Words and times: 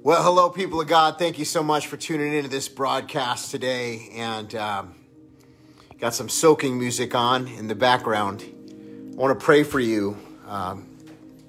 Well, 0.00 0.22
hello, 0.22 0.48
people 0.48 0.80
of 0.80 0.86
God. 0.86 1.18
Thank 1.18 1.40
you 1.40 1.44
so 1.44 1.60
much 1.60 1.88
for 1.88 1.96
tuning 1.96 2.32
into 2.32 2.48
this 2.48 2.68
broadcast 2.68 3.50
today. 3.50 4.08
And 4.14 4.54
um, 4.54 4.94
got 5.98 6.14
some 6.14 6.28
soaking 6.28 6.78
music 6.78 7.16
on 7.16 7.48
in 7.48 7.66
the 7.66 7.74
background. 7.74 8.44
I 9.12 9.16
want 9.16 9.36
to 9.38 9.44
pray 9.44 9.64
for 9.64 9.80
you 9.80 10.16
um, 10.46 10.88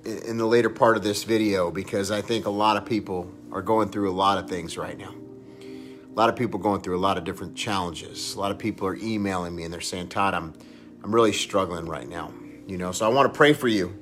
in 0.04 0.38
the 0.38 0.48
later 0.48 0.72
part 0.72 0.98
of 0.98 1.04
this 1.04 1.24
video 1.24 1.70
because 1.70 2.10
I 2.10 2.22
think 2.22 2.48
a 2.48 2.50
lot 2.50 2.76
of 2.76 2.88
people 2.88 3.32
are 3.52 3.62
going 3.62 3.90
through 3.90 4.10
a 4.10 4.18
lot 4.18 4.40
of 4.40 4.50
things 4.50 4.80
right 4.80 4.98
now. 4.98 5.14
A 5.62 6.16
lot 6.16 6.28
of 6.28 6.36
people 6.36 6.60
going 6.60 6.82
through 6.82 6.98
a 6.98 7.00
lot 7.00 7.20
of 7.20 7.26
different 7.26 7.56
challenges. 7.56 8.34
A 8.34 8.40
lot 8.40 8.50
of 8.50 8.58
people 8.58 8.88
are 8.88 8.96
emailing 8.96 9.56
me 9.56 9.64
and 9.64 9.72
they're 9.72 9.80
saying, 9.80 10.10
Todd, 10.10 10.34
I'm, 10.34 10.56
I'm 11.04 11.14
really 11.14 11.34
struggling 11.34 11.86
right 11.86 12.10
now. 12.10 12.34
You 12.66 12.80
know, 12.80 12.94
so 12.94 13.06
I 13.06 13.14
want 13.14 13.32
to 13.32 13.38
pray 13.38 13.54
for 13.54 13.68
you 13.68 13.96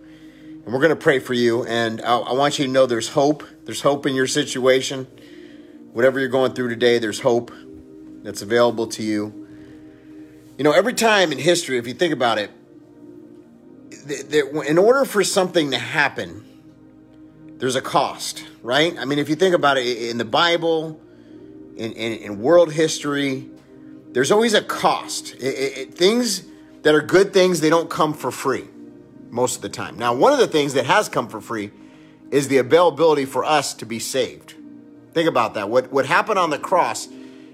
and 0.68 0.74
we're 0.74 0.82
going 0.82 0.90
to 0.90 0.98
pray 0.98 1.20
for 1.20 1.34
you. 1.34 1.64
And 1.64 2.02
I, 2.02 2.18
I, 2.18 2.34
want 2.34 2.60
you 2.60 2.66
to 2.66 2.72
know 2.72 2.86
there's 2.86 3.08
hope. 3.08 3.46
There's 3.64 3.80
hope 3.80 4.06
in 4.06 4.14
your 4.16 4.28
situation. 4.28 5.08
Whatever 5.94 6.20
you're 6.20 6.28
going 6.28 6.52
through 6.52 6.68
today, 6.68 7.00
there's 7.00 7.22
hope 7.22 7.54
that's 8.22 8.42
available 8.42 8.86
to 8.88 9.02
you. 9.02 9.48
You 10.58 10.66
know, 10.66 10.74
every 10.74 10.94
time 10.94 11.32
in 11.32 11.38
history, 11.38 11.78
if 11.78 11.88
you 11.88 11.94
think 11.94 12.12
about 12.12 12.38
it, 12.38 12.52
in 14.68 14.78
order 14.78 15.06
for 15.06 15.24
something 15.24 15.72
to 15.72 15.78
happen, 15.78 16.44
there's 17.60 17.78
a 17.78 17.82
cost, 17.82 18.44
right? 18.62 18.94
I 19.00 19.06
mean, 19.06 19.20
if 19.20 19.30
you 19.30 19.36
think 19.36 19.56
about 19.56 19.78
it 19.78 19.86
in 19.88 20.18
the 20.18 20.26
Bible, 20.26 21.00
in, 21.78 21.94
in, 21.94 22.12
in 22.20 22.42
world 22.42 22.74
history, 22.74 23.50
there's 24.12 24.32
always 24.32 24.54
a 24.54 24.62
cost. 24.62 25.34
It, 25.36 25.78
it, 25.78 25.94
things 25.94 26.44
that 26.82 26.94
are 26.94 27.02
good 27.02 27.32
things, 27.32 27.62
they 27.62 27.70
don't 27.70 27.90
come 27.90 28.14
for 28.14 28.32
free 28.32 28.68
most 29.30 29.58
of 29.58 29.62
the 29.62 29.70
time. 29.70 29.98
Now, 29.98 30.14
one 30.14 30.34
of 30.34 30.40
the 30.40 30.48
things 30.48 30.74
that 30.74 30.86
has 30.86 31.10
come 31.10 31.28
for 31.28 31.42
free 31.42 31.72
is 32.32 32.48
the 32.48 32.58
availability 32.58 33.26
for 33.26 33.44
us 33.44 33.74
to 33.76 33.86
be 33.86 34.00
saved. 34.00 34.56
Think 35.14 35.28
about 35.28 35.54
that. 35.56 35.70
What, 35.70 35.92
what 35.92 36.06
happened 36.06 36.40
on 36.40 36.50
the 36.50 36.60
cross, 36.60 37.08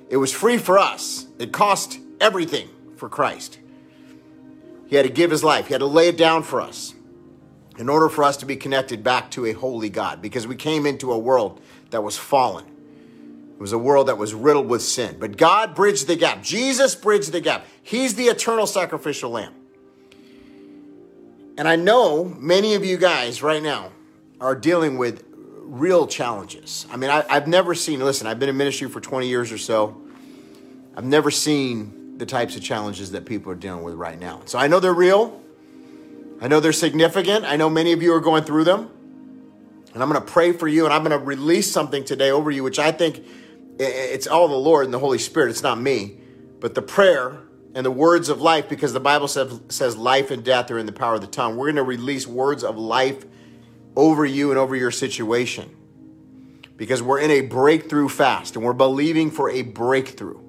it 0.10 0.18
was 0.18 0.32
free 0.32 0.58
for 0.58 0.78
us. 0.78 1.28
It 1.40 1.52
cost 1.52 2.00
everything 2.20 2.70
for 2.98 3.10
Christ. 3.10 3.60
He 4.88 4.96
had 4.96 5.06
to 5.06 5.12
give 5.12 5.32
his 5.32 5.44
life, 5.44 5.68
he 5.68 5.74
had 5.74 5.80
to 5.80 5.86
lay 5.86 6.08
it 6.08 6.18
down 6.18 6.44
for 6.44 6.62
us 6.62 6.94
in 7.80 7.90
order 7.90 8.10
for 8.10 8.24
us 8.24 8.38
to 8.38 8.46
be 8.46 8.56
connected 8.56 9.04
back 9.04 9.32
to 9.32 9.46
a 9.46 9.54
holy 9.54 9.90
God 9.90 10.22
because 10.22 10.46
we 10.46 10.56
came 10.56 10.86
into 10.86 11.12
a 11.12 11.18
world 11.18 11.60
that 11.90 12.04
was 12.04 12.18
fallen. 12.18 12.66
It 13.56 13.60
was 13.60 13.72
a 13.72 13.78
world 13.78 14.08
that 14.08 14.18
was 14.18 14.34
riddled 14.34 14.68
with 14.68 14.82
sin. 14.82 15.18
But 15.20 15.38
God 15.38 15.74
bridged 15.74 16.08
the 16.08 16.16
gap. 16.16 16.44
Jesus 16.44 16.96
bridged 16.96 17.32
the 17.32 17.42
gap. 17.42 17.66
He's 17.82 18.16
the 18.16 18.26
eternal 18.26 18.68
sacrificial 18.68 19.32
lamb. 19.32 19.54
And 21.58 21.68
I 21.68 21.76
know 21.76 22.24
many 22.26 22.74
of 22.74 22.84
you 22.84 22.98
guys 22.98 23.44
right 23.44 23.62
now 23.62 23.92
are 24.42 24.56
dealing 24.56 24.98
with 24.98 25.24
real 25.62 26.08
challenges. 26.08 26.88
I 26.92 26.98
mean, 26.98 27.10
I, 27.10 27.22
have 27.34 27.48
never 27.48 27.76
seen, 27.76 28.00
listen, 28.00 28.28
I've 28.28 28.40
been 28.40 28.50
in 28.50 28.58
ministry 28.58 28.90
for 28.90 29.00
20 29.00 29.28
years 29.28 29.52
or 29.52 29.58
so. 29.58 30.02
I've 30.96 31.06
never 31.06 31.32
seen 31.32 32.18
the 32.18 32.26
types 32.26 32.56
of 32.56 32.64
challenges 32.64 33.12
that 33.12 33.26
people 33.26 33.52
are 33.52 33.56
dealing 33.56 33.84
with 33.84 33.96
right 33.96 34.20
now. 34.20 34.42
So 34.46 34.60
I 34.60 34.68
know 34.68 34.80
they're 34.80 34.94
real. 34.94 35.42
I 36.42 36.48
know 36.48 36.60
they're 36.60 36.74
significant. 36.74 37.46
I 37.46 37.56
know 37.56 37.70
many 37.70 37.94
of 37.94 38.02
you 38.02 38.14
are 38.14 38.20
going 38.20 38.44
through 38.44 38.64
them. 38.66 38.90
And 39.94 40.02
I'm 40.02 40.10
going 40.10 40.24
to 40.24 40.32
pray 40.32 40.52
for 40.54 40.68
you 40.68 40.86
and 40.86 40.94
I'm 40.94 41.04
going 41.04 41.18
to 41.18 41.24
release 41.24 41.72
something 41.72 42.04
today 42.04 42.32
over 42.32 42.50
you, 42.50 42.64
which 42.64 42.80
I 42.80 42.92
think 42.92 43.24
it's 43.80 44.28
all 44.28 44.48
the 44.48 44.56
Lord 44.56 44.86
and 44.86 44.94
the 44.94 45.00
Holy 45.00 45.20
Spirit. 45.20 45.52
It's 45.52 45.64
not 45.64 45.80
me. 45.80 46.18
But 46.60 46.74
the 46.74 46.82
prayer 46.82 47.43
and 47.76 47.86
the 47.86 47.92
words 47.92 48.30
of 48.30 48.42
life, 48.42 48.70
because 48.70 48.94
the 48.94 49.00
Bible 49.00 49.28
says, 49.28 49.60
says 49.70 49.98
life 49.98 50.32
and 50.32 50.44
death 50.44 50.70
are 50.72 50.78
in 50.78 50.86
the 50.86 50.92
power 50.92 51.16
of 51.16 51.22
the 51.22 51.28
tongue. 51.28 51.58
We're 51.58 51.68
going 51.68 51.78
to 51.78 51.84
release 51.84 52.28
words 52.28 52.64
of 52.64 52.78
life 52.78 53.26
over 53.96 54.26
you 54.26 54.52
and 54.52 54.60
over 54.60 54.76
your 54.76 54.92
situation 54.92 55.76
because 56.78 57.02
we're 57.02 57.20
in 57.20 57.32
a 57.32 57.42
breakthrough 57.42 58.10
fast 58.10 58.56
and 58.56 58.66
we're 58.66 58.74
believing 58.74 59.32
for 59.32 59.50
a 59.50 59.62
breakthrough. 59.62 60.40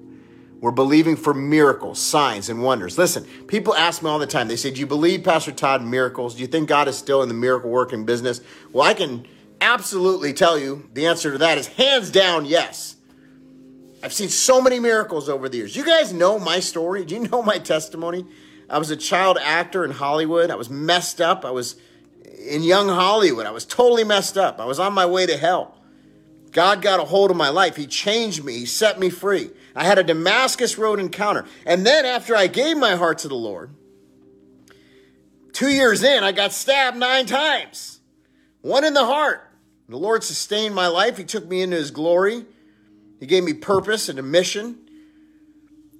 We're 0.59 0.71
believing 0.71 1.15
for 1.15 1.33
miracles, 1.33 1.99
signs, 1.99 2.49
and 2.49 2.63
wonders. 2.63 2.97
Listen, 2.97 3.23
people 3.47 3.75
ask 3.75 4.01
me 4.01 4.09
all 4.09 4.17
the 4.17 4.25
time, 4.25 4.47
they 4.47 4.55
say, 4.55 4.71
Do 4.71 4.79
you 4.79 4.87
believe, 4.87 5.23
Pastor 5.23 5.51
Todd, 5.51 5.83
miracles? 5.83 6.35
Do 6.35 6.41
you 6.41 6.47
think 6.47 6.69
God 6.69 6.87
is 6.87 6.97
still 6.97 7.21
in 7.21 7.27
the 7.27 7.35
miracle 7.35 7.69
working 7.69 8.05
business? 8.05 8.41
Well, 8.71 8.87
I 8.87 8.93
can 8.93 9.27
absolutely 9.61 10.33
tell 10.33 10.57
you 10.57 10.89
the 10.93 11.05
answer 11.05 11.31
to 11.31 11.37
that 11.39 11.57
is 11.57 11.67
hands 11.67 12.09
down 12.09 12.45
yes. 12.45 12.94
I've 14.05 14.13
seen 14.13 14.29
so 14.29 14.61
many 14.61 14.79
miracles 14.79 15.29
over 15.29 15.49
the 15.49 15.57
years. 15.57 15.75
You 15.75 15.83
guys 15.83 16.13
know 16.13 16.37
my 16.37 16.59
story. 16.59 17.03
Do 17.03 17.15
you 17.15 17.27
know 17.27 17.41
my 17.41 17.57
testimony? 17.57 18.23
I 18.69 18.77
was 18.77 18.91
a 18.91 18.95
child 18.95 19.39
actor 19.41 19.83
in 19.83 19.89
Hollywood. 19.89 20.51
I 20.51 20.55
was 20.55 20.69
messed 20.69 21.19
up. 21.19 21.43
I 21.43 21.49
was 21.49 21.75
in 22.37 22.61
young 22.61 22.87
Hollywood. 22.87 23.47
I 23.47 23.51
was 23.51 23.65
totally 23.65 24.03
messed 24.03 24.37
up. 24.37 24.59
I 24.59 24.65
was 24.65 24.79
on 24.79 24.93
my 24.93 25.07
way 25.07 25.25
to 25.25 25.35
hell. 25.35 25.75
God 26.51 26.83
got 26.83 26.99
a 26.99 27.05
hold 27.05 27.31
of 27.31 27.37
my 27.37 27.49
life. 27.49 27.77
He 27.77 27.87
changed 27.87 28.43
me. 28.43 28.59
He 28.59 28.67
set 28.67 28.99
me 28.99 29.09
free. 29.09 29.49
I 29.75 29.85
had 29.85 29.97
a 29.97 30.03
Damascus 30.03 30.77
Road 30.77 30.99
encounter. 30.99 31.43
And 31.65 31.83
then 31.83 32.05
after 32.05 32.35
I 32.35 32.45
gave 32.45 32.77
my 32.77 32.97
heart 32.97 33.17
to 33.19 33.27
the 33.27 33.33
Lord, 33.33 33.71
two 35.51 35.69
years 35.69 36.03
in, 36.03 36.23
I 36.23 36.31
got 36.31 36.53
stabbed 36.53 36.97
nine 36.97 37.25
times, 37.25 38.01
one 38.61 38.83
in 38.83 38.93
the 38.93 39.05
heart. 39.07 39.51
The 39.89 39.97
Lord 39.97 40.23
sustained 40.23 40.75
my 40.75 40.89
life. 40.89 41.17
He 41.17 41.23
took 41.23 41.47
me 41.47 41.63
into 41.63 41.77
his 41.77 41.89
glory. 41.89 42.45
He 43.19 43.25
gave 43.25 43.43
me 43.43 43.53
purpose 43.53 44.09
and 44.09 44.19
a 44.19 44.23
mission. 44.23 44.77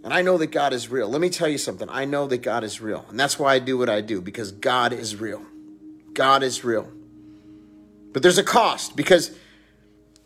And 0.04 0.14
I 0.14 0.22
know 0.22 0.38
that 0.38 0.48
God 0.48 0.74
is 0.74 0.90
real. 0.90 1.10
Let 1.10 1.22
me 1.22 1.30
tell 1.30 1.48
you 1.48 1.58
something. 1.58 1.90
I 1.90 2.06
know 2.06 2.28
that 2.28 2.40
God 2.40 2.64
is 2.64 2.80
real. 2.80 3.06
And 3.10 3.20
that's 3.20 3.40
why 3.40 3.56
I 3.56 3.60
do 3.60 3.78
what 3.78 3.90
I 3.90 4.02
do, 4.02 4.22
because 4.22 4.52
God 4.52 4.94
is 4.94 5.16
real. 5.16 5.42
God 6.14 6.44
is 6.44 6.64
real. 6.64 6.92
But 8.14 8.22
there's 8.22 8.38
a 8.38 8.44
cost 8.44 8.96
because, 8.96 9.36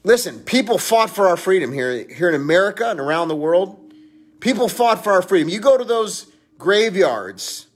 listen, 0.03 0.39
people 0.41 0.77
fought 0.77 1.09
for 1.09 1.27
our 1.27 1.37
freedom 1.37 1.71
here, 1.71 2.07
here 2.07 2.29
in 2.29 2.35
America 2.35 2.89
and 2.89 2.99
around 2.99 3.29
the 3.29 3.35
world. 3.35 3.93
People 4.41 4.69
fought 4.69 5.03
for 5.03 5.11
our 5.13 5.21
freedom. 5.21 5.49
You 5.49 5.59
go 5.59 5.77
to 5.77 5.83
those 5.83 6.27
graveyards, 6.57 7.67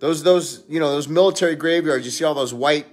those, 0.00 0.22
those, 0.22 0.62
you 0.68 0.78
know, 0.78 0.90
those 0.90 1.08
military 1.08 1.56
graveyards, 1.56 2.04
you 2.04 2.10
see 2.10 2.24
all 2.24 2.34
those 2.34 2.52
white 2.52 2.86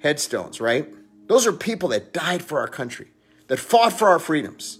headstones, 0.00 0.60
right? 0.60 0.88
Those 1.26 1.46
are 1.46 1.52
people 1.52 1.88
that 1.88 2.12
died 2.12 2.42
for 2.42 2.60
our 2.60 2.68
country, 2.68 3.08
that 3.50 3.58
fought 3.58 3.92
for 3.92 4.08
our 4.08 4.20
freedoms. 4.20 4.78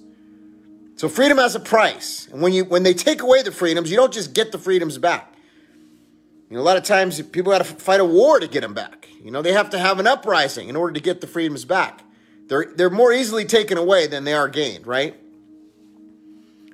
So 0.95 1.09
freedom 1.09 1.39
has 1.39 1.57
a 1.57 1.61
price. 1.61 2.29
And 2.33 2.41
when 2.41 2.53
you 2.53 2.65
when 2.65 2.85
they 2.85 2.95
take 2.95 3.21
away 3.21 3.43
the 3.43 3.51
freedoms, 3.51 3.91
you 3.91 3.97
don't 3.97 4.13
just 4.13 4.33
get 4.33 4.53
the 4.53 4.59
freedoms 4.59 4.97
back. 4.97 5.35
You 6.49 6.57
know, 6.57 6.63
a 6.63 6.65
lot 6.65 6.77
of 6.77 6.85
times 6.85 7.21
people 7.21 7.51
got 7.51 7.59
to 7.59 7.65
fight 7.65 7.99
a 7.99 8.05
war 8.05 8.39
to 8.39 8.47
get 8.47 8.61
them 8.61 8.73
back. 8.73 9.09
You 9.25 9.33
know, 9.33 9.43
they 9.43 9.53
have 9.53 9.71
to 9.71 9.79
have 9.79 9.99
an 9.99 10.07
uprising 10.07 10.69
in 10.69 10.77
order 10.77 10.93
to 10.93 11.01
get 11.01 11.21
the 11.21 11.27
freedoms 11.27 11.65
back. 11.65 12.03
They're 12.47 12.73
they're 12.77 12.91
more 12.91 13.13
easily 13.13 13.45
taken 13.45 13.77
away 13.77 14.07
than 14.07 14.23
they 14.23 14.35
are 14.35 14.49
gained, 14.49 14.87
right? 14.87 15.17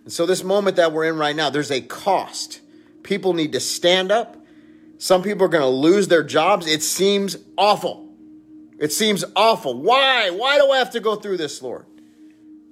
And 0.05 0.13
so 0.13 0.27
this 0.27 0.45
moment 0.45 0.77
that 0.77 0.93
we're 0.93 1.07
in 1.07 1.17
right 1.17 1.35
now, 1.35 1.49
there's 1.49 1.71
a 1.71 1.81
cost. 1.81 2.61
People 3.05 3.33
need 3.33 3.53
to 3.53 3.61
stand 3.61 4.13
up. 4.13 4.37
Some 4.99 5.23
people 5.23 5.47
are 5.47 5.49
going 5.49 5.63
to 5.63 5.69
lose 5.69 6.09
their 6.09 6.23
jobs. 6.23 6.67
It 6.67 6.83
seems 6.83 7.39
awful. 7.57 8.06
It 8.79 8.93
seems 8.93 9.25
awful. 9.35 9.81
Why? 9.81 10.31
Why 10.31 10.59
do 10.59 10.71
I 10.71 10.79
have 10.79 10.91
to 10.93 11.01
go 11.01 11.17
through 11.17 11.39
this, 11.39 11.63
Lord? 11.63 11.87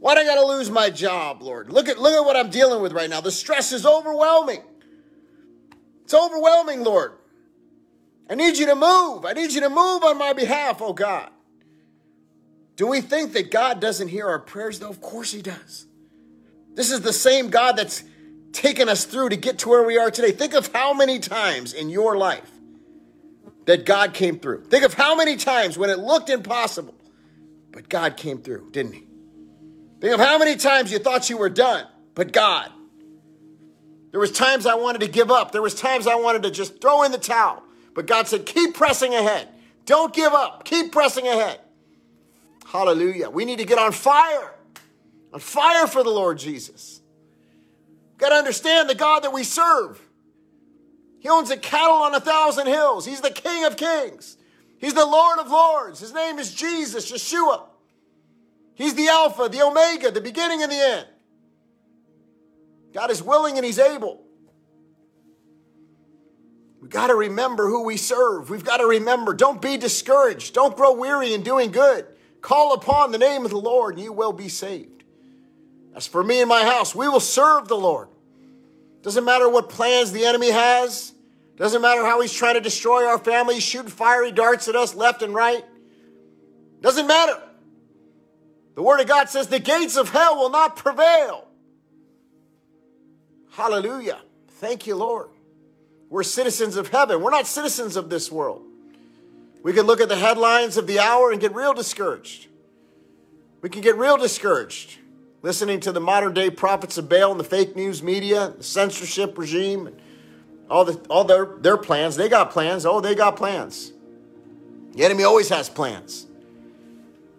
Why 0.01 0.15
do 0.15 0.21
I 0.21 0.25
got 0.25 0.35
to 0.35 0.47
lose 0.47 0.71
my 0.71 0.91
job, 0.91 1.43
Lord? 1.43 1.73
Look 1.73 1.89
at 1.89 1.99
look 1.99 2.13
at 2.13 2.25
what 2.25 2.37
I'm 2.37 2.51
dealing 2.51 2.83
with 2.83 2.93
right 2.93 3.09
now. 3.09 3.23
The 3.23 3.31
stress 3.31 3.73
is 3.73 3.87
overwhelming. 3.87 4.63
It's 6.05 6.13
overwhelming, 6.13 6.85
Lord. 6.85 7.13
I 8.29 8.35
need 8.35 8.59
you 8.59 8.67
to 8.67 8.75
move. 8.75 9.25
I 9.25 9.33
need 9.33 9.53
you 9.53 9.63
to 9.63 9.71
move 9.71 10.05
on 10.05 10.19
my 10.19 10.33
behalf, 10.33 10.83
oh 10.83 10.93
God. 10.93 11.31
Do 12.77 12.87
we 12.87 13.01
think 13.01 13.33
that 13.33 13.51
God 13.51 13.81
doesn't 13.81 14.09
hear 14.09 14.27
our 14.27 14.39
prayers, 14.39 14.79
though? 14.81 14.91
Of 14.91 15.01
course 15.01 15.33
He 15.33 15.41
does. 15.41 15.87
This 16.75 16.91
is 16.91 17.03
the 17.03 17.13
same 17.13 17.49
God 17.49 17.77
that's 17.77 18.05
taken 18.53 18.89
us 18.89 19.05
through 19.05 19.31
to 19.31 19.37
get 19.37 19.59
to 19.61 19.69
where 19.69 19.85
we 19.85 19.97
are 19.97 20.11
today. 20.11 20.33
Think 20.33 20.55
of 20.55 20.73
how 20.73 20.93
many 20.93 21.19
times 21.19 21.73
in 21.73 21.89
your 21.89 22.17
life 22.17 22.51
that 23.67 23.85
God 23.85 24.15
came 24.15 24.39
through. 24.39 24.65
Think 24.65 24.85
of 24.85 24.95
how 24.95 25.15
many 25.15 25.37
times 25.37 25.79
when 25.79 25.91
it 25.91 25.99
looked 25.99 26.31
impossible, 26.31 26.95
but 27.73 27.89
God 27.89 28.17
came 28.17 28.39
through, 28.39 28.71
didn't 28.71 28.93
He? 28.93 29.06
Think 30.00 30.15
of 30.15 30.21
how 30.21 30.38
many 30.38 30.56
times 30.56 30.93
you 30.93 30.99
thought 30.99 31.31
you 31.31 31.38
were 31.38 31.50
done, 31.50 31.87
but 32.15 32.33
God. 32.33 32.71
There 34.11 34.21
was 34.21 34.31
times 34.31 34.65
I 34.67 34.75
wanted 34.77 35.00
to 35.00 35.09
give 35.09 35.31
up. 35.31 35.50
There 35.50 35.62
was 35.62 35.75
times 35.75 36.06
I 36.06 36.15
wanted 36.15 36.44
to 36.44 36.50
just 36.50 36.81
throw 36.81 37.03
in 37.03 37.11
the 37.11 37.19
towel. 37.19 37.65
But 37.94 38.06
God 38.06 38.29
said, 38.29 38.47
keep 38.47 38.75
pressing 38.75 39.12
ahead. 39.12 39.49
Don't 39.87 40.15
give 40.15 40.33
up. 40.33 40.65
Keep 40.65 40.93
pressing 40.93 41.27
ahead. 41.27 41.59
Hallelujah. 42.65 43.31
We 43.31 43.44
need 43.44 43.59
to 43.59 43.65
get 43.65 43.79
on 43.79 43.91
fire. 43.91 44.55
On 45.33 45.41
fire 45.41 45.88
for 45.88 46.05
the 46.05 46.11
Lord 46.11 46.38
Jesus. 46.38 47.00
Got 48.19 48.29
to 48.29 48.37
understand 48.37 48.88
the 48.88 48.94
God 48.94 49.25
that 49.25 49.33
we 49.33 49.43
serve. 49.43 50.00
He 51.25 51.31
owns 51.31 51.49
the 51.49 51.56
cattle 51.56 51.97
on 51.97 52.15
a 52.15 52.21
thousand 52.21 52.67
hills. 52.67 53.06
He's 53.06 53.23
the 53.23 53.31
King 53.31 53.65
of 53.65 53.79
kings. 53.79 54.37
He's 54.76 54.93
the 54.93 55.06
Lord 55.06 55.38
of 55.38 55.49
lords. 55.49 55.99
His 55.99 56.12
name 56.12 56.38
is 56.38 56.53
Jesus, 56.53 57.11
Yeshua. 57.11 57.62
He's 58.75 58.94
the 58.94 59.09
Alpha, 59.09 59.49
the 59.49 59.62
Omega, 59.62 60.11
the 60.11 60.21
beginning 60.21 60.62
and 60.62 60.71
the 60.71 60.76
end. 60.76 61.06
God 62.93 63.11
is 63.11 63.23
willing 63.23 63.56
and 63.56 63.65
He's 63.65 63.79
able. 63.79 64.23
We've 66.82 66.91
got 66.91 67.06
to 67.06 67.15
remember 67.15 67.69
who 67.69 67.85
we 67.85 67.97
serve. 67.97 68.50
We've 68.50 68.62
got 68.62 68.76
to 68.76 68.87
remember, 68.87 69.32
don't 69.32 69.62
be 69.62 69.79
discouraged. 69.79 70.53
Don't 70.53 70.76
grow 70.76 70.93
weary 70.93 71.32
in 71.32 71.43
doing 71.43 71.71
good. 71.71 72.06
Call 72.43 72.75
upon 72.75 73.12
the 73.12 73.19
name 73.19 73.47
of 73.47 73.50
the 73.50 73.56
Lord, 73.56 73.94
and 73.94 74.05
you 74.05 74.12
will 74.12 74.35
be 74.35 74.50
saved. 74.50 75.05
As 75.97 76.06
for 76.06 76.23
me 76.23 76.41
and 76.41 76.50
my 76.50 76.65
house, 76.65 76.94
we 76.94 77.09
will 77.09 77.19
serve 77.19 77.67
the 77.67 77.79
Lord. 77.79 78.09
Doesn't 79.00 79.25
matter 79.25 79.49
what 79.49 79.71
plans 79.71 80.12
the 80.12 80.26
enemy 80.26 80.50
has, 80.50 81.13
doesn't 81.56 81.83
matter 81.83 82.05
how 82.05 82.21
he's 82.21 82.33
trying 82.33 82.55
to 82.55 82.61
destroy 82.61 83.06
our 83.06 83.19
family, 83.19 83.61
shooting 83.61 83.91
fiery 83.91 84.33
darts 84.33 84.69
at 84.69 84.75
us 84.75 84.95
left 84.95 85.23
and 85.23 85.35
right. 85.35 85.65
Doesn't 86.81 87.06
matter. 87.06 87.41
The 88.75 88.83
Word 88.83 89.01
of 89.01 89.06
God 89.06 89.29
says 89.29 89.47
the 89.47 89.61
gates 89.61 89.97
of 89.97 90.09
hell 90.09 90.37
will 90.37 90.51
not 90.51 90.77
prevail. 90.77 91.47
Hallelujah. 93.53 94.21
Thank 94.49 94.87
you, 94.87 94.97
Lord. 94.97 95.29
We're 96.11 96.25
citizens 96.25 96.77
of 96.77 96.89
heaven. 96.89 97.23
We're 97.23 97.31
not 97.31 97.47
citizens 97.47 97.97
of 97.97 98.11
this 98.11 98.31
world. 98.33 98.62
We 99.62 99.73
can 99.73 99.87
look 99.87 100.00
at 100.00 100.09
the 100.09 100.17
headlines 100.17 100.77
of 100.77 100.87
the 100.87 100.99
hour 100.99 101.31
and 101.31 101.41
get 101.41 101.55
real 101.55 101.73
discouraged. 101.73 102.49
We 103.62 103.71
can 103.71 103.81
get 103.81 103.97
real 103.97 104.17
discouraged 104.17 104.99
listening 105.45 105.79
to 105.79 105.93
the 105.93 106.00
modern 106.00 106.33
day 106.33 106.49
prophets 106.49 106.97
of 106.97 107.07
Baal 107.07 107.31
and 107.31 107.39
the 107.39 107.45
fake 107.45 107.77
news 107.77 108.03
media, 108.03 108.55
the 108.57 108.65
censorship 108.65 109.37
regime, 109.37 109.95
all, 110.75 110.85
the, 110.85 111.00
all 111.09 111.23
their, 111.23 111.47
their 111.61 111.76
plans. 111.76 112.17
They 112.17 112.29
got 112.29 112.50
plans. 112.50 112.85
Oh, 112.85 113.00
they 113.00 113.15
got 113.15 113.37
plans. 113.37 113.93
The 114.94 115.05
enemy 115.05 115.23
always 115.23 115.49
has 115.50 115.69
plans. 115.69 116.26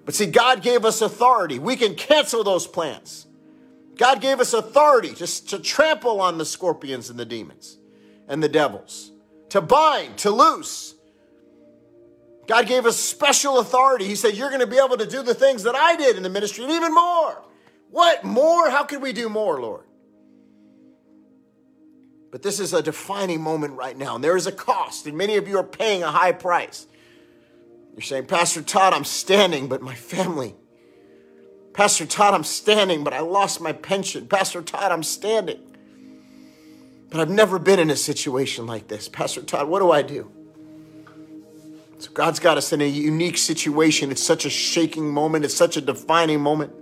But 0.06 0.16
see, 0.16 0.28
God 0.28 0.62
gave 0.62 0.86
us 0.86 1.02
authority. 1.02 1.60
We 1.60 1.76
can 1.76 1.96
cancel 1.96 2.46
those 2.46 2.66
plans. 2.66 3.28
God 3.98 4.22
gave 4.22 4.40
us 4.40 4.54
authority 4.54 5.14
just 5.14 5.50
to 5.50 5.60
trample 5.60 6.22
on 6.22 6.38
the 6.38 6.46
scorpions 6.46 7.10
and 7.10 7.20
the 7.20 7.26
demons 7.26 7.78
and 8.30 8.42
the 8.42 8.48
devils, 8.48 9.12
to 9.50 9.60
bind, 9.60 10.18
to 10.20 10.32
loose. 10.32 10.96
God 12.48 12.68
gave 12.68 12.86
us 12.86 12.98
special 12.98 13.60
authority. 13.60 14.06
He 14.06 14.16
said, 14.16 14.36
You're 14.36 14.50
going 14.50 14.62
to 14.62 14.68
be 14.68 14.78
able 14.78 14.98
to 14.98 15.06
do 15.06 15.24
the 15.24 15.34
things 15.34 15.64
that 15.64 15.76
I 15.76 15.98
did 15.98 16.16
in 16.16 16.24
the 16.24 16.30
ministry 16.30 16.64
and 16.64 16.74
even 16.74 16.94
more. 16.94 17.44
What 17.92 18.24
more? 18.24 18.70
How 18.70 18.84
can 18.86 19.02
we 19.02 19.12
do 19.12 19.28
more, 19.28 19.60
Lord? 19.60 19.84
But 22.36 22.42
this 22.42 22.60
is 22.60 22.74
a 22.74 22.82
defining 22.84 23.40
moment 23.40 23.76
right 23.76 23.98
now, 23.98 24.16
and 24.16 24.22
there 24.22 24.36
is 24.36 24.46
a 24.46 24.52
cost, 24.52 25.08
and 25.08 25.18
many 25.18 25.38
of 25.38 25.48
you 25.48 25.58
are 25.58 25.64
paying 25.64 26.04
a 26.04 26.12
high 26.12 26.34
price. 26.34 26.86
You're 27.94 28.02
saying, 28.02 28.26
Pastor 28.26 28.62
Todd, 28.62 28.94
I'm 28.94 29.06
standing, 29.06 29.70
but 29.70 29.82
my 29.82 29.96
family. 29.96 30.54
Pastor 31.72 32.06
Todd, 32.06 32.34
I'm 32.34 32.44
standing, 32.44 33.06
but 33.06 33.14
I 33.14 33.22
lost 33.22 33.62
my 33.62 33.72
pension. 33.72 34.28
Pastor 34.28 34.62
Todd, 34.62 34.92
I'm 34.92 35.02
standing. 35.02 35.62
But 37.10 37.22
I've 37.22 37.30
never 37.30 37.58
been 37.58 37.80
in 37.80 37.90
a 37.90 37.96
situation 37.96 38.68
like 38.68 38.90
this. 38.90 39.08
Pastor 39.08 39.42
Todd, 39.42 39.70
what 39.70 39.80
do 39.80 39.92
I 39.92 40.02
do? 40.02 40.30
So 42.00 42.12
God's 42.12 42.40
got 42.40 42.58
us 42.58 42.74
in 42.74 42.82
a 42.82 42.86
unique 42.86 43.38
situation. 43.38 44.12
It's 44.12 44.22
such 44.22 44.44
a 44.44 44.50
shaking 44.50 45.10
moment, 45.10 45.46
it's 45.46 45.56
such 45.56 45.78
a 45.78 45.82
defining 45.82 46.42
moment. 46.42 46.74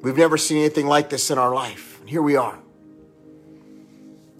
We've 0.00 0.16
never 0.16 0.38
seen 0.38 0.56
anything 0.56 0.86
like 0.86 1.10
this 1.10 1.30
in 1.30 1.36
our 1.36 1.54
life. 1.54 2.00
And 2.00 2.08
here 2.08 2.22
we 2.22 2.36
are. 2.36 2.60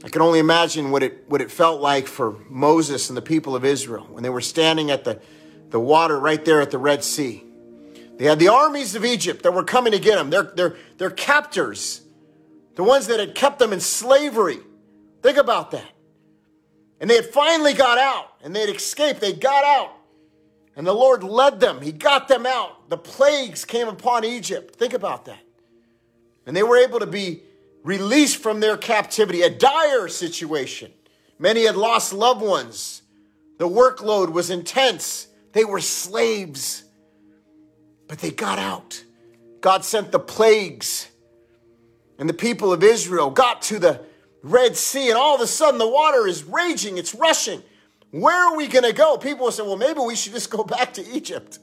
I 0.02 0.08
can 0.08 0.22
only 0.22 0.38
imagine 0.38 0.90
what 0.90 1.02
it, 1.02 1.28
what 1.28 1.40
it 1.40 1.50
felt 1.50 1.80
like 1.80 2.06
for 2.06 2.38
Moses 2.48 3.10
and 3.10 3.16
the 3.16 3.22
people 3.22 3.54
of 3.54 3.64
Israel 3.64 4.06
when 4.10 4.22
they 4.22 4.30
were 4.30 4.40
standing 4.40 4.90
at 4.90 5.04
the, 5.04 5.20
the 5.68 5.80
water 5.80 6.18
right 6.18 6.42
there 6.44 6.60
at 6.60 6.70
the 6.70 6.78
Red 6.78 7.04
Sea. 7.04 7.44
They 8.16 8.24
had 8.24 8.38
the 8.38 8.48
armies 8.48 8.94
of 8.94 9.04
Egypt 9.04 9.42
that 9.42 9.52
were 9.52 9.64
coming 9.64 9.92
to 9.92 9.98
get 9.98 10.16
them. 10.16 10.30
They're, 10.30 10.42
they're, 10.54 10.76
they're 10.98 11.10
captors, 11.10 12.02
the 12.74 12.84
ones 12.84 13.06
that 13.08 13.20
had 13.20 13.34
kept 13.34 13.58
them 13.58 13.72
in 13.72 13.80
slavery. 13.80 14.58
Think 15.22 15.36
about 15.36 15.70
that. 15.72 15.90
And 17.00 17.08
they 17.08 17.16
had 17.16 17.26
finally 17.26 17.72
got 17.72 17.98
out 17.98 18.32
and 18.42 18.54
they 18.54 18.60
had 18.60 18.70
escaped. 18.70 19.20
They 19.20 19.32
got 19.32 19.64
out. 19.64 19.92
And 20.76 20.86
the 20.86 20.94
Lord 20.94 21.22
led 21.22 21.60
them. 21.60 21.80
He 21.82 21.92
got 21.92 22.28
them 22.28 22.46
out. 22.46 22.88
The 22.88 22.96
plagues 22.96 23.64
came 23.64 23.88
upon 23.88 24.24
Egypt. 24.24 24.76
Think 24.76 24.94
about 24.94 25.26
that. 25.26 25.40
And 26.46 26.56
they 26.56 26.62
were 26.62 26.76
able 26.76 27.00
to 27.00 27.06
be 27.06 27.42
released 27.82 28.36
from 28.38 28.60
their 28.60 28.76
captivity, 28.76 29.42
a 29.42 29.50
dire 29.50 30.08
situation. 30.08 30.92
Many 31.38 31.64
had 31.64 31.76
lost 31.76 32.12
loved 32.12 32.42
ones. 32.42 33.02
The 33.58 33.68
workload 33.68 34.30
was 34.32 34.50
intense. 34.50 35.26
They 35.52 35.64
were 35.64 35.80
slaves, 35.80 36.84
but 38.08 38.18
they 38.18 38.30
got 38.30 38.58
out. 38.58 39.02
God 39.60 39.84
sent 39.84 40.12
the 40.12 40.18
plagues, 40.18 41.08
and 42.18 42.28
the 42.28 42.34
people 42.34 42.72
of 42.72 42.82
Israel 42.82 43.30
got 43.30 43.62
to 43.62 43.78
the 43.78 44.04
Red 44.42 44.76
Sea, 44.76 45.10
and 45.10 45.18
all 45.18 45.34
of 45.34 45.40
a 45.40 45.46
sudden 45.46 45.78
the 45.78 45.88
water 45.88 46.26
is 46.26 46.44
raging, 46.44 46.98
it's 46.98 47.14
rushing. 47.14 47.62
Where 48.10 48.34
are 48.34 48.56
we 48.56 48.66
going 48.66 48.84
to 48.84 48.92
go? 48.92 49.16
People 49.18 49.46
will 49.46 49.52
say, 49.52 49.62
well, 49.62 49.76
maybe 49.76 50.00
we 50.00 50.16
should 50.16 50.32
just 50.32 50.50
go 50.50 50.64
back 50.64 50.94
to 50.94 51.06
Egypt. 51.14 51.58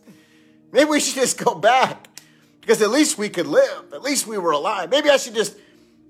Maybe 0.71 0.89
we 0.89 0.99
should 0.99 1.15
just 1.15 1.43
go 1.43 1.55
back 1.55 2.07
because 2.61 2.81
at 2.81 2.89
least 2.89 3.17
we 3.17 3.29
could 3.29 3.47
live. 3.47 3.93
At 3.93 4.01
least 4.01 4.27
we 4.27 4.37
were 4.37 4.51
alive. 4.51 4.89
Maybe 4.89 5.09
I 5.09 5.17
should 5.17 5.35
just 5.35 5.57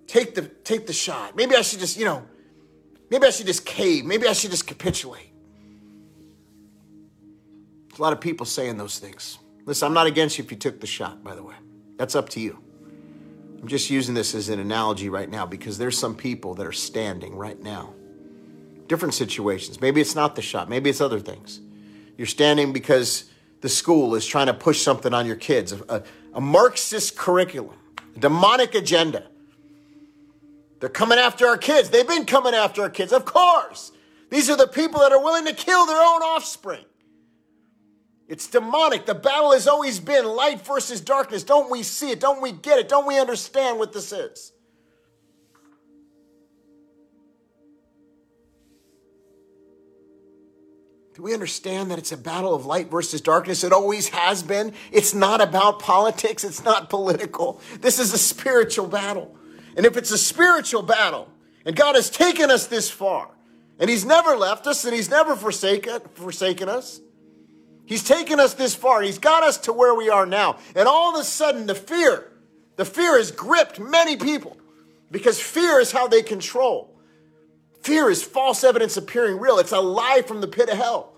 take 0.07 0.33
the 0.33 0.43
take 0.43 0.87
the 0.87 0.93
shot. 0.93 1.35
Maybe 1.35 1.55
I 1.55 1.61
should 1.61 1.79
just, 1.79 1.97
you 1.97 2.05
know, 2.05 2.25
maybe 3.11 3.27
I 3.27 3.29
should 3.29 3.45
just 3.45 3.65
cave. 3.65 4.05
Maybe 4.05 4.27
I 4.27 4.33
should 4.33 4.51
just 4.51 4.65
capitulate. 4.65 5.31
A 7.97 8.01
lot 8.01 8.13
of 8.13 8.21
people 8.21 8.45
saying 8.45 8.77
those 8.77 8.99
things. 8.99 9.39
Listen, 9.65 9.87
I'm 9.87 9.93
not 9.93 10.07
against 10.07 10.37
you 10.37 10.43
if 10.43 10.51
you 10.51 10.57
took 10.57 10.79
the 10.79 10.87
shot, 10.87 11.23
by 11.23 11.35
the 11.35 11.43
way. 11.43 11.55
That's 11.97 12.15
up 12.15 12.29
to 12.29 12.39
you. 12.39 12.59
I'm 13.61 13.67
just 13.67 13.89
using 13.89 14.13
this 14.13 14.35
as 14.35 14.49
an 14.49 14.59
analogy 14.59 15.09
right 15.09 15.29
now 15.29 15.45
because 15.45 15.77
there's 15.77 15.97
some 15.97 16.15
people 16.15 16.53
that 16.55 16.65
are 16.65 16.71
standing 16.71 17.35
right 17.35 17.59
now. 17.59 17.93
Different 18.87 19.15
situations. 19.15 19.81
Maybe 19.81 19.99
it's 19.99 20.15
not 20.15 20.35
the 20.35 20.41
shot, 20.41 20.69
maybe 20.69 20.89
it's 20.89 21.01
other 21.01 21.19
things. 21.19 21.59
You're 22.17 22.27
standing 22.27 22.71
because 22.71 23.29
the 23.61 23.69
school 23.69 24.15
is 24.15 24.25
trying 24.25 24.47
to 24.47 24.53
push 24.53 24.81
something 24.81 25.13
on 25.13 25.25
your 25.25 25.35
kids, 25.35 25.73
a, 25.73 26.03
a 26.33 26.39
Marxist 26.39 27.17
curriculum, 27.17 27.75
a 28.15 28.19
demonic 28.19 28.75
agenda 28.75 29.27
they're 30.79 30.89
coming 30.89 31.17
after 31.17 31.47
our 31.47 31.57
kids. 31.57 31.89
They've 31.89 32.07
been 32.07 32.25
coming 32.25 32.53
after 32.53 32.81
our 32.83 32.89
kids, 32.89 33.11
of 33.11 33.25
course. 33.25 33.91
These 34.29 34.49
are 34.49 34.57
the 34.57 34.67
people 34.67 34.99
that 34.99 35.11
are 35.11 35.23
willing 35.23 35.45
to 35.45 35.53
kill 35.53 35.85
their 35.85 36.01
own 36.01 36.21
offspring. 36.21 36.85
It's 38.27 38.47
demonic. 38.47 39.05
The 39.05 39.15
battle 39.15 39.53
has 39.53 39.67
always 39.67 39.99
been 39.99 40.25
light 40.25 40.61
versus 40.65 40.99
darkness. 40.99 41.43
Don't 41.43 41.71
we 41.71 41.81
see 41.81 42.11
it? 42.11 42.19
Don't 42.19 42.41
we 42.41 42.51
get 42.51 42.77
it? 42.77 42.89
Don't 42.89 43.07
we 43.07 43.17
understand 43.17 43.79
what 43.79 43.93
this 43.93 44.11
is? 44.11 44.51
Do 51.15 51.23
we 51.23 51.33
understand 51.33 51.89
that 51.89 51.97
it's 51.97 52.11
a 52.11 52.17
battle 52.17 52.53
of 52.53 52.67
light 52.67 52.91
versus 52.91 53.21
darkness? 53.21 53.63
It 53.63 53.73
always 53.73 54.09
has 54.09 54.43
been. 54.43 54.73
It's 54.91 55.15
not 55.15 55.41
about 55.41 55.79
politics, 55.79 56.43
it's 56.43 56.63
not 56.63 56.91
political. 56.91 57.59
This 57.81 57.97
is 57.97 58.13
a 58.13 58.19
spiritual 58.19 58.85
battle. 58.85 59.35
And 59.77 59.85
if 59.85 59.95
it's 59.95 60.11
a 60.11 60.17
spiritual 60.17 60.81
battle, 60.81 61.29
and 61.63 61.75
God 61.75 61.95
has 61.95 62.09
taken 62.09 62.49
us 62.49 62.65
this 62.65 62.89
far, 62.89 63.29
and 63.79 63.89
He's 63.89 64.03
never 64.03 64.35
left 64.35 64.65
us, 64.65 64.83
and 64.83 64.93
He's 64.93 65.09
never 65.09 65.35
forsaken, 65.35 66.01
forsaken 66.15 66.67
us, 66.67 66.99
He's 67.85 68.03
taken 68.03 68.39
us 68.39 68.55
this 68.55 68.73
far, 68.73 69.03
He's 69.03 69.19
got 69.19 69.43
us 69.43 69.59
to 69.59 69.73
where 69.73 69.93
we 69.93 70.09
are 70.09 70.25
now. 70.25 70.57
And 70.75 70.87
all 70.87 71.13
of 71.13 71.21
a 71.21 71.23
sudden, 71.23 71.67
the 71.67 71.75
fear, 71.75 72.27
the 72.75 72.85
fear 72.85 73.17
has 73.17 73.31
gripped 73.31 73.79
many 73.79 74.17
people 74.17 74.57
because 75.11 75.39
fear 75.39 75.79
is 75.79 75.91
how 75.91 76.07
they 76.07 76.23
control. 76.23 76.93
Fear 77.83 78.09
is 78.09 78.23
false 78.23 78.63
evidence 78.63 78.97
appearing 78.97 79.39
real. 79.39 79.59
It's 79.59 79.71
a 79.71 79.79
lie 79.79 80.23
from 80.25 80.41
the 80.41 80.47
pit 80.47 80.69
of 80.69 80.77
hell. 80.77 81.13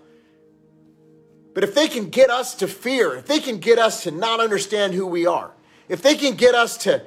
But 1.54 1.64
if 1.64 1.74
they 1.74 1.88
can 1.88 2.10
get 2.10 2.30
us 2.30 2.54
to 2.56 2.68
fear, 2.68 3.16
if 3.16 3.26
they 3.26 3.40
can 3.40 3.58
get 3.58 3.78
us 3.78 4.04
to 4.04 4.10
not 4.10 4.38
understand 4.38 4.92
who 4.92 5.06
we 5.06 5.26
are, 5.26 5.50
if 5.88 6.02
they 6.02 6.14
can 6.14 6.36
get 6.36 6.54
us 6.54 6.76
to 6.78 7.02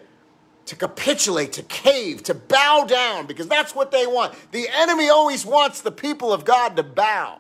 to 0.66 0.76
capitulate, 0.76 1.54
to 1.54 1.64
cave, 1.64 2.24
to 2.24 2.34
bow 2.34 2.86
down, 2.88 3.26
because 3.26 3.48
that's 3.48 3.76
what 3.76 3.92
they 3.92 4.08
want. 4.08 4.34
The 4.52 4.68
enemy 4.74 5.10
always 5.10 5.46
wants 5.46 5.82
the 5.82 5.92
people 5.92 6.32
of 6.32 6.46
God 6.46 6.76
to 6.78 6.84
bow. 6.84 7.40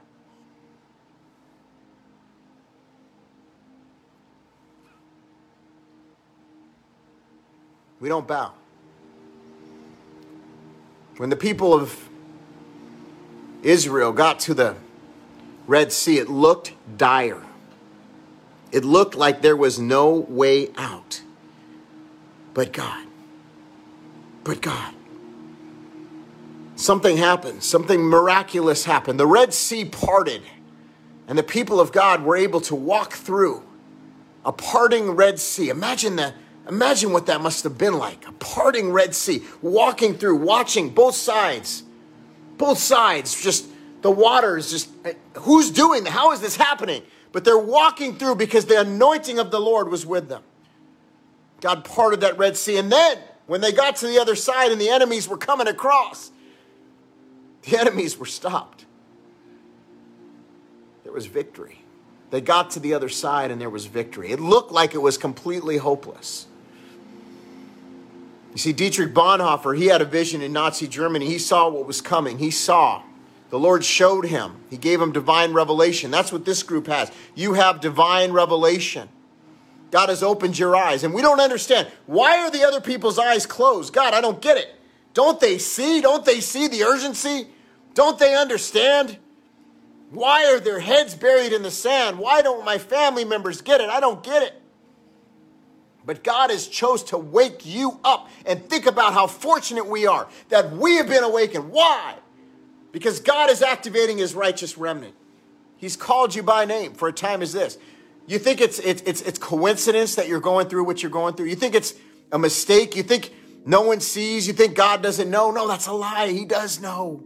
We 7.99 8.09
don't 8.09 8.27
bow. 8.27 8.53
When 11.15 11.29
the 11.29 11.37
people 11.37 11.73
of 11.73 12.09
Israel 13.61 14.11
got 14.11 14.39
to 14.41 14.53
the 14.53 14.75
Red 15.67 15.93
Sea, 15.93 16.17
it 16.17 16.27
looked 16.27 16.73
dire. 16.97 17.41
It 18.73 18.83
looked 18.83 19.15
like 19.15 19.41
there 19.41 19.55
was 19.55 19.79
no 19.79 20.09
way 20.09 20.71
out 20.75 21.21
but 22.53 22.71
God 22.71 23.05
but 24.43 24.61
God. 24.61 24.93
Something 26.75 27.17
happened, 27.17 27.63
something 27.63 28.01
miraculous 28.01 28.85
happened. 28.85 29.19
The 29.19 29.27
Red 29.27 29.53
Sea 29.53 29.85
parted, 29.85 30.41
and 31.27 31.37
the 31.37 31.43
people 31.43 31.79
of 31.79 31.91
God 31.91 32.23
were 32.23 32.35
able 32.35 32.61
to 32.61 32.75
walk 32.75 33.13
through 33.13 33.63
a 34.43 34.51
parting 34.51 35.11
Red 35.11 35.39
Sea. 35.39 35.69
Imagine 35.69 36.15
that. 36.17 36.33
Imagine 36.67 37.11
what 37.11 37.25
that 37.25 37.41
must 37.41 37.63
have 37.65 37.77
been 37.77 37.97
like. 37.97 38.27
A 38.27 38.31
parting 38.33 38.91
Red 38.91 39.13
Sea, 39.13 39.43
walking 39.61 40.15
through, 40.15 40.37
watching 40.37 40.89
both 40.89 41.15
sides. 41.15 41.83
Both 42.57 42.77
sides, 42.77 43.41
just 43.41 43.67
the 44.01 44.11
water 44.11 44.57
is 44.57 44.71
just, 44.71 44.89
eh, 45.03 45.13
who's 45.39 45.71
doing 45.71 46.03
that? 46.05 46.11
How 46.11 46.31
is 46.31 46.39
this 46.39 46.55
happening? 46.55 47.03
but 47.33 47.43
they're 47.43 47.57
walking 47.57 48.15
through 48.15 48.35
because 48.35 48.67
the 48.67 48.79
anointing 48.79 49.39
of 49.39 49.51
the 49.51 49.59
Lord 49.59 49.89
was 49.89 50.05
with 50.05 50.29
them. 50.29 50.43
God 51.59 51.83
parted 51.83 52.21
that 52.21 52.37
Red 52.37 52.55
Sea. 52.55 52.77
And 52.77 52.91
then, 52.91 53.17
when 53.47 53.61
they 53.61 53.71
got 53.71 53.97
to 53.97 54.07
the 54.07 54.19
other 54.19 54.35
side 54.35 54.71
and 54.71 54.79
the 54.79 54.89
enemies 54.89 55.27
were 55.27 55.37
coming 55.37 55.67
across, 55.67 56.31
the 57.63 57.77
enemies 57.79 58.17
were 58.17 58.25
stopped. 58.25 58.85
There 61.03 61.11
was 61.11 61.25
victory. 61.25 61.79
They 62.29 62.41
got 62.41 62.71
to 62.71 62.79
the 62.79 62.93
other 62.93 63.09
side 63.09 63.51
and 63.51 63.61
there 63.61 63.69
was 63.69 63.85
victory. 63.85 64.31
It 64.31 64.39
looked 64.39 64.71
like 64.71 64.95
it 64.95 65.01
was 65.01 65.17
completely 65.17 65.77
hopeless. 65.77 66.47
You 68.53 68.57
see, 68.59 68.73
Dietrich 68.73 69.13
Bonhoeffer, 69.13 69.77
he 69.77 69.87
had 69.87 70.01
a 70.01 70.05
vision 70.05 70.41
in 70.41 70.53
Nazi 70.53 70.87
Germany. 70.87 71.25
He 71.25 71.39
saw 71.39 71.69
what 71.69 71.85
was 71.85 72.01
coming. 72.01 72.37
He 72.37 72.51
saw. 72.51 73.03
The 73.49 73.59
Lord 73.59 73.83
showed 73.83 74.25
him. 74.25 74.55
He 74.69 74.77
gave 74.77 74.99
him 75.01 75.11
divine 75.11 75.53
revelation. 75.53 76.09
That's 76.09 76.31
what 76.31 76.45
this 76.45 76.63
group 76.63 76.87
has. 76.87 77.11
You 77.35 77.53
have 77.53 77.81
divine 77.81 78.31
revelation. 78.31 79.09
God 79.93 80.09
has 80.09 80.23
opened 80.23 80.57
your 80.57 80.75
eyes. 80.75 81.03
And 81.03 81.13
we 81.13 81.21
don't 81.21 81.39
understand. 81.39 81.87
Why 82.07 82.39
are 82.39 82.49
the 82.49 82.63
other 82.63 82.81
people's 82.81 83.19
eyes 83.19 83.45
closed? 83.45 83.93
God, 83.93 84.15
I 84.15 84.21
don't 84.21 84.41
get 84.41 84.57
it. 84.57 84.73
Don't 85.13 85.39
they 85.39 85.59
see? 85.59 86.01
Don't 86.01 86.25
they 86.25 86.39
see 86.39 86.67
the 86.67 86.83
urgency? 86.83 87.45
Don't 87.93 88.17
they 88.17 88.35
understand? 88.35 89.19
Why 90.09 90.51
are 90.51 90.59
their 90.59 90.79
heads 90.79 91.13
buried 91.13 91.53
in 91.53 91.61
the 91.61 91.69
sand? 91.69 92.17
Why 92.17 92.41
don't 92.41 92.65
my 92.65 92.79
family 92.79 93.23
members 93.23 93.61
get 93.61 93.81
it? 93.81 93.89
I 93.91 93.99
don't 93.99 94.23
get 94.23 94.41
it. 94.41 94.59
But 96.07 96.23
God 96.23 96.49
has 96.49 96.67
chose 96.67 97.03
to 97.03 97.17
wake 97.19 97.63
you 97.63 97.99
up 98.03 98.29
and 98.47 98.67
think 98.67 98.87
about 98.87 99.13
how 99.13 99.27
fortunate 99.27 99.85
we 99.85 100.07
are 100.07 100.27
that 100.49 100.71
we 100.71 100.95
have 100.95 101.07
been 101.07 101.23
awakened. 101.23 101.69
Why? 101.69 102.15
Because 102.91 103.19
God 103.19 103.51
is 103.51 103.61
activating 103.61 104.17
his 104.17 104.33
righteous 104.33 104.75
remnant. 104.75 105.13
He's 105.77 105.95
called 105.95 106.33
you 106.33 106.41
by 106.41 106.65
name 106.65 106.95
for 106.95 107.07
a 107.07 107.13
time 107.13 107.43
as 107.43 107.53
this. 107.53 107.77
You 108.25 108.39
think 108.39 108.61
it's, 108.61 108.79
it's, 108.79 109.01
it's, 109.03 109.21
it's 109.21 109.39
coincidence 109.39 110.15
that 110.15 110.27
you're 110.27 110.39
going 110.39 110.67
through 110.67 110.85
what 110.85 111.03
you're 111.03 111.11
going 111.11 111.35
through? 111.35 111.47
You 111.47 111.55
think 111.55 111.75
it's 111.75 111.93
a 112.31 112.39
mistake? 112.39 112.95
You 112.95 113.03
think 113.03 113.31
no 113.65 113.81
one 113.81 113.99
sees? 113.99 114.47
You 114.47 114.53
think 114.53 114.75
God 114.75 115.01
doesn't 115.01 115.29
know? 115.29 115.51
No, 115.51 115.67
that's 115.67 115.87
a 115.87 115.93
lie. 115.93 116.29
He 116.29 116.45
does 116.45 116.79
know. 116.79 117.23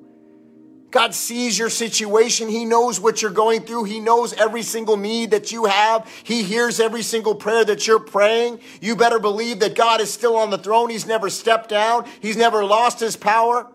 God 0.90 1.14
sees 1.14 1.60
your 1.60 1.70
situation. 1.70 2.48
He 2.48 2.64
knows 2.64 3.00
what 3.00 3.22
you're 3.22 3.30
going 3.30 3.62
through. 3.62 3.84
He 3.84 4.00
knows 4.00 4.34
every 4.34 4.64
single 4.64 4.96
need 4.96 5.32
that 5.32 5.52
you 5.52 5.66
have. 5.66 6.10
He 6.24 6.44
hears 6.44 6.80
every 6.80 7.04
single 7.04 7.36
prayer 7.36 7.66
that 7.66 7.86
you're 7.86 8.00
praying. 8.00 8.60
You 8.82 8.96
better 8.96 9.20
believe 9.20 9.60
that 9.60 9.76
God 9.76 10.00
is 10.00 10.12
still 10.12 10.38
on 10.38 10.50
the 10.50 10.58
throne. 10.58 10.90
He's 10.90 11.06
never 11.06 11.30
stepped 11.30 11.70
down. 11.70 12.06
He's 12.22 12.38
never 12.38 12.64
lost 12.64 13.00
his 13.00 13.18
power. 13.18 13.70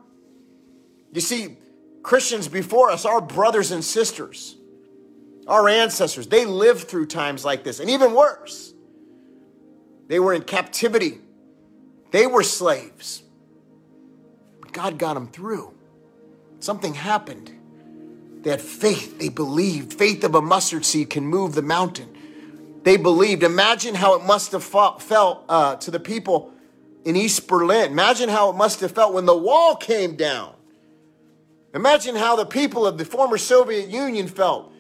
You 1.13 1.21
see, 1.21 1.59
Christians 2.03 2.49
before 2.49 2.91
us, 2.91 3.05
our 3.05 3.21
brothers 3.21 3.71
and 3.71 3.85
sisters, 3.85 4.57
our 5.47 5.69
ancestors, 5.69 6.27
they 6.27 6.45
lived 6.45 6.89
through 6.89 7.07
times 7.07 7.45
like 7.45 7.65
this, 7.65 7.81
and 7.81 7.91
even 7.91 8.15
worse. 8.15 8.73
They 10.09 10.21
were 10.21 10.35
in 10.35 10.43
captivity. 10.43 11.21
They 12.11 12.27
were 12.27 12.43
slaves. 12.43 13.23
But 14.61 14.73
God 14.73 14.99
got 14.99 15.15
them 15.15 15.29
through. 15.29 15.75
Something 16.61 16.95
happened. 16.95 17.51
They 18.43 18.51
had 18.51 18.61
faith. 18.61 19.19
They 19.19 19.29
believed. 19.29 19.95
Faith 19.95 20.23
of 20.25 20.35
a 20.35 20.43
mustard 20.43 20.85
seed 20.85 21.11
can 21.11 21.27
move 21.27 21.55
the 21.55 21.63
mountain. 21.63 22.09
They 22.83 22.97
believed. 22.97 23.43
Imagine 23.43 23.95
how 23.95 24.17
it 24.17 24.25
must 24.25 24.53
have 24.53 24.65
felt 24.65 25.45
uh, 25.49 25.77
to 25.77 25.91
the 25.91 26.01
people 26.01 26.53
in 27.05 27.17
East 27.17 27.49
Berlin. 27.49 27.93
Imagine 27.93 28.29
how 28.29 28.51
it 28.51 28.57
must 28.57 28.81
have 28.81 28.93
felt 28.93 29.15
when 29.15 29.27
the 29.27 29.37
wall 29.37 29.77
came 29.77 30.17
down. 30.17 30.55
Imagine 31.75 32.17
how 32.17 32.37
the 32.37 32.45
people 32.45 32.87
of 32.87 32.99
the 32.99 33.05
former 33.05 33.39
Soviet 33.39 33.89
Union 33.89 34.29
felt 34.29 34.72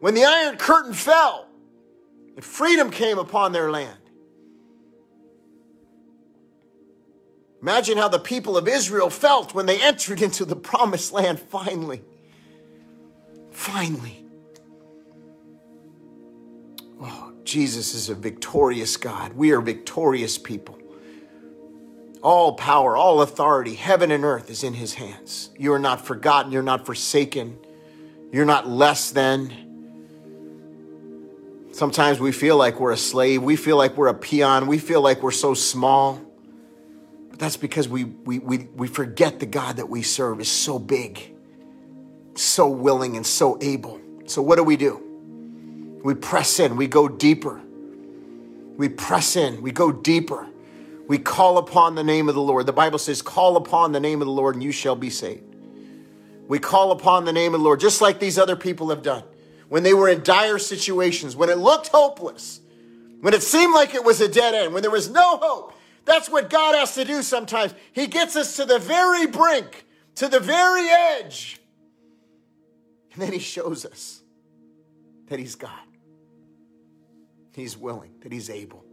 when 0.00 0.14
the 0.14 0.24
Iron 0.24 0.56
Curtain 0.56 0.94
fell 0.94 1.46
and 2.34 2.44
freedom 2.44 2.90
came 2.90 3.18
upon 3.18 3.52
their 3.52 3.70
land. 3.70 3.96
Imagine 7.62 7.98
how 7.98 8.08
the 8.08 8.18
people 8.18 8.56
of 8.56 8.66
Israel 8.66 9.10
felt 9.10 9.54
when 9.54 9.66
they 9.66 9.80
entered 9.80 10.22
into 10.22 10.46
the 10.46 10.56
promised 10.56 11.12
land 11.12 11.38
finally. 11.38 12.02
Finally. 13.50 14.24
Oh, 17.02 17.34
Jesus 17.44 17.94
is 17.94 18.08
a 18.08 18.14
victorious 18.14 18.96
God. 18.96 19.34
We 19.34 19.50
are 19.52 19.60
victorious 19.60 20.38
people. 20.38 20.78
All 22.22 22.54
power, 22.54 22.96
all 22.96 23.20
authority, 23.20 23.74
heaven 23.74 24.10
and 24.10 24.24
earth 24.24 24.50
is 24.50 24.64
in 24.64 24.74
his 24.74 24.94
hands. 24.94 25.50
You 25.58 25.72
are 25.74 25.78
not 25.78 26.06
forgotten. 26.06 26.52
You're 26.52 26.62
not 26.62 26.86
forsaken. 26.86 27.58
You're 28.32 28.46
not 28.46 28.68
less 28.68 29.10
than. 29.10 29.69
Sometimes 31.72 32.20
we 32.20 32.32
feel 32.32 32.56
like 32.56 32.80
we're 32.80 32.92
a 32.92 32.96
slave. 32.96 33.42
We 33.42 33.56
feel 33.56 33.76
like 33.76 33.96
we're 33.96 34.08
a 34.08 34.14
peon. 34.14 34.66
We 34.66 34.78
feel 34.78 35.00
like 35.02 35.22
we're 35.22 35.30
so 35.30 35.54
small 35.54 36.20
But 37.30 37.38
that's 37.38 37.56
because 37.56 37.88
we, 37.88 38.04
we, 38.04 38.38
we, 38.40 38.58
we 38.74 38.88
forget 38.88 39.40
the 39.40 39.46
God 39.46 39.76
that 39.76 39.88
we 39.88 40.02
serve 40.02 40.40
is 40.40 40.48
so 40.48 40.78
big, 40.78 41.34
so 42.34 42.68
willing, 42.68 43.16
and 43.16 43.26
so 43.26 43.58
able. 43.60 44.00
So, 44.26 44.42
what 44.42 44.56
do 44.56 44.64
we 44.64 44.76
do? 44.76 45.02
We 46.04 46.14
press 46.14 46.60
in, 46.60 46.76
we 46.76 46.86
go 46.88 47.08
deeper. 47.08 47.60
We 48.76 48.88
press 48.88 49.36
in, 49.36 49.62
we 49.62 49.72
go 49.72 49.92
deeper. 49.92 50.48
We 51.08 51.18
call 51.18 51.58
upon 51.58 51.94
the 51.96 52.04
name 52.04 52.28
of 52.28 52.34
the 52.34 52.42
Lord. 52.42 52.66
The 52.66 52.72
Bible 52.72 52.98
says, 52.98 53.22
Call 53.22 53.56
upon 53.56 53.92
the 53.92 54.00
name 54.00 54.22
of 54.22 54.26
the 54.26 54.32
Lord, 54.32 54.54
and 54.56 54.64
you 54.64 54.72
shall 54.72 54.96
be 54.96 55.10
saved. 55.10 55.44
We 56.48 56.58
call 56.58 56.92
upon 56.92 57.24
the 57.24 57.32
name 57.32 57.54
of 57.54 57.60
the 57.60 57.64
Lord, 57.64 57.80
just 57.80 58.00
like 58.00 58.20
these 58.20 58.38
other 58.38 58.56
people 58.56 58.90
have 58.90 59.02
done. 59.02 59.24
When 59.70 59.84
they 59.84 59.94
were 59.94 60.08
in 60.08 60.24
dire 60.24 60.58
situations, 60.58 61.36
when 61.36 61.48
it 61.48 61.56
looked 61.56 61.88
hopeless, 61.88 62.60
when 63.20 63.34
it 63.34 63.42
seemed 63.42 63.72
like 63.72 63.94
it 63.94 64.04
was 64.04 64.20
a 64.20 64.26
dead 64.26 64.52
end, 64.52 64.74
when 64.74 64.82
there 64.82 64.90
was 64.90 65.08
no 65.08 65.36
hope, 65.36 65.74
that's 66.04 66.28
what 66.28 66.50
God 66.50 66.74
has 66.74 66.96
to 66.96 67.04
do 67.04 67.22
sometimes. 67.22 67.72
He 67.92 68.08
gets 68.08 68.34
us 68.34 68.56
to 68.56 68.64
the 68.64 68.80
very 68.80 69.28
brink, 69.28 69.86
to 70.16 70.26
the 70.26 70.40
very 70.40 70.88
edge. 70.88 71.60
And 73.12 73.22
then 73.22 73.32
He 73.32 73.38
shows 73.38 73.86
us 73.86 74.22
that 75.28 75.38
He's 75.38 75.54
God. 75.54 75.70
He's 77.54 77.78
willing, 77.78 78.10
that 78.22 78.32
He's 78.32 78.50
able. 78.50 78.84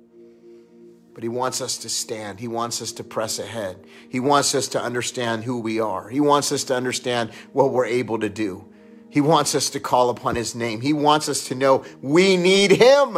But 1.15 1.23
He 1.23 1.29
wants 1.29 1.59
us 1.59 1.79
to 1.79 1.89
stand. 1.89 2.39
He 2.39 2.47
wants 2.47 2.83
us 2.83 2.91
to 2.91 3.03
press 3.03 3.39
ahead. 3.39 3.83
He 4.09 4.19
wants 4.19 4.53
us 4.53 4.67
to 4.67 4.79
understand 4.79 5.43
who 5.43 5.59
we 5.59 5.79
are. 5.79 6.07
He 6.07 6.19
wants 6.19 6.51
us 6.51 6.65
to 6.65 6.75
understand 6.75 7.31
what 7.51 7.71
we're 7.71 7.87
able 7.87 8.19
to 8.19 8.29
do. 8.29 8.71
He 9.09 9.21
wants 9.21 9.55
us 9.55 9.69
to 9.71 9.79
call 9.79 10.09
upon 10.09 10.35
His 10.35 10.55
name. 10.55 10.81
He 10.81 10.93
wants 10.93 11.29
us 11.29 11.47
to 11.47 11.55
know 11.55 11.85
we 12.01 12.37
need 12.37 12.71
Him. 12.71 13.17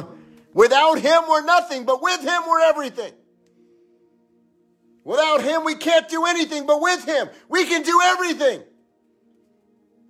Without 0.54 1.00
Him, 1.00 1.24
we're 1.28 1.44
nothing, 1.44 1.86
but 1.86 2.02
with 2.02 2.22
Him, 2.22 2.42
we're 2.48 2.62
everything. 2.62 3.14
Without 5.04 5.42
Him, 5.42 5.64
we 5.64 5.76
can't 5.76 6.08
do 6.10 6.26
anything, 6.26 6.66
but 6.66 6.82
with 6.82 7.06
Him, 7.06 7.30
we 7.48 7.66
can 7.66 7.82
do 7.84 8.00
everything. 8.04 8.62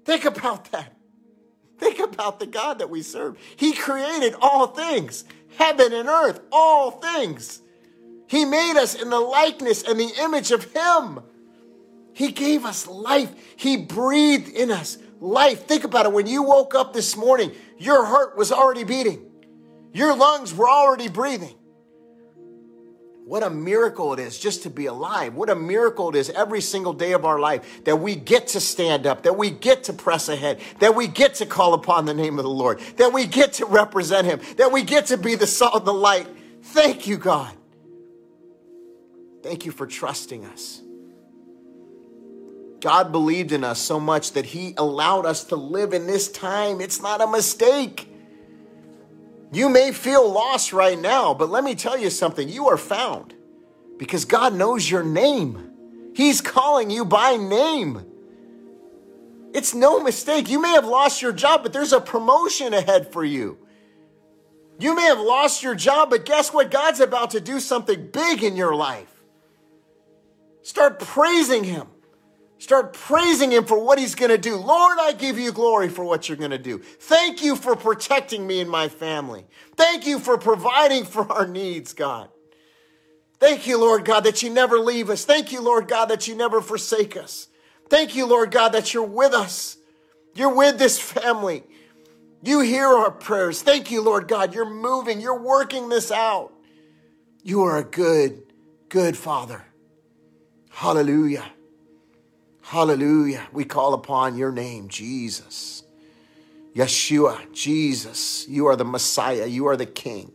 Think 0.06 0.26
about 0.26 0.72
that. 0.72 0.96
Think 1.78 2.00
about 2.00 2.40
the 2.40 2.46
God 2.46 2.80
that 2.80 2.90
we 2.90 3.02
serve. 3.02 3.38
He 3.56 3.74
created 3.74 4.36
all 4.42 4.68
things, 4.68 5.24
heaven 5.58 5.94
and 5.94 6.10
earth, 6.10 6.42
all 6.52 6.92
things. 6.92 7.62
He 8.28 8.44
made 8.44 8.78
us 8.78 9.02
in 9.02 9.10
the 9.10 9.20
likeness 9.20 9.84
and 9.84 10.00
the 10.00 10.12
image 10.20 10.52
of 10.52 10.66
Him. 10.74 11.22
He 12.14 12.32
gave 12.32 12.66
us 12.66 12.86
life. 12.86 13.32
He 13.56 13.78
breathed 13.78 14.50
in 14.50 14.72
us 14.72 14.98
life. 15.20 15.66
Think 15.66 15.84
about 15.84 16.06
it. 16.06 16.14
When 16.14 16.28
you 16.28 16.44
woke 16.44 16.76
up 16.76 16.94
this 16.94 17.16
morning, 17.16 17.52
your 17.78 18.06
heart 18.06 18.38
was 18.38 18.52
already 18.52 18.84
beating, 18.84 19.26
your 19.94 20.16
lungs 20.16 20.54
were 20.54 20.70
already 20.70 21.08
breathing. 21.08 21.56
What 23.30 23.44
a 23.44 23.50
miracle 23.52 24.12
it 24.14 24.20
is 24.20 24.40
just 24.40 24.64
to 24.64 24.72
be 24.72 24.88
alive. 24.88 25.36
What 25.36 25.52
a 25.52 25.56
miracle 25.56 26.10
it 26.10 26.16
is 26.16 26.32
every 26.32 26.62
single 26.62 26.94
day 26.94 27.12
of 27.12 27.26
our 27.26 27.40
life 27.40 27.84
that 27.84 27.98
we 27.98 28.16
get 28.16 28.48
to 28.48 28.60
stand 28.60 29.06
up, 29.06 29.22
that 29.22 29.38
we 29.38 29.52
get 29.52 29.84
to 29.84 29.94
press 29.94 30.30
ahead, 30.30 30.60
that 30.80 30.96
we 30.96 31.06
get 31.08 31.36
to 31.36 31.46
call 31.46 31.76
upon 31.76 32.06
the 32.06 32.14
name 32.16 32.40
of 32.40 32.44
the 32.44 32.50
Lord, 32.50 32.80
that 32.98 33.14
we 33.14 33.28
get 33.28 33.54
to 33.54 33.68
represent 33.68 34.26
Him, 34.26 34.40
that 34.58 34.72
we 34.72 34.82
get 34.82 35.06
to 35.08 35.18
be 35.18 35.36
the 35.36 35.46
salt 35.46 35.76
and 35.76 35.86
the 35.86 35.94
light. 35.94 36.28
Thank 36.64 37.06
you, 37.06 37.18
God. 37.18 37.54
Thank 39.44 39.64
you 39.64 39.72
for 39.72 39.86
trusting 39.86 40.46
us. 40.46 40.82
God 42.82 43.12
believed 43.12 43.52
in 43.52 43.64
us 43.64 43.80
so 43.80 44.00
much 44.00 44.34
that 44.34 44.48
He 44.48 44.74
allowed 44.78 45.26
us 45.26 45.44
to 45.46 45.56
live 45.56 45.94
in 45.94 46.08
this 46.08 46.32
time. 46.32 46.80
It's 46.82 47.02
not 47.02 47.22
a 47.22 47.28
mistake. 47.28 48.10
You 49.52 49.70
may 49.70 49.92
feel 49.92 50.32
lost 50.32 50.74
right 50.74 51.00
now, 51.00 51.34
but 51.34 51.50
let 51.50 51.64
me 51.64 51.76
tell 51.76 51.98
you 51.98 52.10
something. 52.10 52.48
You 52.48 52.68
are 52.68 52.78
found 52.78 53.34
because 53.98 54.26
God 54.26 54.54
knows 54.54 54.90
your 54.90 55.04
name. 55.04 55.72
He's 56.16 56.42
calling 56.42 56.90
you 56.90 57.04
by 57.06 57.36
name. 57.36 58.06
It's 59.54 59.74
no 59.74 60.02
mistake. 60.02 60.50
You 60.50 60.62
may 60.62 60.74
have 60.74 60.86
lost 60.86 61.22
your 61.22 61.34
job, 61.34 61.64
but 61.64 61.74
there's 61.74 61.94
a 61.94 62.00
promotion 62.00 62.74
ahead 62.74 63.12
for 63.12 63.24
you. 63.24 63.58
You 64.80 64.96
may 64.96 65.04
have 65.04 65.20
lost 65.20 65.64
your 65.64 65.76
job, 65.76 66.12
but 66.12 66.26
guess 66.26 66.54
what? 66.54 66.72
God's 66.72 67.00
about 67.00 67.32
to 67.32 67.42
do 67.42 67.60
something 67.60 68.12
big 68.12 68.44
in 68.44 68.56
your 68.56 68.76
life. 68.76 69.12
Start 70.62 71.00
praising 71.00 71.64
Him. 71.64 71.88
Start 72.60 72.94
praising 72.94 73.52
Him 73.52 73.66
for 73.66 73.84
what 73.84 73.98
He's 73.98 74.16
going 74.16 74.32
to 74.32 74.38
do. 74.38 74.58
Lord, 74.58 74.98
I 75.00 75.14
give 75.14 75.40
you 75.40 75.52
glory 75.54 75.88
for 75.88 76.04
what 76.04 76.28
you're 76.28 76.38
going 76.38 76.52
to 76.52 76.58
do. 76.58 76.78
Thank 76.78 77.42
you 77.42 77.56
for 77.56 77.76
protecting 77.76 78.46
me 78.46 78.60
and 78.60 78.70
my 78.70 78.90
family. 78.90 79.46
Thank 79.76 80.06
you 80.06 80.20
for 80.20 80.38
providing 80.38 81.06
for 81.06 81.30
our 81.32 81.48
needs, 81.48 81.94
God. 81.94 82.30
Thank 83.40 83.66
you, 83.66 83.80
Lord 83.80 84.04
God, 84.04 84.26
that 84.26 84.44
you 84.44 84.50
never 84.50 84.78
leave 84.78 85.10
us. 85.10 85.24
Thank 85.24 85.54
you, 85.54 85.62
Lord 85.62 85.88
God, 85.88 86.08
that 86.08 86.28
you 86.28 86.36
never 86.36 86.62
forsake 86.62 87.16
us. 87.16 87.48
Thank 87.90 88.14
you, 88.14 88.26
Lord 88.26 88.52
God, 88.52 88.74
that 88.74 88.94
you're 88.94 89.04
with 89.04 89.34
us. 89.34 89.78
You're 90.36 90.54
with 90.54 90.78
this 90.78 91.00
family. 91.00 91.64
You 92.44 92.60
hear 92.60 92.88
our 92.88 93.12
prayers. 93.12 93.62
Thank 93.62 93.90
you, 93.90 94.02
Lord 94.02 94.28
God. 94.28 94.54
You're 94.54 94.70
moving. 94.70 95.22
You're 95.22 95.40
working 95.40 95.88
this 95.88 96.12
out. 96.12 96.52
You 97.42 97.64
are 97.64 97.78
a 97.78 97.84
good, 97.84 98.44
good 98.90 99.16
Father. 99.16 99.64
Hallelujah. 100.70 101.46
Hallelujah. 102.70 103.48
We 103.52 103.66
call 103.66 103.96
upon 103.96 104.38
your 104.38 104.52
name, 104.52 104.90
Jesus. 104.90 105.82
Yeshua, 106.76 107.52
Jesus. 107.52 108.48
You 108.48 108.68
are 108.68 108.76
the 108.76 108.86
Messiah. 108.86 109.48
You 109.48 109.66
are 109.70 109.76
the 109.76 109.88
King. 109.88 110.32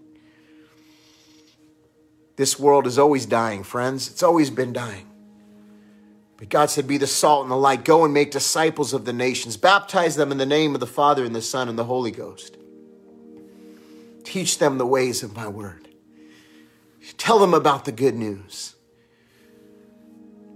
This 2.35 2.59
world 2.59 2.89
is 2.89 2.99
always 2.99 3.25
dying, 3.25 3.63
friends. 3.63 4.11
It's 4.11 4.25
always 4.25 4.51
been 4.51 4.73
dying. 4.73 5.07
But 6.37 6.49
God 6.49 6.71
said, 6.71 6.89
Be 6.89 6.99
the 6.99 7.07
salt 7.07 7.43
and 7.43 7.53
the 7.53 7.57
light. 7.57 7.85
Go 7.85 8.05
and 8.05 8.13
make 8.13 8.33
disciples 8.33 8.93
of 8.93 9.05
the 9.05 9.13
nations. 9.13 9.57
Baptize 9.57 10.17
them 10.17 10.33
in 10.33 10.39
the 10.39 10.45
name 10.45 10.75
of 10.75 10.81
the 10.81 10.89
Father 10.89 11.25
and 11.25 11.37
the 11.37 11.41
Son 11.41 11.69
and 11.69 11.79
the 11.79 11.85
Holy 11.85 12.11
Ghost. 12.11 12.57
Teach 14.25 14.59
them 14.59 14.79
the 14.79 14.87
ways 14.87 15.23
of 15.23 15.37
my 15.37 15.47
word. 15.47 15.87
Tell 17.17 17.39
them 17.39 17.55
about 17.55 17.85
the 17.85 17.93
good 17.93 18.17
news. 18.17 18.74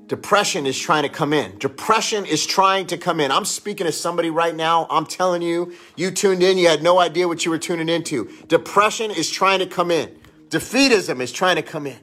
Depression 0.09 0.65
is 0.65 0.79
trying 0.79 1.03
to 1.03 1.11
come 1.11 1.35
in. 1.35 1.59
Depression 1.59 2.25
is 2.25 2.47
trying 2.47 2.87
to 2.87 2.97
come 2.97 3.21
in. 3.21 3.31
I'm 3.31 3.45
speaking 3.45 3.87
to 3.87 3.93
somebody 3.93 4.31
right 4.31 4.55
now. 4.55 4.87
I'm 4.89 5.05
telling 5.05 5.43
you, 5.43 5.75
you 5.97 6.11
tuned 6.11 6.43
in, 6.43 6.57
you 6.57 6.67
had 6.67 6.83
no 6.83 6.99
idea 6.99 7.29
what 7.29 7.45
you 7.45 7.51
were 7.51 7.59
tuning 7.59 7.91
into. 7.91 8.31
Depression 8.49 9.11
is 9.11 9.31
trying 9.31 9.59
to 9.59 9.67
come 9.67 9.91
in. 9.91 10.19
Defeatism 10.49 11.21
is 11.21 11.31
trying 11.31 11.57
to 11.57 11.63
come 11.63 11.87
in. 11.87 11.99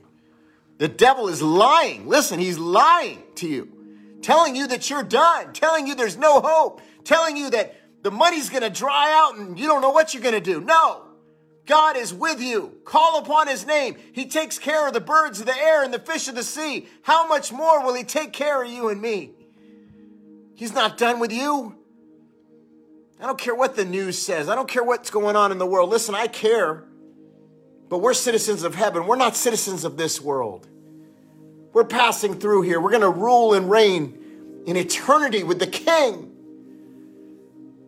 The 0.78 0.88
devil 0.88 1.30
is 1.30 1.42
lying. 1.42 2.08
Listen, 2.08 2.40
he's 2.40 2.60
lying 2.60 3.24
to 3.36 3.48
you, 3.48 3.72
telling 4.22 4.56
you 4.56 4.68
that 4.68 4.88
you're 4.88 5.04
done, 5.04 5.52
telling 5.54 5.88
you 5.88 5.96
there's 5.96 6.18
no 6.18 6.42
hope, 6.42 6.82
telling 7.06 7.36
you 7.36 7.50
that 7.50 7.76
the 8.04 8.12
money's 8.12 8.52
going 8.52 8.62
to 8.62 8.70
dry 8.70 9.14
out 9.16 9.36
and 9.36 9.58
you 9.58 9.66
don't 9.66 9.82
know 9.82 9.90
what 9.90 10.14
you're 10.14 10.22
going 10.22 10.36
to 10.36 10.42
do. 10.42 10.62
No. 10.62 11.05
God 11.66 11.98
is 11.98 12.14
with 12.14 12.40
you. 12.40 12.78
Call 12.86 13.20
upon 13.20 13.48
his 13.48 13.66
name. 13.66 13.96
He 14.14 14.28
takes 14.28 14.60
care 14.60 14.88
of 14.88 14.94
the 14.94 15.02
birds 15.02 15.40
of 15.40 15.48
the 15.48 15.56
air 15.56 15.84
and 15.84 15.94
the 15.94 16.00
fish 16.00 16.28
of 16.28 16.36
the 16.36 16.44
sea. 16.44 16.88
How 17.02 17.28
much 17.28 17.52
more 17.52 17.84
will 17.84 17.96
he 17.96 18.04
take 18.04 18.34
care 18.34 18.64
of 18.64 18.70
you 18.70 18.90
and 18.90 19.02
me? 19.02 19.32
He's 20.56 20.74
not 20.74 20.98
done 20.98 21.20
with 21.20 21.34
you. 21.34 21.76
I 23.20 23.26
don't 23.26 23.40
care 23.40 23.56
what 23.56 23.76
the 23.76 23.86
news 23.86 24.18
says. 24.18 24.48
I 24.48 24.56
don't 24.56 24.70
care 24.70 24.84
what's 24.84 25.10
going 25.10 25.36
on 25.36 25.52
in 25.52 25.58
the 25.58 25.66
world. 25.66 25.90
Listen, 25.90 26.14
I 26.14 26.28
care. 26.28 26.84
But 27.90 28.00
we're 28.00 28.14
citizens 28.14 28.64
of 28.64 28.76
heaven. 28.76 29.08
We're 29.08 29.16
not 29.16 29.36
citizens 29.36 29.84
of 29.86 29.98
this 29.98 30.22
world. 30.22 30.68
We're 31.74 31.86
passing 31.86 32.40
through 32.40 32.64
here. 32.64 32.80
We're 32.80 32.92
going 32.92 33.02
to 33.02 33.10
rule 33.10 33.54
and 33.54 33.70
reign 33.70 34.64
in 34.66 34.78
eternity 34.78 35.44
with 35.44 35.60
the 35.60 35.68
King. 35.68 36.35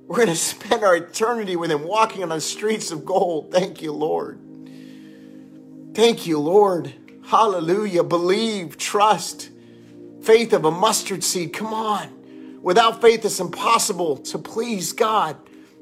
We're 0.07 0.15
going 0.15 0.29
to 0.29 0.35
spend 0.35 0.83
our 0.83 0.95
eternity 0.95 1.57
with 1.57 1.69
Him 1.69 1.83
walking 1.83 2.23
on 2.23 2.29
the 2.29 2.39
streets 2.39 2.91
of 2.91 3.05
gold. 3.05 3.51
Thank 3.51 3.81
you, 3.81 3.91
Lord. 3.91 4.39
Thank 5.93 6.25
you, 6.25 6.39
Lord. 6.39 6.93
Hallelujah. 7.25 8.03
Believe, 8.03 8.77
trust, 8.77 9.49
faith 10.21 10.53
of 10.53 10.63
a 10.63 10.71
mustard 10.71 11.25
seed. 11.25 11.51
Come 11.51 11.73
on. 11.73 12.61
Without 12.61 13.01
faith, 13.01 13.25
it's 13.25 13.41
impossible 13.41 14.17
to 14.17 14.37
please 14.37 14.93
God. 14.93 15.35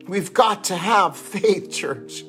We've 0.08 0.34
got 0.34 0.66
to 0.66 0.76
have 0.76 1.16
faith, 1.16 1.72
church. 1.72 2.24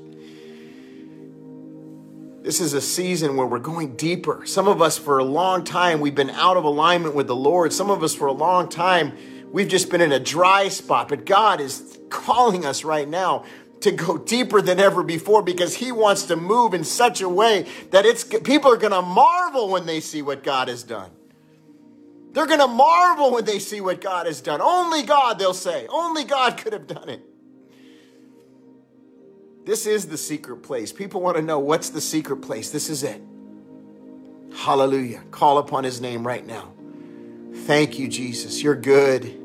This 2.43 2.61
is 2.61 2.75
a 2.75 2.81
season 2.81 3.37
where 3.37 3.47
we're 3.47 3.59
going 3.59 3.97
deeper. 3.97 4.45
Some 4.47 4.69
of 4.69 4.81
us, 4.81 4.97
for 4.99 5.19
a 5.19 5.25
long 5.25 5.65
time, 5.65 6.01
we've 6.01 6.15
been 6.15 6.31
out 6.31 6.57
of 6.57 6.65
alignment 6.65 7.15
with 7.15 7.27
the 7.27 7.35
Lord. 7.35 7.73
Some 7.73 7.91
of 7.91 8.03
us, 8.03 8.15
for 8.15 8.27
a 8.27 8.33
long 8.33 8.69
time, 8.69 9.17
we've 9.53 9.69
just 9.69 9.91
been 9.91 10.01
in 10.01 10.13
a 10.13 10.21
dry 10.21 10.69
spot. 10.69 11.09
But 11.09 11.27
God 11.27 11.61
is 11.61 11.99
calling 12.09 12.65
us 12.65 12.85
right 12.85 13.09
now 13.09 13.45
to 13.81 13.91
go 13.91 14.19
deeper 14.19 14.63
than 14.63 14.81
ever 14.81 15.03
before 15.03 15.43
because 15.43 15.75
He 15.75 15.93
wants 15.93 16.25
to 16.25 16.37
move 16.37 16.75
in 16.75 16.85
such 16.85 17.21
a 17.21 17.29
way 17.29 17.67
that 17.91 18.07
it's 18.07 18.25
people 18.25 18.73
are 18.73 18.77
going 18.77 18.93
to 18.93 19.03
marvel 19.03 19.69
when 19.69 19.87
they 19.87 20.01
see 20.01 20.23
what 20.23 20.43
God 20.43 20.69
has 20.69 20.83
done. 20.83 21.11
They're 22.33 22.47
going 22.47 22.61
to 22.61 22.67
marvel 22.67 23.33
when 23.33 23.47
they 23.47 23.59
see 23.59 23.81
what 23.81 24.01
God 24.01 24.27
has 24.27 24.43
done. 24.43 24.61
Only 24.61 25.03
God, 25.03 25.39
they'll 25.39 25.55
say. 25.55 25.87
Only 25.89 26.25
God 26.25 26.59
could 26.59 26.75
have 26.75 26.87
done 26.87 27.09
it. 27.09 27.23
This 29.65 29.87
is 29.87 30.07
the 30.07 30.19
secret 30.19 30.59
place. 30.59 30.93
People 30.93 31.21
want 31.21 31.37
to 31.37 31.43
know 31.43 31.59
what's 31.59 31.89
the 31.89 32.01
secret 32.01 32.37
place. 32.37 32.71
This 32.71 32.91
is 32.91 33.03
it. 33.03 33.23
Hallelujah. 34.55 35.23
Call 35.31 35.59
upon 35.59 35.83
his 35.83 36.01
name 36.01 36.27
right 36.27 36.47
now. 36.47 36.76
Thank 37.53 37.99
you, 37.99 38.09
Jesus. 38.09 38.63
You're 38.63 38.75
good. 38.75 39.43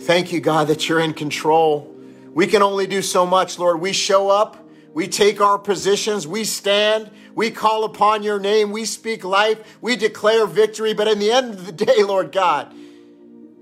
Thank 0.00 0.32
you, 0.32 0.40
God, 0.40 0.68
that 0.68 0.88
you're 0.88 1.00
in 1.00 1.14
control. 1.14 1.92
We 2.32 2.46
can 2.46 2.62
only 2.62 2.86
do 2.86 3.02
so 3.02 3.26
much, 3.26 3.58
Lord. 3.58 3.80
We 3.80 3.92
show 3.92 4.28
up, 4.28 4.62
we 4.92 5.08
take 5.08 5.40
our 5.40 5.58
positions, 5.58 6.26
we 6.26 6.44
stand, 6.44 7.10
we 7.34 7.50
call 7.50 7.84
upon 7.84 8.22
your 8.22 8.38
name, 8.38 8.72
we 8.72 8.84
speak 8.84 9.24
life, 9.24 9.78
we 9.80 9.96
declare 9.96 10.46
victory. 10.46 10.94
But 10.94 11.08
in 11.08 11.18
the 11.18 11.32
end 11.32 11.54
of 11.54 11.66
the 11.66 11.72
day, 11.72 12.02
Lord 12.02 12.32
God, 12.32 12.74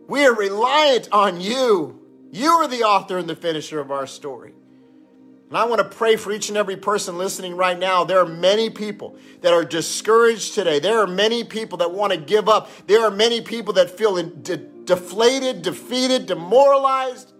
we 0.09 0.24
are 0.27 0.35
reliant 0.35 1.09
on 1.12 1.40
you. 1.40 2.00
You 2.31 2.50
are 2.50 2.68
the 2.68 2.83
author 2.83 3.16
and 3.16 3.29
the 3.29 3.37
finisher 3.37 3.81
of 3.81 3.90
our 3.90 4.07
story. 4.07 4.55
And 5.48 5.59
I 5.59 5.64
want 5.64 5.80
to 5.80 5.96
pray 5.96 6.16
for 6.16 6.33
each 6.33 6.48
and 6.48 6.57
every 6.57 6.76
person 6.76 7.18
listening 7.18 7.57
right 7.57 7.78
now. 7.78 8.04
There 8.04 8.18
are 8.18 8.26
many 8.26 8.70
people 8.70 9.16
that 9.42 9.52
are 9.52 9.64
discouraged 9.64 10.54
today. 10.54 10.78
There 10.78 10.98
are 10.98 11.07
many 11.07 11.44
people 11.44 11.78
that 11.78 11.92
want 11.92 12.12
to 12.12 12.18
give 12.18 12.48
up. 12.48 12.70
There 12.87 13.04
are 13.04 13.11
many 13.11 13.40
people 13.40 13.74
that 13.74 13.90
feel 13.96 14.16
de- 14.16 14.57
deflated, 14.57 15.62
defeated, 15.62 16.26
demoralized. 16.26 17.33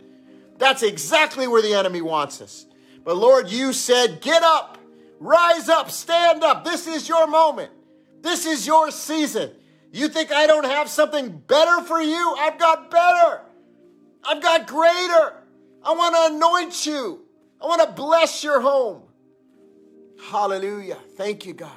That's 0.59 0.83
exactly 0.83 1.49
where 1.49 1.62
the 1.62 1.75
enemy 1.75 2.03
wants 2.03 2.40
us. 2.40 2.67
But 3.05 3.17
Lord, 3.17 3.51
you 3.51 3.73
said, 3.73 4.21
get 4.21 4.43
up, 4.43 4.79
rise 5.19 5.69
up, 5.69 5.90
stand 5.90 6.45
up. 6.45 6.64
This 6.64 6.87
is 6.87 7.09
your 7.09 7.27
moment. 7.27 7.71
This 8.23 8.47
is 8.47 8.67
your 8.67 8.90
season. 8.90 9.51
You 9.93 10.09
think 10.09 10.33
I 10.33 10.47
don't 10.47 10.64
have 10.64 10.88
something 10.88 11.31
better 11.47 11.85
for 11.85 12.01
you? 12.01 12.35
I've 12.38 12.59
got 12.59 12.90
better. 12.90 13.43
I've 14.25 14.43
got 14.43 14.67
greater. 14.67 15.43
I 15.83 15.93
want 15.93 16.14
to 16.14 16.35
anoint 16.37 16.87
you. 16.87 17.24
I 17.64 17.66
want 17.66 17.81
to 17.81 17.92
bless 17.92 18.44
your 18.44 18.61
home. 18.61 19.05
Hallelujah. 20.31 20.98
Thank 21.16 21.46
you, 21.46 21.55
God. 21.55 21.70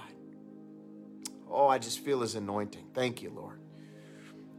Oh, 1.50 1.68
I 1.68 1.78
just 1.78 2.00
feel 2.02 2.20
his 2.20 2.36
anointing. 2.36 2.88
Thank 2.94 3.22
you, 3.22 3.30
Lord. 3.30 3.62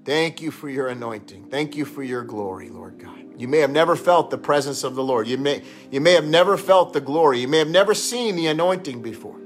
Thank 0.06 0.40
you 0.40 0.50
for 0.50 0.70
your 0.70 0.88
anointing. 0.88 1.50
Thank 1.50 1.76
you 1.76 1.84
for 1.84 2.02
your 2.02 2.24
glory, 2.24 2.70
Lord 2.70 2.98
God. 2.98 3.38
You 3.38 3.46
may 3.46 3.58
have 3.58 3.68
never 3.70 3.94
felt 3.94 4.30
the 4.30 4.38
presence 4.38 4.84
of 4.84 4.94
the 4.94 5.04
Lord. 5.04 5.28
You 5.28 5.36
may, 5.36 5.62
you 5.90 6.00
may 6.00 6.12
have 6.12 6.24
never 6.24 6.56
felt 6.56 6.94
the 6.94 7.00
glory. 7.02 7.40
You 7.40 7.48
may 7.48 7.58
have 7.58 7.68
never 7.68 7.92
seen 7.92 8.34
the 8.34 8.46
anointing 8.46 9.02
before. 9.02 9.38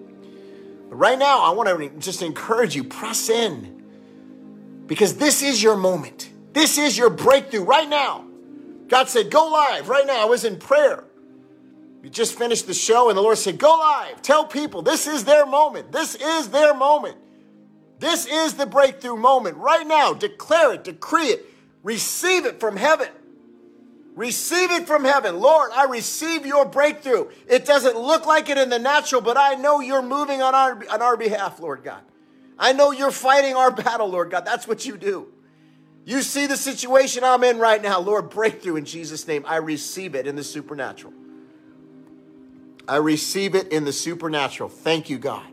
But 0.89 0.95
right 0.95 1.19
now, 1.19 1.41
I 1.41 1.51
want 1.51 1.69
to 1.69 1.99
just 1.99 2.23
encourage 2.23 2.77
you 2.77 2.85
press 2.85 3.29
in 3.29 3.83
because 4.87 5.17
this 5.17 5.43
is 5.43 5.61
your 5.61 5.75
moment. 5.75 6.31
This 6.53 6.79
is 6.79 6.97
your 6.97 7.11
breakthrough 7.11 7.65
right 7.65 7.89
now. 7.89 8.25
God 8.87 9.09
said, 9.09 9.33
Go 9.33 9.49
live 9.49 9.89
right 9.89 10.07
now. 10.07 10.23
I 10.23 10.27
was 10.27 10.45
in 10.45 10.61
prayer. 10.61 11.07
We 12.03 12.11
just 12.11 12.37
finished 12.37 12.67
the 12.67 12.75
show, 12.75 13.09
and 13.09 13.17
the 13.17 13.23
Lord 13.23 13.39
said, 13.39 13.59
Go 13.59 13.71
live. 13.71 14.21
Tell 14.23 14.45
people 14.45 14.83
this 14.83 15.07
is 15.07 15.25
their 15.25 15.47
moment. 15.47 15.93
This 15.93 16.17
is 16.17 16.49
their 16.49 16.75
moment. 16.75 17.17
This 18.01 18.27
is 18.27 18.55
the 18.55 18.67
breakthrough 18.67 19.17
moment. 19.17 19.57
Right 19.57 19.87
now, 19.87 20.13
declare 20.13 20.73
it, 20.73 20.83
decree 20.83 21.29
it, 21.29 21.47
receive 21.85 22.45
it 22.45 22.59
from 22.59 22.77
heaven. 22.77 23.09
Receive 24.17 24.73
it 24.73 24.87
from 24.87 25.05
heaven. 25.05 25.39
Lord, 25.39 25.71
I 25.73 25.85
receive 25.85 26.45
your 26.45 26.67
breakthrough. 26.67 27.31
It 27.49 27.65
doesn't 27.65 27.97
look 27.97 28.27
like 28.27 28.51
it 28.51 28.59
in 28.59 28.69
the 28.69 28.81
natural, 28.81 29.23
but 29.23 29.39
I 29.39 29.55
know 29.55 29.81
you're 29.81 30.03
moving 30.03 30.43
on 30.43 30.55
our, 30.55 30.83
on 30.91 31.01
our 31.01 31.17
behalf, 31.17 31.61
Lord 31.61 31.85
God. 31.85 32.03
I 32.59 32.73
know 32.73 32.91
you're 32.91 33.13
fighting 33.13 33.55
our 33.55 33.71
battle, 33.71 34.09
Lord 34.09 34.31
God. 34.31 34.45
That's 34.45 34.69
what 34.69 34.85
you 34.85 34.99
do. 34.99 35.33
You 36.05 36.23
see 36.23 36.47
the 36.47 36.57
situation 36.57 37.23
I'm 37.23 37.45
in 37.45 37.59
right 37.59 37.81
now. 37.81 38.01
Lord, 38.01 38.29
breakthrough 38.29 38.77
in 38.77 38.85
Jesus' 38.85 39.27
name. 39.27 39.45
I 39.47 39.57
receive 39.57 40.15
it 40.17 40.27
in 40.27 40.35
the 40.35 40.45
supernatural. 40.45 41.15
I 42.89 42.97
receive 42.97 43.55
it 43.55 43.69
in 43.69 43.85
the 43.85 43.93
supernatural. 43.93 44.69
Thank 44.69 45.09
you, 45.09 45.19
God. 45.19 45.47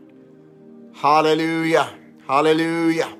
Hallelujah. 0.94 1.90
Hallelujah. 2.26 3.16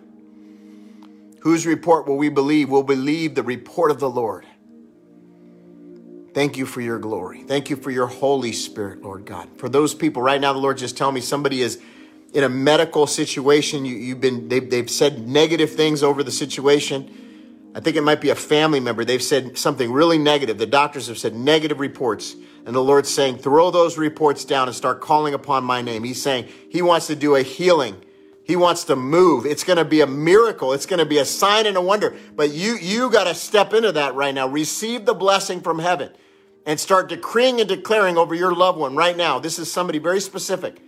Whose 1.40 1.66
report 1.66 2.06
will 2.06 2.18
we 2.18 2.28
believe? 2.28 2.68
We'll 2.68 2.82
believe 2.82 3.34
the 3.34 3.42
report 3.42 3.90
of 3.90 3.98
the 3.98 4.10
Lord. 4.10 4.46
Thank 6.34 6.56
you 6.56 6.66
for 6.66 6.80
your 6.80 6.98
glory. 6.98 7.42
Thank 7.42 7.70
you 7.70 7.76
for 7.76 7.90
your 7.90 8.06
Holy 8.06 8.52
Spirit, 8.52 9.02
Lord 9.02 9.24
God. 9.24 9.48
For 9.56 9.68
those 9.68 9.94
people 9.94 10.22
right 10.22 10.40
now, 10.40 10.52
the 10.52 10.60
Lord 10.60 10.78
just 10.78 10.96
tell 10.96 11.10
me 11.10 11.20
somebody 11.20 11.62
is 11.62 11.80
in 12.32 12.44
a 12.44 12.48
medical 12.48 13.06
situation. 13.06 13.84
You, 13.84 14.10
have 14.10 14.20
been 14.20 14.48
they've, 14.48 14.68
they've 14.68 14.90
said 14.90 15.26
negative 15.26 15.72
things 15.74 16.02
over 16.02 16.22
the 16.22 16.30
situation. 16.30 17.72
I 17.74 17.80
think 17.80 17.96
it 17.96 18.02
might 18.02 18.20
be 18.20 18.30
a 18.30 18.36
family 18.36 18.80
member. 18.80 19.04
They've 19.04 19.22
said 19.22 19.58
something 19.58 19.90
really 19.90 20.18
negative. 20.18 20.58
The 20.58 20.66
doctors 20.66 21.08
have 21.08 21.18
said 21.18 21.34
negative 21.34 21.80
reports. 21.80 22.36
And 22.70 22.76
the 22.76 22.84
Lord's 22.84 23.08
saying, 23.08 23.38
throw 23.38 23.72
those 23.72 23.98
reports 23.98 24.44
down 24.44 24.68
and 24.68 24.76
start 24.76 25.00
calling 25.00 25.34
upon 25.34 25.64
my 25.64 25.82
name. 25.82 26.04
He's 26.04 26.22
saying 26.22 26.48
he 26.70 26.82
wants 26.82 27.08
to 27.08 27.16
do 27.16 27.34
a 27.34 27.42
healing. 27.42 28.00
He 28.44 28.54
wants 28.54 28.84
to 28.84 28.94
move. 28.94 29.44
It's 29.44 29.64
going 29.64 29.78
to 29.78 29.84
be 29.84 30.02
a 30.02 30.06
miracle. 30.06 30.72
It's 30.72 30.86
going 30.86 31.00
to 31.00 31.04
be 31.04 31.18
a 31.18 31.24
sign 31.24 31.66
and 31.66 31.76
a 31.76 31.80
wonder. 31.80 32.14
But 32.36 32.52
you, 32.52 32.76
you 32.76 33.10
got 33.10 33.24
to 33.24 33.34
step 33.34 33.74
into 33.74 33.90
that 33.90 34.14
right 34.14 34.32
now. 34.32 34.46
Receive 34.46 35.04
the 35.04 35.14
blessing 35.14 35.62
from 35.62 35.80
heaven 35.80 36.12
and 36.64 36.78
start 36.78 37.08
decreeing 37.08 37.58
and 37.58 37.68
declaring 37.68 38.16
over 38.16 38.36
your 38.36 38.54
loved 38.54 38.78
one 38.78 38.94
right 38.94 39.16
now. 39.16 39.40
This 39.40 39.58
is 39.58 39.68
somebody 39.68 39.98
very 39.98 40.20
specific. 40.20 40.80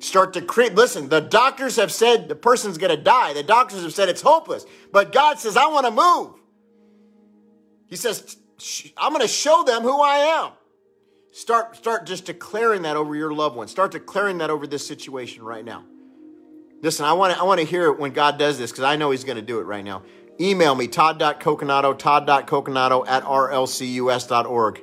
Start 0.00 0.32
decreeing. 0.32 0.74
Listen, 0.74 1.10
the 1.10 1.20
doctors 1.20 1.76
have 1.76 1.92
said 1.92 2.28
the 2.28 2.34
person's 2.34 2.76
going 2.76 2.90
to 2.90 3.00
die. 3.00 3.34
The 3.34 3.44
doctors 3.44 3.84
have 3.84 3.94
said 3.94 4.08
it's 4.08 4.22
hopeless. 4.22 4.66
But 4.90 5.12
God 5.12 5.38
says, 5.38 5.56
I 5.56 5.68
want 5.68 5.86
to 5.86 5.92
move. 5.92 6.40
He 7.86 7.94
says, 7.94 8.36
I'm 8.96 9.12
going 9.12 9.22
to 9.22 9.28
show 9.28 9.62
them 9.62 9.82
who 9.82 10.02
I 10.02 10.16
am. 10.42 10.52
Start, 11.34 11.74
start 11.74 12.06
just 12.06 12.26
declaring 12.26 12.82
that 12.82 12.96
over 12.96 13.16
your 13.16 13.34
loved 13.34 13.56
ones. 13.56 13.72
Start 13.72 13.90
declaring 13.90 14.38
that 14.38 14.50
over 14.50 14.68
this 14.68 14.86
situation 14.86 15.42
right 15.42 15.64
now. 15.64 15.84
Listen, 16.80 17.06
I 17.06 17.12
want 17.14 17.34
to 17.34 17.40
I 17.40 17.42
want 17.42 17.58
to 17.58 17.66
hear 17.66 17.86
it 17.86 17.98
when 17.98 18.12
God 18.12 18.38
does 18.38 18.56
this 18.56 18.70
because 18.70 18.84
I 18.84 18.94
know 18.94 19.10
He's 19.10 19.24
going 19.24 19.34
to 19.34 19.42
do 19.42 19.58
it 19.58 19.64
right 19.64 19.84
now. 19.84 20.02
Email 20.40 20.76
me, 20.76 20.86
todd.coconato, 20.86 21.98
todd.coconato 21.98 23.08
at 23.08 23.24
rlcus.org. 23.24 24.82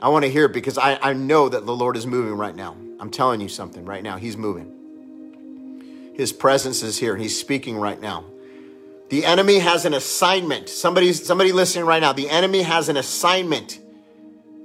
I 0.00 0.08
want 0.08 0.24
to 0.24 0.30
hear 0.30 0.46
it 0.46 0.54
because 0.54 0.78
I, 0.78 0.98
I 1.02 1.12
know 1.12 1.50
that 1.50 1.66
the 1.66 1.76
Lord 1.76 1.98
is 1.98 2.06
moving 2.06 2.38
right 2.38 2.56
now. 2.56 2.74
I'm 2.98 3.10
telling 3.10 3.42
you 3.42 3.50
something 3.50 3.84
right 3.84 4.02
now. 4.02 4.16
He's 4.16 4.38
moving. 4.38 6.14
His 6.14 6.32
presence 6.32 6.82
is 6.82 6.96
here. 6.96 7.14
He's 7.14 7.38
speaking 7.38 7.76
right 7.76 8.00
now. 8.00 8.24
The 9.10 9.26
enemy 9.26 9.58
has 9.58 9.84
an 9.84 9.92
assignment. 9.92 10.70
Somebody's 10.70 11.26
somebody 11.26 11.52
listening 11.52 11.84
right 11.84 12.00
now. 12.00 12.14
The 12.14 12.30
enemy 12.30 12.62
has 12.62 12.88
an 12.88 12.96
assignment. 12.96 13.80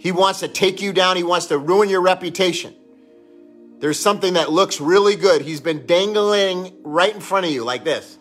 He 0.04 0.12
wants 0.12 0.42
to 0.42 0.50
take 0.50 0.82
you 0.82 0.92
down. 0.92 1.16
He 1.16 1.24
wants 1.24 1.46
to 1.46 1.58
ruin 1.58 1.88
your 1.88 2.02
reputation. 2.02 2.76
There's 3.80 3.98
something 3.98 4.34
that 4.34 4.52
looks 4.52 4.82
really 4.82 5.16
good. 5.16 5.42
He's 5.42 5.62
been 5.62 5.86
dangling 5.86 6.74
right 6.84 7.16
in 7.16 7.22
front 7.22 7.46
of 7.46 7.54
you 7.54 7.64
like 7.64 7.86
this. 7.86 8.18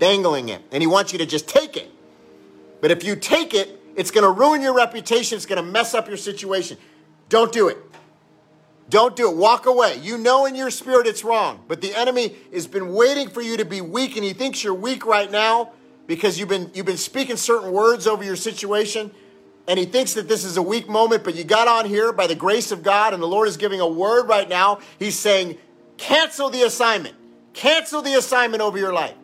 Dangling 0.00 0.48
it. 0.48 0.60
And 0.72 0.82
he 0.82 0.88
wants 0.88 1.12
you 1.12 1.20
to 1.20 1.26
just 1.26 1.48
take 1.48 1.76
it. 1.76 1.88
But 2.80 2.90
if 2.90 3.04
you 3.04 3.14
take 3.14 3.54
it, 3.54 3.80
it's 3.94 4.10
going 4.10 4.24
to 4.24 4.30
ruin 4.30 4.60
your 4.60 4.74
reputation. 4.74 5.36
It's 5.36 5.46
going 5.46 5.64
to 5.64 5.70
mess 5.70 5.94
up 5.94 6.08
your 6.08 6.16
situation. 6.16 6.78
Don't 7.28 7.52
do 7.52 7.68
it. 7.68 7.78
Don't 8.88 9.14
do 9.14 9.30
it. 9.30 9.36
Walk 9.36 9.66
away. 9.66 10.00
You 10.02 10.18
know 10.18 10.46
in 10.46 10.56
your 10.56 10.72
spirit 10.72 11.06
it's 11.06 11.22
wrong, 11.22 11.62
but 11.68 11.80
the 11.80 11.94
enemy 11.94 12.34
has 12.52 12.66
been 12.66 12.92
waiting 12.92 13.28
for 13.28 13.40
you 13.40 13.56
to 13.58 13.64
be 13.64 13.80
weak, 13.80 14.16
and 14.16 14.24
he 14.24 14.32
thinks 14.32 14.64
you're 14.64 14.74
weak 14.74 15.06
right 15.06 15.30
now 15.30 15.74
because 16.08 16.40
you've 16.40 16.48
been 16.48 16.72
you've 16.74 16.86
been 16.86 16.96
speaking 16.96 17.36
certain 17.36 17.70
words 17.70 18.08
over 18.08 18.24
your 18.24 18.34
situation, 18.34 19.12
and 19.66 19.78
he 19.78 19.86
thinks 19.86 20.14
that 20.14 20.28
this 20.28 20.44
is 20.44 20.56
a 20.56 20.62
weak 20.62 20.88
moment. 20.88 21.24
But 21.24 21.34
you 21.34 21.44
got 21.44 21.68
on 21.68 21.86
here 21.86 22.12
by 22.12 22.26
the 22.26 22.34
grace 22.34 22.72
of 22.72 22.82
God, 22.82 23.14
and 23.14 23.22
the 23.22 23.26
Lord 23.26 23.48
is 23.48 23.56
giving 23.56 23.80
a 23.80 23.88
word 23.88 24.28
right 24.28 24.48
now. 24.48 24.80
He's 24.98 25.18
saying, 25.18 25.58
cancel 25.96 26.50
the 26.50 26.62
assignment. 26.62 27.14
Cancel 27.54 28.02
the 28.02 28.14
assignment 28.14 28.62
over 28.62 28.76
your 28.76 28.92
life. 28.92 29.14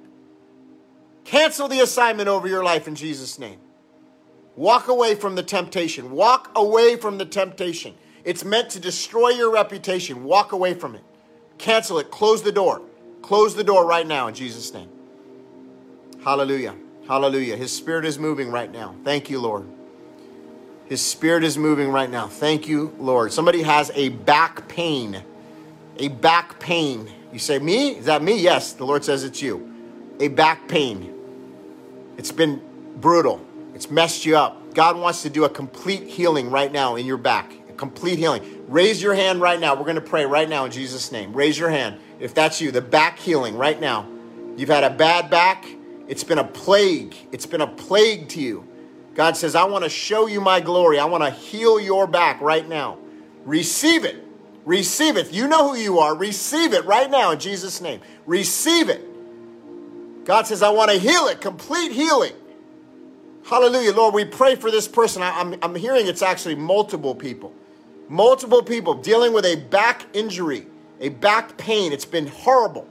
Cancel 1.25 1.69
the 1.69 1.81
assignment 1.81 2.29
over 2.29 2.49
your 2.49 2.65
life 2.65 2.89
in 2.89 2.95
Jesus' 2.95 3.39
name. 3.39 3.59
Walk 4.57 4.89
away 4.89 5.15
from 5.15 5.35
the 5.35 5.43
temptation. 5.43 6.11
Walk 6.11 6.51
away 6.55 6.97
from 6.97 7.19
the 7.19 7.27
temptation. 7.27 7.95
It's 8.25 8.45
meant 8.45 8.71
to 8.71 8.81
destroy 8.81 9.31
your 9.31 9.51
reputation. 9.53 10.25
Walk 10.25 10.53
away 10.53 10.75
from 10.75 10.95
it. 10.95 11.03
Cancel 11.59 11.99
it. 11.99 12.11
Close 12.11 12.43
the 12.43 12.53
door. 12.53 12.83
Close 13.23 13.55
the 13.55 13.65
door 13.65 13.87
right 13.87 14.07
now 14.07 14.29
in 14.29 14.35
Jesus' 14.35 14.73
name. 14.73 14.89
Hallelujah. 16.25 16.75
Hallelujah. 17.07 17.57
His 17.57 17.73
spirit 17.73 18.05
is 18.05 18.19
moving 18.19 18.51
right 18.51 18.71
now. 18.71 18.95
Thank 19.05 19.31
you, 19.31 19.41
Lord. 19.41 19.67
His 20.91 21.01
spirit 21.01 21.43
is 21.43 21.57
moving 21.57 21.89
right 21.89 22.11
now. 22.11 22.27
Thank 22.27 22.69
you, 22.69 22.95
Lord. 22.99 23.33
Somebody 23.33 23.63
has 23.63 23.91
a 23.95 24.11
back 24.11 24.69
pain. 24.69 25.23
A 25.97 26.09
back 26.09 26.61
pain. 26.61 27.11
You 27.33 27.39
say, 27.39 27.59
Me? 27.59 27.93
Is 27.93 28.05
that 28.05 28.23
me? 28.23 28.39
Yes, 28.39 28.75
the 28.75 28.85
Lord 28.85 29.03
says 29.03 29.25
it's 29.25 29.41
you. 29.41 29.73
A 30.21 30.29
back 30.29 30.69
pain. 30.69 31.15
It's 32.19 32.33
been 32.33 32.61
brutal, 32.97 33.41
it's 33.75 33.91
messed 33.91 34.27
you 34.27 34.37
up. 34.37 34.75
God 34.75 34.99
wants 34.99 35.23
to 35.23 35.31
do 35.31 35.45
a 35.45 35.49
complete 35.49 36.03
healing 36.03 36.51
right 36.51 36.71
now 36.71 36.97
in 36.97 37.07
your 37.07 37.17
back 37.17 37.55
complete 37.81 38.19
healing. 38.19 38.63
Raise 38.69 39.03
your 39.03 39.15
hand 39.15 39.41
right 39.41 39.59
now. 39.59 39.75
We're 39.75 39.85
going 39.85 39.95
to 39.95 40.03
pray 40.03 40.27
right 40.27 40.47
now 40.47 40.67
in 40.67 40.71
Jesus' 40.71 41.11
name. 41.11 41.33
Raise 41.33 41.59
your 41.59 41.71
hand 41.71 41.99
if 42.21 42.35
that's 42.35 42.61
you. 42.61 42.71
The 42.71 42.83
back 42.83 43.19
healing 43.19 43.57
right 43.57 43.81
now. 43.81 44.07
You've 44.57 44.69
had 44.69 44.85
a 44.85 44.91
bad 44.91 45.31
back. 45.31 45.65
It's 46.07 46.23
been 46.23 46.39
a 46.39 46.45
plague. 46.45 47.17
It's 47.33 47.47
been 47.47 47.63
a 47.63 47.67
plague 47.67 48.29
to 48.29 48.41
you. 48.41 48.69
God 49.21 49.37
says, 49.37 49.55
I 49.55 49.65
want 49.65 49.85
to 49.85 49.91
show 49.91 50.29
you 50.29 50.41
my 50.41 50.61
glory. 50.61 50.99
I 50.99 51.05
want 51.05 51.23
to 51.23 51.29
heal 51.31 51.79
your 51.79 52.07
back 52.07 52.41
right 52.41 52.67
now. 52.67 52.97
Receive 53.45 54.07
it. 54.07 54.25
Receive 54.65 55.19
it. 55.19 55.31
You 55.31 55.47
know 55.47 55.69
who 55.69 55.79
you 55.79 55.99
are. 55.99 56.17
Receive 56.17 56.73
it 56.73 56.87
right 56.87 57.11
now 57.11 57.33
in 57.33 57.39
Jesus' 57.39 57.83
name. 57.83 58.01
Receive 58.25 58.89
it. 58.89 59.05
God 60.25 60.47
says, 60.47 60.63
I 60.63 60.71
want 60.71 60.91
to 60.91 60.97
heal 60.97 61.27
it. 61.27 61.43
Complete 61.43 61.93
healing. 61.93 62.33
Hallelujah. 63.45 63.93
Lord, 63.93 64.15
we 64.15 64.25
pray 64.25 64.55
for 64.55 64.71
this 64.71 64.89
person. 64.89 65.21
I, 65.21 65.39
I'm, 65.39 65.55
I'm 65.61 65.75
hearing 65.75 66.07
it's 66.07 66.23
actually 66.23 66.55
multiple 66.55 67.15
people 67.15 67.53
multiple 68.09 68.63
people 68.63 68.95
dealing 68.95 69.35
with 69.35 69.45
a 69.45 69.57
back 69.57 70.07
injury, 70.15 70.67
a 70.99 71.11
back 71.11 71.59
pain. 71.59 71.93
It's 71.93 72.07
been 72.07 72.27
horrible. 72.27 72.89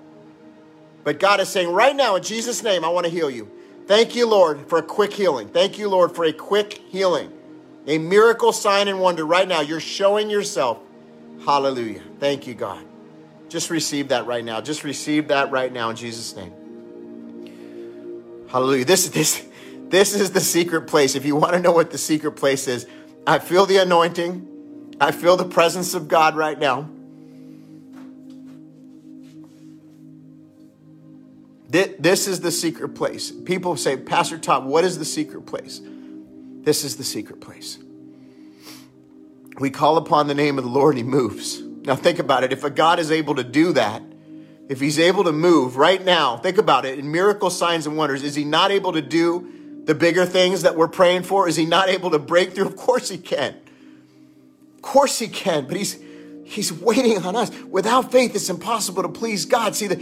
But 1.04 1.20
God 1.20 1.40
is 1.40 1.50
saying, 1.50 1.74
right 1.74 1.96
now, 1.96 2.18
in 2.18 2.22
Jesus' 2.22 2.62
name, 2.62 2.86
I 2.86 2.90
want 2.90 3.08
to 3.08 3.12
heal 3.12 3.32
you. 3.32 3.52
Thank 3.90 4.16
you, 4.16 4.28
Lord, 4.28 4.70
for 4.70 4.78
a 4.78 4.84
quick 4.84 5.12
healing. 5.12 5.48
Thank 5.48 5.80
you, 5.80 5.90
Lord, 5.90 6.16
for 6.16 6.24
a 6.24 6.32
quick 6.32 6.74
healing. 6.90 7.34
A 7.88 7.98
miracle 7.98 8.54
sign 8.54 8.88
and 8.88 9.00
wonder 9.00 9.26
right 9.26 9.48
now. 9.48 9.62
You're 9.62 9.80
showing 9.80 10.30
yourself. 10.30 10.78
Hallelujah. 11.44 12.04
Thank 12.20 12.46
you, 12.46 12.54
God. 12.54 12.86
Just 13.48 13.72
receive 13.72 14.10
that 14.10 14.28
right 14.28 14.46
now. 14.46 14.62
Just 14.62 14.84
receive 14.84 15.30
that 15.30 15.50
right 15.50 15.74
now 15.74 15.90
in 15.90 15.96
Jesus' 15.96 16.36
name. 16.36 16.54
Hallelujah. 18.50 18.86
This, 18.86 19.10
this, 19.10 19.44
this 19.88 20.14
is 20.14 20.34
the 20.34 20.40
secret 20.40 20.82
place. 20.82 21.16
If 21.16 21.26
you 21.26 21.36
want 21.36 21.54
to 21.54 21.60
know 21.60 21.72
what 21.72 21.90
the 21.90 21.98
secret 21.98 22.34
place 22.34 22.68
is, 22.68 22.86
I 23.26 23.40
feel 23.40 23.66
the 23.66 23.78
anointing. 23.78 24.96
I 25.02 25.12
feel 25.12 25.36
the 25.36 25.46
presence 25.46 25.96
of 25.96 26.08
God 26.08 26.36
right 26.36 26.60
now. 26.60 26.88
This 31.70 32.28
is 32.28 32.42
the 32.42 32.52
secret 32.52 32.90
place. 32.96 33.32
People 33.32 33.78
say, 33.78 33.96
Pastor 33.96 34.38
Todd, 34.38 34.66
what 34.66 34.84
is 34.84 34.98
the 34.98 35.06
secret 35.06 35.46
place? 35.46 35.82
This 36.62 36.84
is 36.84 36.98
the 36.98 37.04
secret 37.04 37.40
place. 37.40 37.78
We 39.60 39.70
call 39.70 39.98
upon 39.98 40.28
the 40.28 40.34
name 40.34 40.58
of 40.58 40.64
the 40.64 40.70
Lord, 40.70 40.96
and 40.96 41.06
He 41.06 41.10
moves. 41.10 41.62
Now, 41.62 41.96
think 41.96 42.20
about 42.20 42.44
it. 42.44 42.52
If 42.52 42.64
a 42.64 42.70
God 42.70 43.00
is 43.00 43.12
able 43.12 43.36
to 43.36 43.44
do 43.44 43.74
that, 43.74 44.02
if 44.68 44.80
He's 44.80 45.00
able 45.00 45.24
to 45.26 45.32
move 45.32 45.78
right 45.78 46.04
now, 46.04 46.38
think 46.38 46.58
about 46.58 46.86
it 46.86 46.98
in 46.98 47.12
miracle 47.12 47.50
signs 47.50 47.86
and 47.88 47.96
wonders, 47.96 48.24
is 48.24 48.36
He 48.36 48.44
not 48.44 48.72
able 48.72 48.94
to 48.94 49.02
do 49.02 49.82
the 49.86 49.96
bigger 49.96 50.26
things 50.26 50.64
that 50.64 50.76
we're 50.76 50.88
praying 50.88 51.24
for? 51.24 51.48
Is 51.48 51.56
He 51.56 51.66
not 51.66 51.90
able 51.90 52.12
to 52.12 52.20
break 52.20 52.54
through? 52.54 52.66
Of 52.66 52.76
course 52.76 53.10
He 53.10 53.18
can. 53.18 53.56
Of 54.80 54.84
course 54.84 55.20
he 55.20 55.28
can, 55.28 55.68
but 55.68 55.76
he's 55.76 56.00
he's 56.50 56.74
waiting 56.74 57.20
on 57.20 57.36
us. 57.36 57.52
Without 57.70 58.12
faith, 58.12 58.36
it's 58.36 58.50
impossible 58.50 59.04
to 59.04 59.10
please 59.10 59.46
God. 59.46 59.76
See, 59.76 59.88
the, 59.88 60.02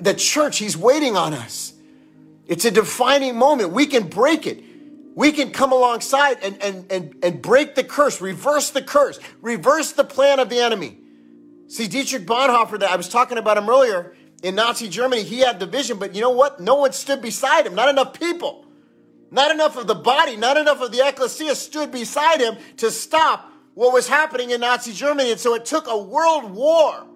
the 0.00 0.14
church, 0.14 0.58
he's 0.58 0.76
waiting 0.76 1.16
on 1.16 1.32
us. 1.34 1.72
It's 2.46 2.64
a 2.64 2.70
defining 2.70 3.36
moment. 3.36 3.70
We 3.70 3.86
can 3.86 4.08
break 4.08 4.46
it. 4.46 4.62
We 5.14 5.32
can 5.32 5.52
come 5.52 5.72
alongside 5.72 6.38
and, 6.42 6.60
and, 6.60 6.90
and, 6.90 7.14
and 7.22 7.40
break 7.40 7.76
the 7.76 7.84
curse, 7.84 8.20
reverse 8.20 8.70
the 8.70 8.82
curse, 8.82 9.20
reverse 9.40 9.92
the 9.92 10.04
plan 10.04 10.40
of 10.40 10.48
the 10.48 10.58
enemy. 10.58 10.98
See, 11.68 11.86
Dietrich 11.86 12.26
Bonhoeffer, 12.26 12.80
that 12.80 12.90
I 12.90 12.96
was 12.96 13.08
talking 13.08 13.38
about 13.38 13.56
him 13.56 13.68
earlier 13.68 14.16
in 14.42 14.56
Nazi 14.56 14.88
Germany, 14.88 15.22
he 15.22 15.38
had 15.38 15.60
the 15.60 15.66
vision, 15.66 15.98
but 15.98 16.14
you 16.14 16.20
know 16.20 16.30
what? 16.30 16.60
No 16.60 16.74
one 16.74 16.92
stood 16.92 17.22
beside 17.22 17.66
him, 17.66 17.74
not 17.74 17.88
enough 17.88 18.18
people. 18.18 18.66
Not 19.30 19.50
enough 19.50 19.76
of 19.76 19.86
the 19.86 19.94
body, 19.94 20.36
not 20.36 20.56
enough 20.56 20.80
of 20.80 20.92
the 20.92 21.06
ecclesia 21.06 21.54
stood 21.54 21.90
beside 21.90 22.40
him 22.40 22.56
to 22.76 22.90
stop 22.90 23.50
what 23.74 23.92
was 23.92 24.08
happening 24.08 24.50
in 24.50 24.60
Nazi 24.60 24.92
Germany. 24.92 25.32
And 25.32 25.40
so 25.40 25.54
it 25.54 25.64
took 25.64 25.86
a 25.86 25.98
world 25.98 26.50
war 26.52 27.06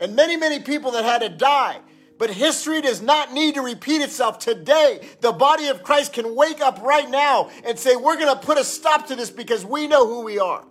and 0.00 0.14
many, 0.14 0.36
many 0.36 0.60
people 0.60 0.92
that 0.92 1.04
had 1.04 1.20
to 1.20 1.28
die. 1.28 1.80
But 2.18 2.30
history 2.30 2.80
does 2.80 3.00
not 3.00 3.32
need 3.32 3.54
to 3.54 3.62
repeat 3.62 4.02
itself. 4.02 4.40
Today, 4.40 5.06
the 5.20 5.30
body 5.30 5.68
of 5.68 5.84
Christ 5.84 6.12
can 6.12 6.34
wake 6.34 6.60
up 6.60 6.80
right 6.82 7.08
now 7.08 7.50
and 7.64 7.78
say, 7.78 7.94
We're 7.94 8.16
going 8.16 8.34
to 8.36 8.44
put 8.44 8.58
a 8.58 8.64
stop 8.64 9.06
to 9.06 9.16
this 9.16 9.30
because 9.30 9.64
we 9.64 9.86
know 9.86 10.06
who 10.06 10.24
we 10.24 10.38
are. 10.40 10.64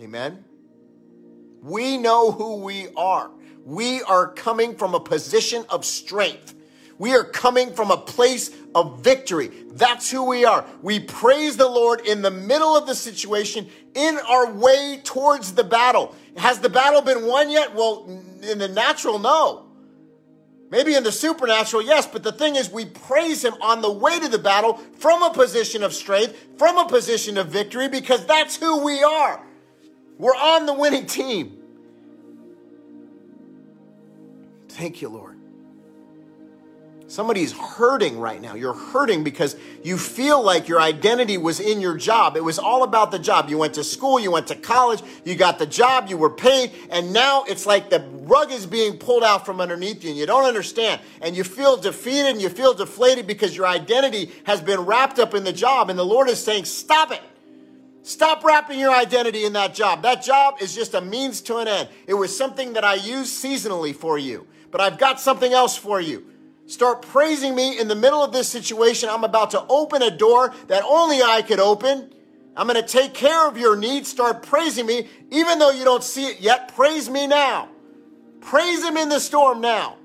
Amen. 0.00 0.44
We 1.62 1.98
know 1.98 2.32
who 2.32 2.56
we 2.56 2.88
are. 2.96 3.30
We 3.64 4.02
are 4.02 4.32
coming 4.32 4.74
from 4.74 4.94
a 4.94 5.00
position 5.00 5.64
of 5.68 5.84
strength. 5.84 6.51
We 7.02 7.16
are 7.16 7.24
coming 7.24 7.72
from 7.74 7.90
a 7.90 7.96
place 7.96 8.52
of 8.76 9.00
victory. 9.00 9.50
That's 9.72 10.08
who 10.08 10.22
we 10.22 10.44
are. 10.44 10.64
We 10.82 11.00
praise 11.00 11.56
the 11.56 11.68
Lord 11.68 12.06
in 12.06 12.22
the 12.22 12.30
middle 12.30 12.76
of 12.76 12.86
the 12.86 12.94
situation, 12.94 13.68
in 13.96 14.18
our 14.18 14.52
way 14.52 15.00
towards 15.02 15.54
the 15.54 15.64
battle. 15.64 16.14
Has 16.36 16.60
the 16.60 16.68
battle 16.68 17.02
been 17.02 17.26
won 17.26 17.50
yet? 17.50 17.74
Well, 17.74 18.04
in 18.42 18.58
the 18.58 18.68
natural, 18.68 19.18
no. 19.18 19.66
Maybe 20.70 20.94
in 20.94 21.02
the 21.02 21.10
supernatural, 21.10 21.82
yes, 21.82 22.06
but 22.06 22.22
the 22.22 22.30
thing 22.30 22.54
is, 22.54 22.70
we 22.70 22.84
praise 22.84 23.44
Him 23.44 23.54
on 23.60 23.82
the 23.82 23.90
way 23.90 24.20
to 24.20 24.28
the 24.28 24.38
battle 24.38 24.74
from 24.98 25.24
a 25.24 25.34
position 25.34 25.82
of 25.82 25.92
strength, 25.92 26.38
from 26.56 26.78
a 26.78 26.86
position 26.86 27.36
of 27.36 27.48
victory, 27.48 27.88
because 27.88 28.24
that's 28.26 28.58
who 28.58 28.84
we 28.84 29.02
are. 29.02 29.44
We're 30.18 30.36
on 30.36 30.66
the 30.66 30.74
winning 30.74 31.06
team. 31.06 31.58
Thank 34.68 35.02
you, 35.02 35.08
Lord. 35.08 35.41
Somebody's 37.12 37.52
hurting 37.52 38.18
right 38.18 38.40
now. 38.40 38.54
You're 38.54 38.72
hurting 38.72 39.22
because 39.22 39.54
you 39.82 39.98
feel 39.98 40.42
like 40.42 40.66
your 40.66 40.80
identity 40.80 41.36
was 41.36 41.60
in 41.60 41.82
your 41.82 41.94
job. 41.94 42.38
It 42.38 42.42
was 42.42 42.58
all 42.58 42.84
about 42.84 43.10
the 43.10 43.18
job. 43.18 43.50
You 43.50 43.58
went 43.58 43.74
to 43.74 43.84
school, 43.84 44.18
you 44.18 44.30
went 44.30 44.46
to 44.46 44.54
college, 44.54 45.02
you 45.22 45.34
got 45.34 45.58
the 45.58 45.66
job, 45.66 46.08
you 46.08 46.16
were 46.16 46.30
paid, 46.30 46.72
and 46.88 47.12
now 47.12 47.44
it's 47.44 47.66
like 47.66 47.90
the 47.90 48.00
rug 48.22 48.50
is 48.50 48.64
being 48.64 48.96
pulled 48.96 49.24
out 49.24 49.44
from 49.44 49.60
underneath 49.60 50.02
you 50.02 50.08
and 50.08 50.18
you 50.18 50.24
don't 50.24 50.46
understand. 50.46 51.02
And 51.20 51.36
you 51.36 51.44
feel 51.44 51.76
defeated 51.76 52.30
and 52.30 52.40
you 52.40 52.48
feel 52.48 52.72
deflated 52.72 53.26
because 53.26 53.54
your 53.54 53.66
identity 53.66 54.30
has 54.44 54.62
been 54.62 54.80
wrapped 54.80 55.18
up 55.18 55.34
in 55.34 55.44
the 55.44 55.52
job. 55.52 55.90
And 55.90 55.98
the 55.98 56.06
Lord 56.06 56.30
is 56.30 56.42
saying, 56.42 56.64
Stop 56.64 57.12
it. 57.12 57.20
Stop 58.00 58.42
wrapping 58.42 58.80
your 58.80 58.94
identity 58.94 59.44
in 59.44 59.52
that 59.52 59.74
job. 59.74 60.00
That 60.00 60.22
job 60.22 60.62
is 60.62 60.74
just 60.74 60.94
a 60.94 61.02
means 61.02 61.42
to 61.42 61.58
an 61.58 61.68
end. 61.68 61.90
It 62.06 62.14
was 62.14 62.34
something 62.34 62.72
that 62.72 62.84
I 62.84 62.94
used 62.94 63.44
seasonally 63.44 63.94
for 63.94 64.16
you, 64.16 64.46
but 64.70 64.80
I've 64.80 64.96
got 64.96 65.20
something 65.20 65.52
else 65.52 65.76
for 65.76 66.00
you. 66.00 66.31
Start 66.66 67.02
praising 67.02 67.54
me 67.54 67.78
in 67.78 67.88
the 67.88 67.94
middle 67.94 68.22
of 68.22 68.32
this 68.32 68.48
situation. 68.48 69.08
I'm 69.08 69.24
about 69.24 69.50
to 69.50 69.64
open 69.68 70.02
a 70.02 70.10
door 70.10 70.54
that 70.68 70.82
only 70.86 71.22
I 71.22 71.42
could 71.42 71.60
open. 71.60 72.14
I'm 72.56 72.66
going 72.66 72.80
to 72.80 72.86
take 72.86 73.14
care 73.14 73.48
of 73.48 73.56
your 73.56 73.76
needs. 73.76 74.08
Start 74.08 74.42
praising 74.42 74.86
me, 74.86 75.08
even 75.30 75.58
though 75.58 75.70
you 75.70 75.84
don't 75.84 76.04
see 76.04 76.26
it 76.26 76.40
yet. 76.40 76.74
Praise 76.74 77.10
me 77.10 77.26
now. 77.26 77.68
Praise 78.40 78.84
Him 78.84 78.96
in 78.96 79.08
the 79.08 79.20
storm 79.20 79.60
now. 79.60 79.96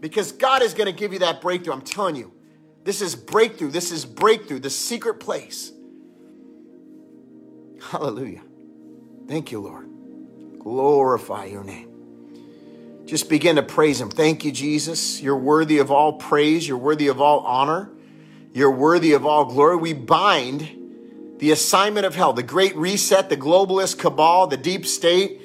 Because 0.00 0.32
God 0.32 0.62
is 0.62 0.74
going 0.74 0.86
to 0.86 0.92
give 0.92 1.12
you 1.12 1.20
that 1.20 1.40
breakthrough. 1.40 1.74
I'm 1.74 1.82
telling 1.82 2.16
you, 2.16 2.32
this 2.84 3.00
is 3.00 3.14
breakthrough. 3.14 3.70
This 3.70 3.90
is 3.92 4.04
breakthrough, 4.04 4.58
the 4.58 4.70
secret 4.70 5.14
place. 5.20 5.72
Hallelujah. 7.90 8.42
Thank 9.28 9.50
you, 9.50 9.60
Lord. 9.60 9.88
Glorify 10.58 11.46
your 11.46 11.64
name. 11.64 11.95
Just 13.06 13.28
begin 13.28 13.56
to 13.56 13.62
praise 13.62 14.00
Him. 14.00 14.10
Thank 14.10 14.44
you, 14.44 14.50
Jesus. 14.50 15.22
You're 15.22 15.38
worthy 15.38 15.78
of 15.78 15.90
all 15.92 16.14
praise. 16.14 16.66
You're 16.66 16.76
worthy 16.76 17.06
of 17.06 17.20
all 17.20 17.40
honor. 17.40 17.88
You're 18.52 18.72
worthy 18.72 19.12
of 19.12 19.24
all 19.24 19.44
glory. 19.44 19.76
We 19.76 19.92
bind 19.92 21.38
the 21.38 21.52
assignment 21.52 22.04
of 22.04 22.14
hell, 22.14 22.32
the 22.32 22.42
great 22.42 22.74
reset, 22.76 23.28
the 23.28 23.36
globalist 23.36 23.98
cabal, 23.98 24.48
the 24.48 24.56
deep 24.56 24.86
state, 24.86 25.40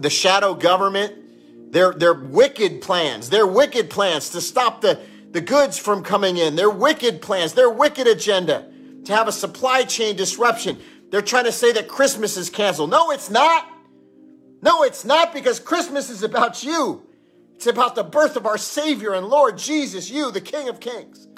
the 0.00 0.08
shadow 0.08 0.54
government, 0.54 1.72
their, 1.72 1.92
their 1.92 2.14
wicked 2.14 2.80
plans, 2.80 3.28
their 3.28 3.46
wicked 3.46 3.90
plans 3.90 4.30
to 4.30 4.40
stop 4.40 4.80
the, 4.80 5.00
the 5.32 5.40
goods 5.40 5.76
from 5.76 6.02
coming 6.02 6.36
in, 6.36 6.56
their 6.56 6.70
wicked 6.70 7.20
plans, 7.20 7.54
their 7.54 7.70
wicked 7.70 8.06
agenda 8.06 8.70
to 9.04 9.14
have 9.14 9.28
a 9.28 9.32
supply 9.32 9.82
chain 9.82 10.16
disruption. 10.16 10.78
They're 11.10 11.22
trying 11.22 11.44
to 11.44 11.52
say 11.52 11.72
that 11.72 11.88
Christmas 11.88 12.36
is 12.36 12.48
canceled. 12.48 12.90
No, 12.90 13.10
it's 13.10 13.28
not. 13.28 13.68
No, 14.62 14.84
it's 14.84 15.04
not 15.04 15.34
because 15.34 15.58
Christmas 15.58 16.08
is 16.08 16.22
about 16.22 16.62
you. 16.62 17.04
It's 17.54 17.66
about 17.66 17.96
the 17.96 18.04
birth 18.04 18.36
of 18.36 18.46
our 18.46 18.58
Savior 18.58 19.12
and 19.12 19.26
Lord 19.26 19.58
Jesus, 19.58 20.08
you, 20.08 20.30
the 20.30 20.40
King 20.40 20.68
of 20.68 20.80
Kings. 20.80 21.28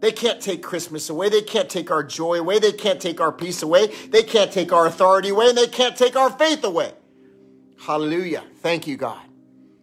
They 0.00 0.12
can't 0.12 0.40
take 0.40 0.62
Christmas 0.62 1.10
away. 1.10 1.28
They 1.28 1.42
can't 1.42 1.68
take 1.68 1.90
our 1.90 2.02
joy 2.02 2.38
away. 2.38 2.58
They 2.58 2.72
can't 2.72 3.00
take 3.00 3.20
our 3.20 3.32
peace 3.32 3.62
away. 3.62 3.88
They 4.08 4.22
can't 4.22 4.52
take 4.52 4.72
our 4.72 4.86
authority 4.86 5.30
away. 5.30 5.48
And 5.48 5.58
they 5.58 5.66
can't 5.66 5.96
take 5.96 6.16
our 6.16 6.30
faith 6.30 6.64
away. 6.64 6.92
Hallelujah. 7.80 8.44
Thank 8.60 8.86
you, 8.86 8.96
God. 8.96 9.20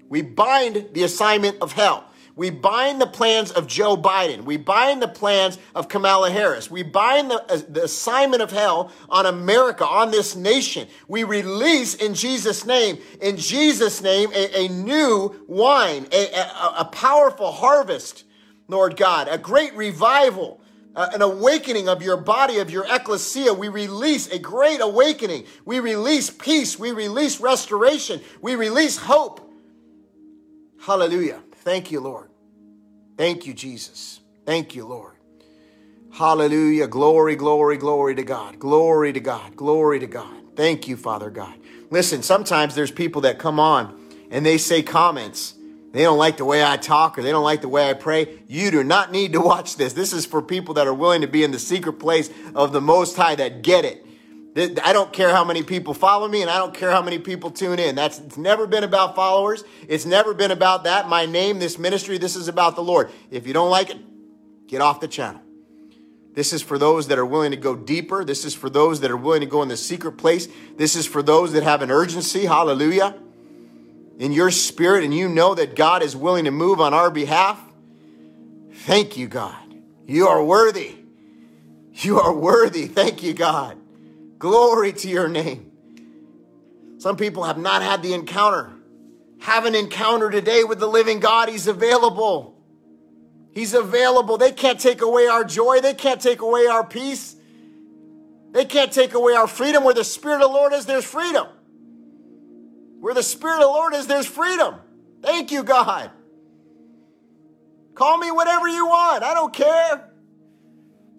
We 0.09 0.21
bind 0.21 0.89
the 0.93 1.03
assignment 1.03 1.57
of 1.61 1.73
hell. 1.73 2.09
We 2.37 2.49
bind 2.49 2.99
the 2.99 3.07
plans 3.07 3.51
of 3.51 3.65
Joe 3.65 3.95
Biden. 3.95 4.43
We 4.43 4.57
bind 4.57 5.01
the 5.01 5.07
plans 5.07 5.57
of 5.73 5.87
Kamala 5.87 6.29
Harris. 6.29 6.69
We 6.69 6.83
bind 6.83 7.31
the, 7.31 7.41
uh, 7.41 7.61
the 7.69 7.85
assignment 7.85 8.41
of 8.41 8.51
hell 8.51 8.91
on 9.07 9.25
America, 9.25 9.85
on 9.85 10.11
this 10.11 10.35
nation. 10.35 10.89
We 11.07 11.23
release 11.23 11.95
in 11.95 12.13
Jesus' 12.13 12.65
name, 12.65 12.97
in 13.21 13.37
Jesus' 13.37 14.01
name, 14.01 14.31
a, 14.33 14.65
a 14.65 14.67
new 14.67 15.45
wine, 15.47 16.07
a, 16.11 16.25
a, 16.33 16.73
a, 16.79 16.85
powerful 16.91 17.53
harvest, 17.53 18.25
Lord 18.67 18.97
God, 18.97 19.29
a 19.29 19.37
great 19.37 19.73
revival. 19.73 20.61
Uh, 20.97 21.09
an 21.13 21.21
awakening 21.21 21.89
of 21.89 22.01
your 22.01 22.15
body, 22.15 22.59
of 22.59 22.71
your 22.71 22.85
ecclesia. 22.89 23.53
We 23.53 23.67
release 23.67 24.31
a 24.31 24.39
great 24.39 24.79
awakening. 24.79 25.43
We 25.65 25.81
release 25.81 26.29
peace. 26.29 26.79
We 26.79 26.93
release 26.93 27.41
restoration. 27.41 28.21
We 28.41 28.55
release 28.55 28.95
hope. 28.95 29.41
Hallelujah. 30.79 31.41
Thank 31.65 31.91
you, 31.91 31.99
Lord. 31.99 32.29
Thank 33.17 33.47
you, 33.47 33.53
Jesus. 33.53 34.19
Thank 34.45 34.75
you, 34.75 34.85
Lord. 34.85 35.15
Hallelujah. 36.13 36.87
Glory, 36.87 37.35
glory, 37.35 37.77
glory 37.77 38.13
to 38.15 38.23
God. 38.23 38.59
Glory 38.59 39.11
to 39.11 39.19
God. 39.19 39.55
Glory 39.55 39.99
to 39.99 40.07
God. 40.07 40.55
Thank 40.55 40.87
you, 40.87 40.95
Father 40.95 41.31
God. 41.31 41.55
Listen, 41.89 42.21
sometimes 42.21 42.75
there's 42.75 42.91
people 42.91 43.21
that 43.21 43.39
come 43.39 43.59
on 43.59 43.99
and 44.29 44.45
they 44.45 44.59
say 44.59 44.83
comments. 44.83 45.55
They 45.91 46.03
don't 46.03 46.19
like 46.19 46.37
the 46.37 46.45
way 46.45 46.63
I 46.63 46.77
talk 46.77 47.17
or 47.17 47.23
they 47.23 47.31
don't 47.31 47.43
like 47.43 47.61
the 47.61 47.69
way 47.69 47.89
I 47.89 47.93
pray. 47.93 48.43
You 48.47 48.69
do 48.69 48.83
not 48.83 49.11
need 49.11 49.33
to 49.33 49.41
watch 49.41 49.75
this. 49.75 49.93
This 49.93 50.13
is 50.13 50.25
for 50.25 50.43
people 50.43 50.75
that 50.75 50.87
are 50.87 50.93
willing 50.93 51.21
to 51.21 51.27
be 51.27 51.43
in 51.43 51.51
the 51.51 51.59
secret 51.59 51.93
place 51.93 52.29
of 52.53 52.73
the 52.73 52.81
Most 52.81 53.15
High 53.15 53.35
that 53.35 53.63
get 53.63 53.85
it. 53.85 54.05
I 54.55 54.93
don't 54.93 55.11
care 55.11 55.31
how 55.31 55.43
many 55.43 55.63
people 55.63 55.93
follow 55.93 56.29
me 56.29 56.41
and 56.41 56.49
I 56.49 56.57
don't 56.57 56.73
care 56.73 56.89
how 56.89 57.01
many 57.01 57.19
people 57.19 57.51
tune 57.51 57.77
in. 57.77 57.95
That's 57.95 58.19
it's 58.19 58.37
never 58.37 58.65
been 58.67 58.85
about 58.85 59.13
followers. 59.13 59.65
It's 59.89 60.05
never 60.05 60.33
been 60.33 60.51
about 60.51 60.85
that. 60.85 61.09
My 61.09 61.25
name, 61.25 61.59
this 61.59 61.77
ministry, 61.77 62.17
this 62.17 62.37
is 62.37 62.47
about 62.47 62.77
the 62.77 62.83
Lord. 62.83 63.11
If 63.29 63.47
you 63.47 63.53
don't 63.53 63.69
like 63.69 63.89
it, 63.89 63.97
get 64.67 64.79
off 64.79 65.01
the 65.01 65.09
channel. 65.09 65.41
This 66.35 66.53
is 66.53 66.61
for 66.61 66.77
those 66.77 67.07
that 67.07 67.17
are 67.17 67.25
willing 67.25 67.51
to 67.51 67.57
go 67.57 67.75
deeper. 67.75 68.23
This 68.23 68.45
is 68.45 68.53
for 68.53 68.69
those 68.69 69.01
that 69.01 69.11
are 69.11 69.17
willing 69.17 69.41
to 69.41 69.45
go 69.45 69.61
in 69.61 69.67
the 69.67 69.77
secret 69.77 70.13
place. 70.13 70.47
This 70.77 70.95
is 70.95 71.05
for 71.05 71.21
those 71.21 71.51
that 71.51 71.63
have 71.63 71.81
an 71.81 71.91
urgency. 71.91 72.45
Hallelujah. 72.45 73.15
In 74.19 74.31
your 74.31 74.51
spirit, 74.51 75.03
and 75.03 75.13
you 75.13 75.27
know 75.27 75.55
that 75.55 75.75
God 75.75 76.01
is 76.01 76.15
willing 76.15 76.45
to 76.45 76.51
move 76.51 76.79
on 76.79 76.93
our 76.93 77.11
behalf. 77.11 77.61
Thank 78.71 79.17
you, 79.17 79.27
God. 79.27 79.81
You 80.05 80.27
are 80.27 80.43
worthy. 80.43 80.95
You 81.93 82.19
are 82.19 82.33
worthy. 82.33 82.87
Thank 82.87 83.23
you, 83.23 83.33
God. 83.33 83.77
Glory 84.45 84.93
to 84.93 85.09
your 85.09 85.27
name. 85.27 85.71
Some 86.99 87.17
people 87.17 87.45
have 87.45 87.57
not 87.57 87.81
had 87.81 88.03
the 88.03 88.13
encounter. 88.13 88.71
Have 89.39 89.65
an 89.65 89.73
encounter 89.73 90.29
today 90.29 90.63
with 90.63 90.77
the 90.77 90.85
living 90.85 91.19
God. 91.19 91.49
He's 91.49 91.65
available. 91.65 92.55
He's 93.55 93.73
available. 93.73 94.37
They 94.37 94.51
can't 94.51 94.79
take 94.79 95.01
away 95.01 95.25
our 95.25 95.43
joy. 95.43 95.81
They 95.81 95.95
can't 95.95 96.21
take 96.21 96.41
away 96.41 96.67
our 96.67 96.85
peace. 96.85 97.35
They 98.51 98.65
can't 98.65 98.91
take 98.91 99.15
away 99.15 99.33
our 99.33 99.47
freedom. 99.47 99.83
Where 99.83 99.95
the 99.95 100.03
Spirit 100.03 100.35
of 100.35 100.41
the 100.41 100.47
Lord 100.49 100.73
is, 100.73 100.85
there's 100.85 101.05
freedom. 101.05 101.47
Where 102.99 103.15
the 103.15 103.23
Spirit 103.23 103.55
of 103.55 103.61
the 103.61 103.67
Lord 103.69 103.95
is, 103.95 104.05
there's 104.05 104.27
freedom. 104.27 104.75
Thank 105.23 105.51
you, 105.51 105.63
God. 105.63 106.11
Call 107.95 108.19
me 108.19 108.29
whatever 108.29 108.67
you 108.67 108.85
want. 108.85 109.23
I 109.23 109.33
don't 109.33 109.51
care. 109.51 110.11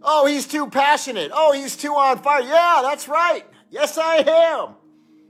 Oh, 0.02 0.26
he's 0.26 0.46
too 0.46 0.68
passionate. 0.68 1.30
Oh, 1.34 1.52
he's 1.52 1.76
too 1.76 1.94
on 1.94 2.18
fire. 2.18 2.42
Yeah, 2.42 2.80
that's 2.82 3.08
right. 3.08 3.44
Yes, 3.70 3.98
I 3.98 4.16
am. 4.16 4.74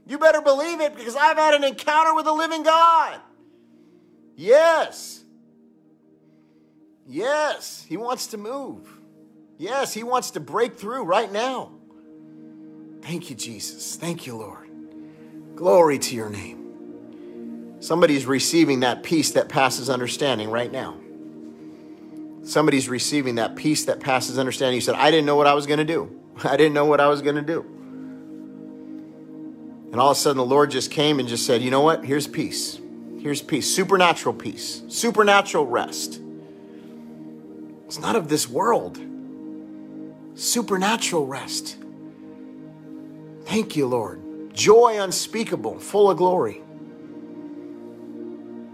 You 0.05 0.17
better 0.17 0.41
believe 0.41 0.79
it 0.79 0.95
because 0.95 1.15
I've 1.15 1.37
had 1.37 1.53
an 1.53 1.63
encounter 1.63 2.13
with 2.15 2.25
the 2.25 2.33
living 2.33 2.63
God. 2.63 3.19
Yes. 4.35 5.23
Yes, 7.07 7.85
he 7.87 7.97
wants 7.97 8.27
to 8.27 8.37
move. 8.37 8.89
Yes, 9.57 9.93
he 9.93 10.03
wants 10.03 10.31
to 10.31 10.39
break 10.39 10.77
through 10.77 11.03
right 11.03 11.31
now. 11.31 11.71
Thank 13.01 13.29
you, 13.29 13.35
Jesus. 13.35 13.95
Thank 13.95 14.27
you, 14.27 14.37
Lord. 14.37 14.69
Glory 15.55 15.97
to 15.99 16.15
your 16.15 16.29
name. 16.29 17.77
Somebody's 17.79 18.25
receiving 18.25 18.81
that 18.81 19.03
peace 19.03 19.31
that 19.31 19.49
passes 19.49 19.89
understanding 19.89 20.49
right 20.51 20.71
now 20.71 20.97
somebody's 22.47 22.89
receiving 22.89 23.35
that 23.35 23.55
peace 23.55 23.85
that 23.85 23.99
passes 23.99 24.39
understanding. 24.39 24.75
You 24.75 24.81
said, 24.81 24.95
I 24.95 25.11
didn't 25.11 25.25
know 25.25 25.35
what 25.35 25.47
I 25.47 25.53
was 25.53 25.67
going 25.67 25.79
to 25.79 25.85
do. 25.85 26.19
I 26.43 26.57
didn't 26.57 26.73
know 26.73 26.85
what 26.85 26.99
I 26.99 27.07
was 27.07 27.21
going 27.21 27.35
to 27.35 27.41
do. 27.41 27.61
And 29.91 30.01
all 30.01 30.11
of 30.11 30.17
a 30.17 30.19
sudden, 30.19 30.37
the 30.37 30.45
Lord 30.45 30.71
just 30.71 30.91
came 30.91 31.19
and 31.19 31.27
just 31.27 31.45
said, 31.45 31.61
You 31.61 31.71
know 31.71 31.81
what? 31.81 32.03
Here's 32.05 32.27
peace. 32.27 32.79
Here's 33.19 33.41
peace. 33.41 33.73
Supernatural 33.73 34.35
peace. 34.35 34.83
Supernatural 34.89 35.65
rest. 35.65 36.21
It's 37.85 37.99
not 37.99 38.15
of 38.15 38.27
this 38.27 38.49
world. 38.49 38.99
Supernatural 40.35 41.25
rest. 41.25 41.77
Thank 43.45 43.75
you, 43.75 43.87
Lord. 43.87 44.53
Joy 44.53 45.01
unspeakable, 45.01 45.79
full 45.79 46.11
of 46.11 46.17
glory 46.17 46.61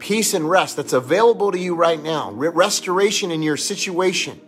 peace 0.03 0.33
and 0.33 0.47
rest 0.47 0.75
that's 0.75 0.91
available 0.91 1.49
to 1.49 1.57
you 1.57 1.75
right 1.75 2.03
now, 2.03 2.29
restoration 2.29 3.31
in 3.31 3.41
your 3.41 3.55
situation. 3.55 4.39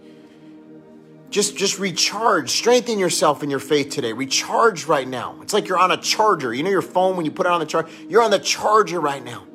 Just, 1.29 1.55
just 1.55 1.79
recharge, 1.79 2.49
strengthen 2.49 2.99
yourself 2.99 3.41
in 3.41 3.49
your 3.49 3.59
faith 3.59 3.89
today. 3.89 4.11
Recharge 4.11 4.85
right 4.85 5.07
now. 5.07 5.39
It's 5.41 5.53
like 5.53 5.69
you're 5.69 5.79
on 5.79 5.91
a 5.91 5.97
charger. 5.97 6.53
You 6.53 6.61
know 6.63 6.69
your 6.69 6.81
phone 6.81 7.15
when 7.15 7.25
you 7.25 7.31
put 7.31 7.45
it 7.45 7.53
on 7.53 7.61
the 7.61 7.65
charger? 7.65 7.89
You're 8.09 8.21
on 8.21 8.31
the 8.31 8.39
charger 8.39 8.99
right 8.99 9.23
now. 9.23 9.45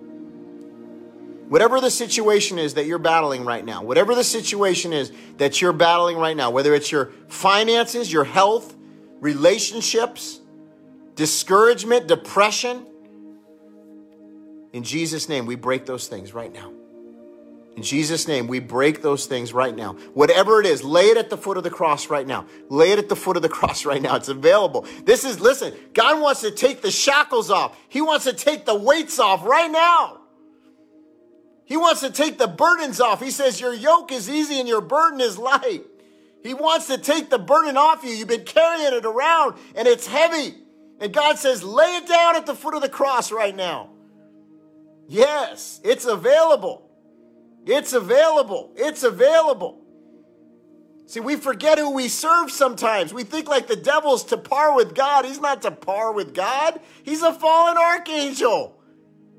Whatever 1.50 1.80
the 1.82 1.90
situation 1.90 2.58
is 2.58 2.74
that 2.74 2.86
you're 2.86 2.98
battling 2.98 3.44
right 3.44 3.64
now, 3.64 3.82
whatever 3.82 4.14
the 4.14 4.24
situation 4.24 4.94
is 4.94 5.12
that 5.36 5.60
you're 5.60 5.74
battling 5.74 6.16
right 6.16 6.36
now, 6.36 6.50
whether 6.50 6.74
it's 6.74 6.90
your 6.90 7.12
finances, 7.28 8.10
your 8.10 8.24
health, 8.24 8.74
relationships, 9.20 10.40
discouragement, 11.14 12.06
depression, 12.06 12.86
in 14.72 14.82
Jesus' 14.82 15.28
name, 15.28 15.46
we 15.46 15.56
break 15.56 15.86
those 15.86 16.08
things 16.08 16.32
right 16.32 16.52
now. 16.52 16.72
In 17.76 17.82
Jesus' 17.82 18.26
name, 18.28 18.46
we 18.46 18.58
break 18.58 19.00
those 19.00 19.26
things 19.26 19.52
right 19.52 19.74
now. 19.74 19.94
Whatever 20.12 20.60
it 20.60 20.66
is, 20.66 20.84
lay 20.84 21.06
it 21.06 21.16
at 21.16 21.30
the 21.30 21.36
foot 21.36 21.56
of 21.56 21.62
the 21.62 21.70
cross 21.70 22.10
right 22.10 22.26
now. 22.26 22.46
Lay 22.68 22.92
it 22.92 22.98
at 22.98 23.08
the 23.08 23.16
foot 23.16 23.36
of 23.36 23.42
the 23.42 23.48
cross 23.58 23.84
right 23.84 24.02
now. 24.02 24.16
It's 24.16 24.28
available. 24.28 24.86
This 25.04 25.24
is, 25.24 25.40
listen, 25.40 25.72
God 25.94 26.20
wants 26.20 26.40
to 26.42 26.50
take 26.50 26.82
the 26.82 26.90
shackles 26.90 27.50
off. 27.50 27.78
He 27.88 28.00
wants 28.00 28.24
to 28.24 28.32
take 28.32 28.66
the 28.66 28.74
weights 28.74 29.18
off 29.18 29.44
right 29.44 29.70
now. 29.70 30.18
He 31.64 31.76
wants 31.76 32.00
to 32.00 32.10
take 32.10 32.36
the 32.36 32.48
burdens 32.48 33.00
off. 33.00 33.20
He 33.20 33.30
says, 33.30 33.60
Your 33.60 33.72
yoke 33.72 34.10
is 34.10 34.28
easy 34.28 34.58
and 34.58 34.68
your 34.68 34.80
burden 34.80 35.20
is 35.20 35.38
light. 35.38 35.84
He 36.42 36.52
wants 36.52 36.88
to 36.88 36.98
take 36.98 37.30
the 37.30 37.38
burden 37.38 37.76
off 37.76 38.02
you. 38.02 38.10
You've 38.10 38.26
been 38.26 38.44
carrying 38.44 38.92
it 38.92 39.06
around 39.06 39.54
and 39.76 39.86
it's 39.86 40.06
heavy. 40.06 40.56
And 40.98 41.12
God 41.12 41.38
says, 41.38 41.62
Lay 41.62 41.96
it 41.96 42.08
down 42.08 42.34
at 42.34 42.44
the 42.44 42.56
foot 42.56 42.74
of 42.74 42.82
the 42.82 42.88
cross 42.88 43.30
right 43.30 43.54
now. 43.54 43.90
Yes, 45.10 45.80
it's 45.82 46.04
available. 46.04 46.88
It's 47.66 47.94
available. 47.94 48.72
It's 48.76 49.02
available. 49.02 49.82
See, 51.06 51.18
we 51.18 51.34
forget 51.34 51.78
who 51.78 51.90
we 51.90 52.06
serve 52.06 52.52
sometimes. 52.52 53.12
We 53.12 53.24
think 53.24 53.48
like 53.48 53.66
the 53.66 53.74
devil's 53.74 54.22
to 54.26 54.36
par 54.36 54.76
with 54.76 54.94
God. 54.94 55.24
He's 55.24 55.40
not 55.40 55.62
to 55.62 55.72
par 55.72 56.12
with 56.12 56.32
God, 56.32 56.78
he's 57.02 57.22
a 57.22 57.34
fallen 57.34 57.76
archangel. 57.76 58.80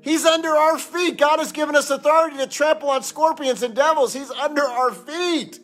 He's 0.02 0.26
under 0.26 0.50
our 0.50 0.78
feet. 0.78 1.16
God 1.16 1.38
has 1.38 1.52
given 1.52 1.74
us 1.74 1.88
authority 1.88 2.36
to 2.36 2.46
trample 2.48 2.90
on 2.90 3.02
scorpions 3.02 3.62
and 3.62 3.74
devils. 3.74 4.12
He's 4.12 4.30
under 4.32 4.62
our 4.62 4.92
feet. 4.92 5.58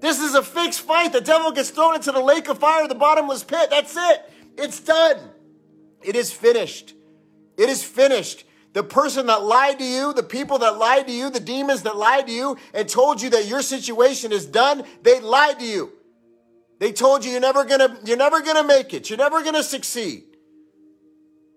This 0.00 0.20
is 0.20 0.36
a 0.36 0.42
fixed 0.42 0.80
fight. 0.80 1.12
The 1.12 1.20
devil 1.20 1.52
gets 1.52 1.68
thrown 1.68 1.96
into 1.96 2.12
the 2.12 2.20
lake 2.20 2.48
of 2.48 2.60
fire, 2.60 2.88
the 2.88 2.94
bottomless 2.94 3.44
pit. 3.44 3.68
That's 3.68 3.94
it. 3.94 4.32
It's 4.56 4.80
done. 4.80 5.18
It 6.02 6.16
is 6.16 6.32
finished. 6.32 6.94
It 7.58 7.68
is 7.68 7.82
finished. 7.82 8.44
The 8.74 8.82
person 8.82 9.26
that 9.26 9.42
lied 9.42 9.78
to 9.78 9.84
you, 9.84 10.12
the 10.12 10.22
people 10.22 10.58
that 10.58 10.78
lied 10.78 11.06
to 11.06 11.12
you, 11.12 11.30
the 11.30 11.40
demons 11.40 11.82
that 11.82 11.96
lied 11.96 12.26
to 12.26 12.32
you 12.32 12.58
and 12.74 12.88
told 12.88 13.22
you 13.22 13.30
that 13.30 13.46
your 13.46 13.62
situation 13.62 14.30
is 14.30 14.46
done, 14.46 14.84
they 15.02 15.20
lied 15.20 15.58
to 15.60 15.64
you. 15.64 15.92
They 16.78 16.92
told 16.92 17.24
you 17.24 17.32
you're 17.32 17.40
never 17.40 17.64
gonna, 17.64 17.98
you're 18.04 18.16
never 18.16 18.40
gonna 18.40 18.62
make 18.62 18.94
it. 18.94 19.10
You're 19.10 19.18
never 19.18 19.42
gonna 19.42 19.62
succeed. 19.62 20.24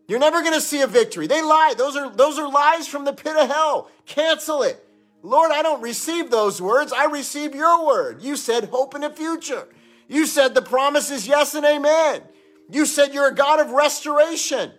You're 0.07 0.19
never 0.19 0.41
gonna 0.41 0.61
see 0.61 0.81
a 0.81 0.87
victory. 0.87 1.27
They 1.27 1.41
lied. 1.41 1.77
Those 1.77 1.95
are, 1.95 2.09
those 2.09 2.39
are 2.39 2.49
lies 2.49 2.87
from 2.87 3.05
the 3.05 3.13
pit 3.13 3.35
of 3.35 3.47
hell. 3.49 3.89
Cancel 4.05 4.63
it. 4.63 4.83
Lord, 5.21 5.51
I 5.51 5.61
don't 5.61 5.81
receive 5.81 6.31
those 6.31 6.61
words. 6.61 6.91
I 6.91 7.05
receive 7.05 7.53
your 7.53 7.85
word. 7.85 8.23
You 8.23 8.35
said 8.35 8.65
hope 8.65 8.95
in 8.95 9.01
the 9.01 9.09
future. 9.09 9.67
You 10.07 10.25
said 10.25 10.53
the 10.53 10.61
promise 10.61 11.11
is 11.11 11.27
yes 11.27 11.53
and 11.53 11.65
amen. 11.65 12.23
You 12.69 12.85
said 12.85 13.13
you're 13.13 13.27
a 13.27 13.35
God 13.35 13.59
of 13.59 13.71
restoration. 13.71 14.71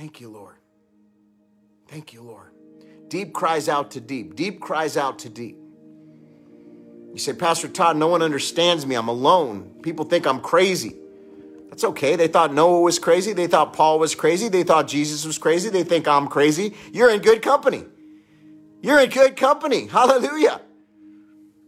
Thank 0.00 0.18
you, 0.18 0.30
Lord. 0.30 0.56
Thank 1.86 2.14
you, 2.14 2.22
Lord. 2.22 2.52
Deep 3.08 3.34
cries 3.34 3.68
out 3.68 3.90
to 3.90 4.00
deep. 4.00 4.34
Deep 4.34 4.58
cries 4.58 4.96
out 4.96 5.18
to 5.18 5.28
deep. 5.28 5.58
You 7.12 7.18
say, 7.18 7.34
Pastor 7.34 7.68
Todd, 7.68 7.98
no 7.98 8.08
one 8.08 8.22
understands 8.22 8.86
me. 8.86 8.94
I'm 8.94 9.08
alone. 9.08 9.78
People 9.82 10.06
think 10.06 10.26
I'm 10.26 10.40
crazy. 10.40 10.96
That's 11.68 11.84
okay. 11.84 12.16
They 12.16 12.28
thought 12.28 12.54
Noah 12.54 12.80
was 12.80 12.98
crazy. 12.98 13.34
They 13.34 13.46
thought 13.46 13.74
Paul 13.74 13.98
was 13.98 14.14
crazy. 14.14 14.48
They 14.48 14.62
thought 14.62 14.88
Jesus 14.88 15.26
was 15.26 15.36
crazy. 15.36 15.68
They 15.68 15.84
think 15.84 16.08
I'm 16.08 16.28
crazy. 16.28 16.74
You're 16.94 17.10
in 17.10 17.20
good 17.20 17.42
company. 17.42 17.84
You're 18.80 19.00
in 19.00 19.10
good 19.10 19.36
company. 19.36 19.86
Hallelujah. 19.86 20.62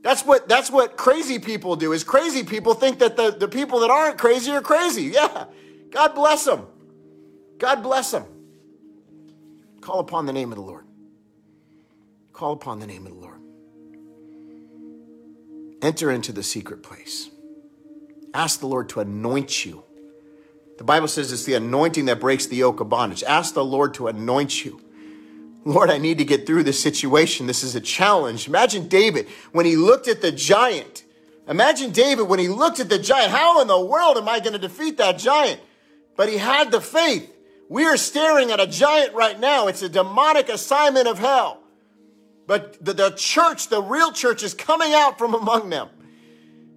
That's 0.00 0.24
what 0.24 0.48
that's 0.48 0.70
what 0.70 0.96
crazy 0.96 1.38
people 1.38 1.76
do. 1.76 1.92
Is 1.92 2.02
crazy 2.02 2.44
people 2.44 2.72
think 2.72 3.00
that 3.00 3.18
the, 3.18 3.32
the 3.32 3.46
people 3.46 3.80
that 3.80 3.90
aren't 3.90 4.16
crazy 4.16 4.50
are 4.52 4.62
crazy. 4.62 5.02
Yeah. 5.02 5.44
God 5.90 6.14
bless 6.14 6.46
them. 6.46 6.68
God 7.62 7.80
bless 7.80 8.10
them. 8.10 8.24
Call 9.80 10.00
upon 10.00 10.26
the 10.26 10.32
name 10.32 10.50
of 10.50 10.56
the 10.56 10.64
Lord. 10.64 10.84
Call 12.32 12.54
upon 12.54 12.80
the 12.80 12.88
name 12.88 13.06
of 13.06 13.12
the 13.12 13.18
Lord. 13.20 13.38
Enter 15.80 16.10
into 16.10 16.32
the 16.32 16.42
secret 16.42 16.82
place. 16.82 17.30
Ask 18.34 18.58
the 18.58 18.66
Lord 18.66 18.88
to 18.88 19.00
anoint 19.00 19.64
you. 19.64 19.84
The 20.76 20.82
Bible 20.82 21.06
says 21.06 21.30
it's 21.30 21.44
the 21.44 21.54
anointing 21.54 22.06
that 22.06 22.18
breaks 22.18 22.46
the 22.46 22.56
yoke 22.56 22.80
of 22.80 22.88
bondage. 22.88 23.22
Ask 23.22 23.54
the 23.54 23.64
Lord 23.64 23.94
to 23.94 24.08
anoint 24.08 24.64
you. 24.64 24.80
Lord, 25.64 25.88
I 25.88 25.98
need 25.98 26.18
to 26.18 26.24
get 26.24 26.48
through 26.48 26.64
this 26.64 26.82
situation. 26.82 27.46
This 27.46 27.62
is 27.62 27.76
a 27.76 27.80
challenge. 27.80 28.48
Imagine 28.48 28.88
David 28.88 29.28
when 29.52 29.66
he 29.66 29.76
looked 29.76 30.08
at 30.08 30.20
the 30.20 30.32
giant. 30.32 31.04
Imagine 31.46 31.92
David 31.92 32.26
when 32.26 32.40
he 32.40 32.48
looked 32.48 32.80
at 32.80 32.88
the 32.88 32.98
giant. 32.98 33.30
How 33.30 33.60
in 33.60 33.68
the 33.68 33.80
world 33.80 34.16
am 34.16 34.28
I 34.28 34.40
going 34.40 34.54
to 34.54 34.58
defeat 34.58 34.96
that 34.96 35.16
giant? 35.16 35.60
But 36.16 36.28
he 36.28 36.38
had 36.38 36.72
the 36.72 36.80
faith. 36.80 37.31
We 37.72 37.86
are 37.86 37.96
staring 37.96 38.50
at 38.50 38.60
a 38.60 38.66
giant 38.66 39.14
right 39.14 39.40
now. 39.40 39.66
It's 39.66 39.80
a 39.80 39.88
demonic 39.88 40.50
assignment 40.50 41.08
of 41.08 41.18
hell. 41.18 41.62
But 42.46 42.84
the, 42.84 42.92
the 42.92 43.10
church, 43.12 43.68
the 43.68 43.80
real 43.80 44.12
church, 44.12 44.42
is 44.42 44.52
coming 44.52 44.92
out 44.92 45.16
from 45.16 45.32
among 45.32 45.70
them. 45.70 45.88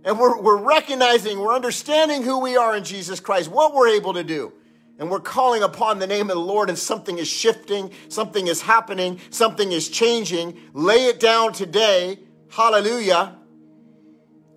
And 0.06 0.18
we're, 0.18 0.42
we're 0.42 0.56
recognizing, 0.56 1.38
we're 1.38 1.54
understanding 1.54 2.24
who 2.24 2.40
we 2.40 2.56
are 2.56 2.78
in 2.78 2.86
Jesus 2.86 3.20
Christ, 3.20 3.52
what 3.52 3.74
we're 3.74 3.90
able 3.90 4.14
to 4.14 4.24
do. 4.24 4.54
And 4.98 5.12
we're 5.12 5.20
calling 5.20 5.64
upon 5.64 6.00
the 6.00 6.08
name 6.08 6.30
of 6.30 6.38
the 6.38 6.42
Lord, 6.42 6.70
and 6.70 6.80
something 6.80 7.18
is 7.18 7.28
shifting, 7.28 7.92
something 8.08 8.48
is 8.48 8.62
happening, 8.62 9.20
something 9.32 9.74
is 9.74 9.90
changing. 9.90 10.58
Lay 10.72 11.08
it 11.08 11.20
down 11.20 11.52
today. 11.52 12.20
Hallelujah. 12.50 13.36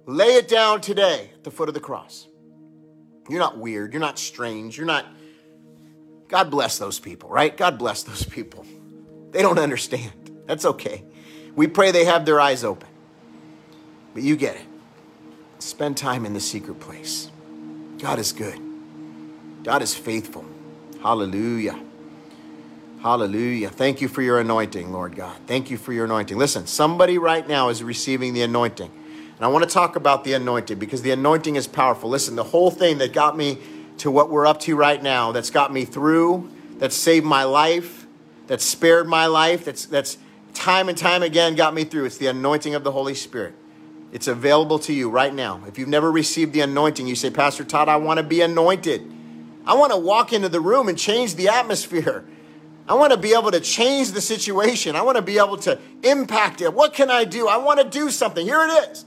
Lay 0.07 0.37
it 0.37 0.47
down 0.47 0.83
today 0.83 1.33
at 1.35 1.43
the 1.43 1.51
foot 1.51 1.67
of 1.67 1.75
the 1.75 1.81
cross. 1.81 2.29
You're 3.29 3.41
not 3.41 3.59
weird. 3.59 3.93
You're 3.93 3.99
not 3.99 4.21
strange. 4.21 4.77
You're 4.77 4.87
not 4.87 5.05
God 6.29 6.51
bless 6.51 6.79
those 6.79 7.01
people, 7.01 7.31
right? 7.31 7.57
God 7.57 7.79
bless 7.79 8.03
those 8.03 8.23
people. 8.25 8.65
They 9.31 9.43
don't 9.43 9.59
understand. 9.59 10.13
That's 10.47 10.65
okay. 10.65 11.05
We 11.57 11.67
pray 11.67 11.91
they 11.91 12.05
have 12.05 12.25
their 12.25 12.41
eyes 12.41 12.65
open. 12.65 12.89
But 14.15 14.23
you 14.23 14.37
get 14.37 14.57
it. 14.57 14.67
Spend 15.59 15.97
time 15.97 16.25
in 16.25 16.35
the 16.35 16.41
secret 16.41 16.81
place. 16.81 17.31
God 17.99 18.19
is 18.19 18.33
good. 18.33 18.61
God 19.65 19.83
is 19.83 19.95
faithful. 19.95 20.45
Hallelujah. 21.03 21.79
Hallelujah. 23.01 23.71
Thank 23.71 24.01
you 24.01 24.09
for 24.09 24.23
your 24.23 24.41
anointing, 24.41 24.93
Lord 24.93 25.17
God. 25.17 25.37
Thank 25.47 25.71
you 25.71 25.79
for 25.79 25.93
your 25.93 26.05
anointing. 26.05 26.37
Listen, 26.37 26.67
somebody 26.67 27.17
right 27.19 27.47
now 27.47 27.69
is 27.69 27.83
receiving 27.83 28.35
the 28.35 28.43
anointing. 28.43 28.91
And 28.91 29.45
I 29.45 29.49
want 29.49 29.65
to 29.65 29.71
talk 29.71 29.95
about 29.95 30.25
the 30.25 30.33
anointing 30.33 30.79
because 30.79 31.03
the 31.03 31.13
anointing 31.13 31.57
is 31.57 31.69
powerful. 31.69 32.11
Listen, 32.11 32.35
the 32.35 32.45
whole 32.45 32.71
thing 32.71 32.99
that 32.99 33.13
got 33.13 33.37
me 33.37 33.59
to 33.99 34.11
what 34.11 34.31
we're 34.31 34.47
up 34.47 34.61
to 34.61 34.77
right 34.77 35.03
now 35.03 35.33
that's 35.33 35.51
got 35.51 35.73
me 35.73 35.85
through, 35.85 36.51
that's 36.79 36.97
saved 36.97 37.27
my 37.27 37.45
life, 37.45 38.07
that's 38.47 38.65
spared 38.65 39.07
my 39.07 39.27
life, 39.27 39.65
that's, 39.65 39.87
that's 39.87 40.19
time 40.55 40.89
and 40.89 40.97
time 40.97 41.23
again 41.23 41.55
got 41.55 41.75
me 41.75 41.85
through. 41.85 42.05
It's 42.05 42.19
the 42.19 42.27
anointing 42.27 42.75
of 42.75 42.85
the 42.85 42.93
Holy 42.93 43.15
Spirit. 43.15 43.55
It's 44.13 44.27
available 44.27 44.79
to 44.81 44.93
you 44.93 45.11
right 45.11 45.35
now. 45.35 45.61
If 45.67 45.79
you've 45.79 45.89
never 45.89 46.11
received 46.11 46.53
the 46.53 46.63
anointing, 46.63 47.07
you 47.07 47.15
say, 47.15 47.31
Pastor 47.31 47.65
Todd, 47.65 47.89
I 47.89 47.97
want 47.97 48.19
to 48.19 48.23
be 48.23 48.41
anointed. 48.41 49.03
I 49.67 49.75
want 49.75 49.93
to 49.93 49.99
walk 49.99 50.33
into 50.33 50.49
the 50.49 50.61
room 50.61 50.89
and 50.89 50.99
change 50.99 51.35
the 51.35 51.49
atmosphere. 51.49 52.25
I 52.89 52.95
want 52.95 53.13
to 53.13 53.19
be 53.19 53.35
able 53.35 53.51
to 53.51 53.61
change 53.61 54.13
the 54.13 54.23
situation. 54.23 54.97
I 54.97 55.03
want 55.03 55.17
to 55.17 55.23
be 55.23 55.37
able 55.37 55.59
to 55.59 55.79
impact 56.03 56.63
it. 56.63 56.73
What 56.73 56.95
can 56.95 57.11
I 57.11 57.25
do? 57.25 57.47
I 57.47 57.59
want 57.59 57.81
to 57.81 57.89
do 57.89 58.09
something. 58.09 58.47
Here 58.47 58.63
it 58.63 58.91
is. 58.91 59.05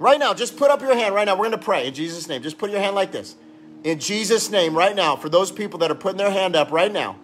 Right 0.00 0.18
now, 0.18 0.34
just 0.34 0.56
put 0.56 0.70
up 0.70 0.80
your 0.80 0.96
hand 0.96 1.14
right 1.14 1.24
now. 1.24 1.34
We're 1.34 1.48
going 1.48 1.52
to 1.52 1.58
pray 1.58 1.86
in 1.86 1.94
Jesus' 1.94 2.26
name. 2.26 2.42
Just 2.42 2.58
put 2.58 2.70
your 2.70 2.80
hand 2.80 2.96
like 2.96 3.12
this 3.12 3.36
in 3.84 3.98
Jesus' 3.98 4.50
name 4.50 4.76
right 4.76 4.94
now 4.94 5.16
for 5.16 5.28
those 5.28 5.50
people 5.50 5.78
that 5.80 5.90
are 5.90 5.96
putting 5.96 6.18
their 6.18 6.30
hand 6.30 6.54
up 6.54 6.70
right 6.70 6.92
now, 6.92 7.16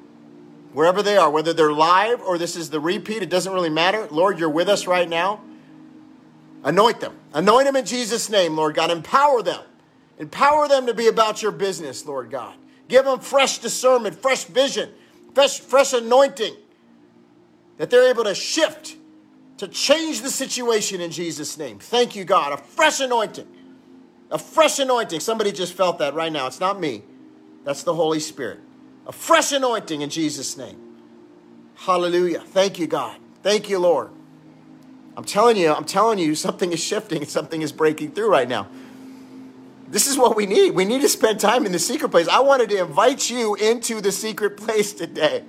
wherever 0.73 1.03
they 1.03 1.17
are, 1.17 1.31
whether 1.31 1.53
they're 1.53 1.73
live 1.73 2.21
or 2.21 2.39
this 2.39 2.57
is 2.57 2.71
the 2.71 2.81
repeat, 2.81 3.23
it 3.23 3.31
doesn't 3.31 3.53
really 3.53 3.71
matter. 3.71 4.09
Lord, 4.11 4.39
you're 4.39 4.51
with 4.51 4.69
us 4.69 4.87
right 4.87 5.09
now. 5.09 5.41
Anoint 6.65 7.01
them. 7.01 7.15
Anoint 7.33 7.67
them 7.67 7.77
in 7.77 7.85
Jesus' 7.85 8.29
name, 8.29 8.57
Lord 8.57 8.75
God. 8.75 8.91
Empower 8.91 9.43
them. 9.43 9.63
Empower 10.19 10.69
them 10.69 10.87
to 10.87 10.95
be 10.95 11.09
about 11.09 11.43
your 11.43 11.53
business, 11.53 12.07
Lord 12.07 12.31
God. 12.31 12.57
Give 12.89 13.05
them 13.05 13.21
fresh 13.21 13.59
discernment, 13.59 14.21
fresh 14.21 14.45
vision, 14.45 14.91
fresh, 15.35 15.61
fresh 15.61 15.93
anointing 15.93 16.55
that 17.77 17.91
they're 17.91 18.09
able 18.09 18.25
to 18.25 18.35
shift, 18.35 18.97
to 19.59 19.69
change 19.69 20.23
the 20.23 20.31
situation 20.31 21.01
in 21.01 21.11
Jesus' 21.11 21.59
name. 21.59 21.79
Thank 21.79 22.17
you, 22.17 22.25
God. 22.25 22.53
A 22.53 22.57
fresh 22.57 23.01
anointing. 23.01 23.47
A 24.31 24.39
fresh 24.39 24.79
anointing. 24.79 25.21
Somebody 25.21 25.53
just 25.53 25.73
felt 25.73 25.99
that 25.99 26.15
right 26.15 26.33
now. 26.33 26.47
It's 26.47 26.61
not 26.61 26.81
me, 26.81 27.03
that's 27.65 27.83
the 27.83 27.95
Holy 27.95 28.21
Spirit. 28.21 28.61
A 29.07 29.13
fresh 29.13 29.53
anointing 29.53 30.01
in 30.01 30.11
Jesus' 30.11 30.57
name. 30.57 30.81
Hallelujah. 31.77 32.41
Thank 32.41 32.79
you, 32.79 32.87
God. 32.87 33.19
Thank 33.43 33.69
you, 33.69 33.79
Lord. 33.79 34.11
I'm 35.17 35.25
telling 35.25 35.57
you, 35.57 35.73
I'm 35.73 35.85
telling 35.85 36.19
you, 36.19 36.35
something 36.35 36.73
is 36.73 36.81
shifting 36.81 37.19
and 37.19 37.29
something 37.39 37.63
is 37.63 37.73
breaking 37.73 38.13
through 38.13 38.31
right 38.31 38.49
now. 38.49 38.69
This 39.89 40.09
is 40.09 40.19
what 40.19 40.35
we 40.35 40.47
need. 40.47 40.73
We 40.73 40.85
need 40.85 41.03
to 41.03 41.09
spend 41.09 41.39
time 41.39 41.65
in 41.65 41.71
the 41.71 41.79
secret 41.79 42.09
place. 42.11 42.27
I 42.27 42.41
wanted 42.41 42.71
to 42.71 42.79
invite 42.81 43.31
you 43.31 43.55
into 43.55 44.01
the 44.01 44.11
secret 44.11 44.57
place 44.57 44.93
today. 44.93 45.45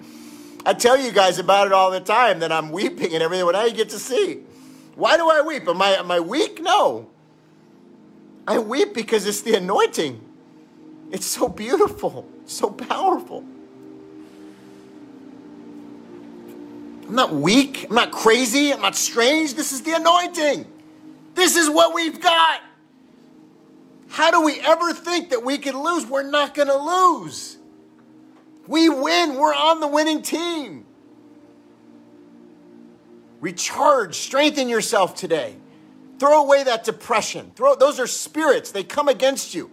I 0.65 0.73
tell 0.73 0.97
you 0.97 1.11
guys 1.11 1.39
about 1.39 1.67
it 1.67 1.73
all 1.73 1.91
the 1.91 1.99
time 1.99 2.39
that 2.39 2.51
I'm 2.51 2.71
weeping 2.71 3.13
and 3.13 3.23
everything. 3.23 3.49
Now 3.51 3.63
you 3.63 3.73
get 3.73 3.89
to 3.89 3.99
see. 3.99 4.43
Why 4.95 5.17
do 5.17 5.29
I 5.29 5.41
weep? 5.41 5.67
Am 5.67 5.81
I, 5.81 5.95
am 5.95 6.11
I 6.11 6.19
weak? 6.19 6.61
No. 6.61 7.09
I 8.47 8.59
weep 8.59 8.93
because 8.93 9.27
it's 9.27 9.41
the 9.41 9.55
anointing. 9.55 10.21
It's 11.11 11.25
so 11.25 11.49
beautiful, 11.49 12.25
so 12.45 12.69
powerful. 12.69 13.43
I'm 17.07 17.15
not 17.15 17.33
weak. 17.33 17.87
I'm 17.89 17.95
not 17.95 18.11
crazy. 18.11 18.73
I'm 18.73 18.81
not 18.81 18.95
strange. 18.95 19.53
This 19.53 19.73
is 19.73 19.81
the 19.81 19.93
anointing. 19.93 20.65
This 21.35 21.57
is 21.57 21.69
what 21.69 21.93
we've 21.93 22.21
got. 22.21 22.61
How 24.09 24.31
do 24.31 24.41
we 24.41 24.59
ever 24.61 24.93
think 24.93 25.29
that 25.29 25.43
we 25.43 25.57
could 25.57 25.75
lose? 25.75 26.05
We're 26.05 26.23
not 26.23 26.53
going 26.53 26.69
to 26.69 26.77
lose. 26.77 27.57
We 28.65 28.89
win. 28.89 29.35
We're 29.35 29.53
on 29.53 29.81
the 29.81 29.87
winning 29.87 30.21
team. 30.21 30.85
Recharge, 33.39 34.15
strengthen 34.15 34.67
yourself 34.67 35.15
today. 35.15 35.55
Throw 36.19 36.43
away 36.43 36.63
that 36.63 36.83
depression. 36.83 37.51
Throw 37.55 37.75
those 37.75 37.99
are 37.99 38.07
spirits. 38.07 38.71
They 38.71 38.83
come 38.83 39.07
against 39.07 39.53
you. 39.53 39.71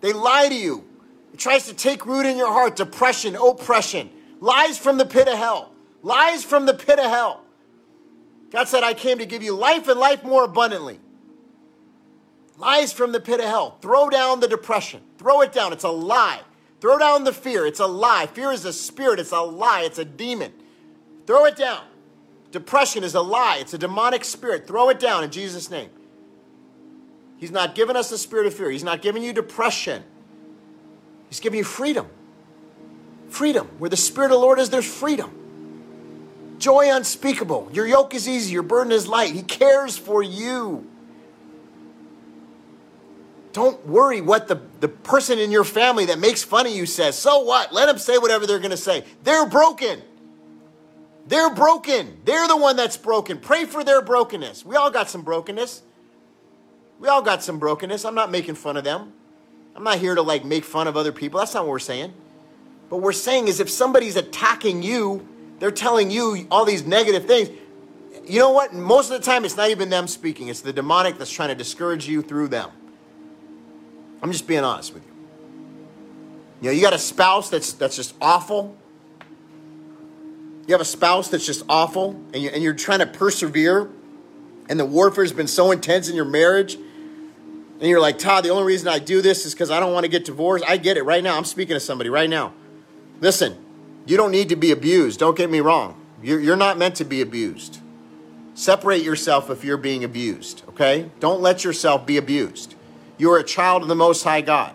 They 0.00 0.12
lie 0.12 0.48
to 0.48 0.54
you. 0.54 0.84
It 1.32 1.38
tries 1.38 1.66
to 1.66 1.74
take 1.74 2.06
root 2.06 2.26
in 2.26 2.36
your 2.36 2.52
heart. 2.52 2.76
Depression, 2.76 3.36
oppression, 3.36 4.10
lies 4.40 4.78
from 4.78 4.98
the 4.98 5.06
pit 5.06 5.28
of 5.28 5.38
hell. 5.38 5.72
Lies 6.02 6.44
from 6.44 6.66
the 6.66 6.74
pit 6.74 6.98
of 6.98 7.10
hell. 7.10 7.44
God 8.50 8.68
said, 8.68 8.82
I 8.82 8.94
came 8.94 9.18
to 9.18 9.26
give 9.26 9.42
you 9.42 9.54
life 9.54 9.88
and 9.88 9.98
life 9.98 10.24
more 10.24 10.44
abundantly. 10.44 11.00
Lies 12.56 12.92
from 12.92 13.12
the 13.12 13.20
pit 13.20 13.40
of 13.40 13.46
hell. 13.46 13.78
Throw 13.80 14.08
down 14.08 14.40
the 14.40 14.48
depression. 14.48 15.02
Throw 15.18 15.42
it 15.42 15.52
down. 15.52 15.72
It's 15.72 15.84
a 15.84 15.90
lie. 15.90 16.40
Throw 16.80 16.98
down 16.98 17.24
the 17.24 17.32
fear. 17.32 17.66
It's 17.66 17.80
a 17.80 17.86
lie. 17.86 18.26
Fear 18.26 18.52
is 18.52 18.64
a 18.64 18.72
spirit. 18.72 19.20
It's 19.20 19.32
a 19.32 19.40
lie. 19.40 19.82
It's 19.82 19.98
a 19.98 20.04
demon. 20.04 20.52
Throw 21.26 21.44
it 21.44 21.56
down. 21.56 21.84
Depression 22.50 23.04
is 23.04 23.14
a 23.14 23.20
lie. 23.20 23.58
It's 23.60 23.74
a 23.74 23.78
demonic 23.78 24.24
spirit. 24.24 24.66
Throw 24.66 24.88
it 24.88 24.98
down 24.98 25.24
in 25.24 25.30
Jesus' 25.30 25.70
name. 25.70 25.90
He's 27.36 27.50
not 27.50 27.74
giving 27.74 27.94
us 27.94 28.10
the 28.10 28.18
spirit 28.18 28.46
of 28.46 28.54
fear. 28.54 28.70
He's 28.70 28.84
not 28.84 29.02
giving 29.02 29.22
you 29.22 29.32
depression. 29.32 30.02
He's 31.28 31.40
giving 31.40 31.58
you 31.58 31.64
freedom. 31.64 32.08
Freedom. 33.28 33.68
Where 33.78 33.90
the 33.90 33.96
Spirit 33.96 34.26
of 34.26 34.32
the 34.32 34.38
Lord 34.38 34.58
is, 34.58 34.70
there's 34.70 34.90
freedom. 34.90 36.56
Joy 36.58 36.94
unspeakable. 36.94 37.70
Your 37.72 37.86
yoke 37.86 38.14
is 38.14 38.28
easy, 38.28 38.52
your 38.52 38.62
burden 38.62 38.92
is 38.92 39.06
light. 39.06 39.32
He 39.32 39.42
cares 39.42 39.96
for 39.96 40.22
you. 40.22 40.86
Don't 43.52 43.86
worry 43.86 44.20
what 44.20 44.48
the, 44.48 44.60
the 44.80 44.88
person 44.88 45.38
in 45.38 45.50
your 45.50 45.64
family 45.64 46.06
that 46.06 46.18
makes 46.18 46.42
fun 46.42 46.66
of 46.66 46.72
you 46.72 46.86
says. 46.86 47.18
So 47.18 47.40
what? 47.40 47.72
Let 47.72 47.86
them 47.86 47.98
say 47.98 48.18
whatever 48.18 48.46
they're 48.46 48.58
going 48.58 48.70
to 48.70 48.76
say. 48.76 49.04
They're 49.24 49.46
broken. 49.46 50.02
They're 51.28 51.54
broken. 51.54 52.20
They're 52.24 52.48
the 52.48 52.56
one 52.56 52.76
that's 52.76 52.96
broken. 52.96 53.38
Pray 53.38 53.66
for 53.66 53.84
their 53.84 54.00
brokenness. 54.00 54.64
We 54.64 54.76
all 54.76 54.90
got 54.90 55.10
some 55.10 55.22
brokenness. 55.22 55.82
We 56.98 57.08
all 57.08 57.22
got 57.22 57.42
some 57.42 57.58
brokenness. 57.58 58.04
I'm 58.04 58.14
not 58.14 58.30
making 58.30 58.54
fun 58.54 58.76
of 58.76 58.84
them. 58.84 59.12
I'm 59.76 59.84
not 59.84 59.98
here 59.98 60.14
to 60.14 60.22
like 60.22 60.44
make 60.44 60.64
fun 60.64 60.88
of 60.88 60.96
other 60.96 61.12
people. 61.12 61.38
That's 61.38 61.54
not 61.54 61.64
what 61.64 61.70
we're 61.70 61.78
saying. 61.78 62.14
What 62.88 63.02
we're 63.02 63.12
saying 63.12 63.48
is 63.48 63.60
if 63.60 63.68
somebody's 63.68 64.16
attacking 64.16 64.82
you, 64.82 65.28
they're 65.58 65.70
telling 65.70 66.10
you 66.10 66.46
all 66.50 66.64
these 66.64 66.86
negative 66.86 67.26
things. 67.26 67.50
You 68.24 68.38
know 68.40 68.50
what? 68.50 68.72
Most 68.72 69.10
of 69.10 69.20
the 69.20 69.24
time, 69.24 69.44
it's 69.44 69.56
not 69.56 69.70
even 69.70 69.90
them 69.90 70.06
speaking, 70.08 70.48
it's 70.48 70.62
the 70.62 70.72
demonic 70.72 71.18
that's 71.18 71.30
trying 71.30 71.50
to 71.50 71.54
discourage 71.54 72.08
you 72.08 72.22
through 72.22 72.48
them. 72.48 72.70
I'm 74.22 74.32
just 74.32 74.46
being 74.46 74.64
honest 74.64 74.94
with 74.94 75.04
you. 75.04 75.12
You 76.60 76.68
know, 76.68 76.72
you 76.72 76.82
got 76.82 76.94
a 76.94 76.98
spouse 76.98 77.50
that's, 77.50 77.74
that's 77.74 77.94
just 77.94 78.14
awful. 78.20 78.76
You 80.68 80.74
have 80.74 80.82
a 80.82 80.84
spouse 80.84 81.28
that's 81.28 81.46
just 81.46 81.64
awful, 81.66 82.10
and, 82.34 82.42
you, 82.42 82.50
and 82.50 82.62
you're 82.62 82.74
trying 82.74 82.98
to 82.98 83.06
persevere, 83.06 83.88
and 84.68 84.78
the 84.78 84.84
warfare 84.84 85.24
has 85.24 85.32
been 85.32 85.46
so 85.46 85.70
intense 85.70 86.10
in 86.10 86.14
your 86.14 86.26
marriage. 86.26 86.74
And 86.74 87.88
you're 87.88 88.02
like, 88.02 88.18
Todd, 88.18 88.44
the 88.44 88.50
only 88.50 88.64
reason 88.64 88.86
I 88.86 88.98
do 88.98 89.22
this 89.22 89.46
is 89.46 89.54
because 89.54 89.70
I 89.70 89.80
don't 89.80 89.94
want 89.94 90.04
to 90.04 90.10
get 90.10 90.26
divorced. 90.26 90.66
I 90.68 90.76
get 90.76 90.98
it 90.98 91.04
right 91.04 91.24
now. 91.24 91.38
I'm 91.38 91.46
speaking 91.46 91.72
to 91.72 91.80
somebody 91.80 92.10
right 92.10 92.28
now. 92.28 92.52
Listen, 93.20 93.56
you 94.04 94.18
don't 94.18 94.30
need 94.30 94.50
to 94.50 94.56
be 94.56 94.70
abused. 94.70 95.18
Don't 95.18 95.38
get 95.38 95.48
me 95.48 95.60
wrong. 95.60 95.98
You're, 96.22 96.40
you're 96.40 96.56
not 96.56 96.76
meant 96.76 96.96
to 96.96 97.04
be 97.04 97.22
abused. 97.22 97.80
Separate 98.54 99.02
yourself 99.02 99.48
if 99.48 99.64
you're 99.64 99.78
being 99.78 100.04
abused, 100.04 100.64
okay? 100.68 101.10
Don't 101.18 101.40
let 101.40 101.64
yourself 101.64 102.04
be 102.04 102.18
abused. 102.18 102.74
You 103.16 103.30
are 103.30 103.38
a 103.38 103.44
child 103.44 103.82
of 103.82 103.88
the 103.88 103.94
Most 103.94 104.22
High 104.24 104.42
God. 104.42 104.74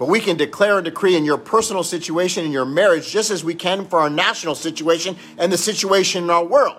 But 0.00 0.08
we 0.08 0.20
can 0.20 0.38
declare 0.38 0.78
and 0.78 0.84
decree 0.86 1.14
in 1.14 1.26
your 1.26 1.36
personal 1.36 1.82
situation, 1.82 2.46
in 2.46 2.52
your 2.52 2.64
marriage, 2.64 3.10
just 3.10 3.30
as 3.30 3.44
we 3.44 3.54
can 3.54 3.84
for 3.84 4.00
our 4.00 4.08
national 4.08 4.54
situation 4.54 5.14
and 5.36 5.52
the 5.52 5.58
situation 5.58 6.24
in 6.24 6.30
our 6.30 6.42
world. 6.42 6.78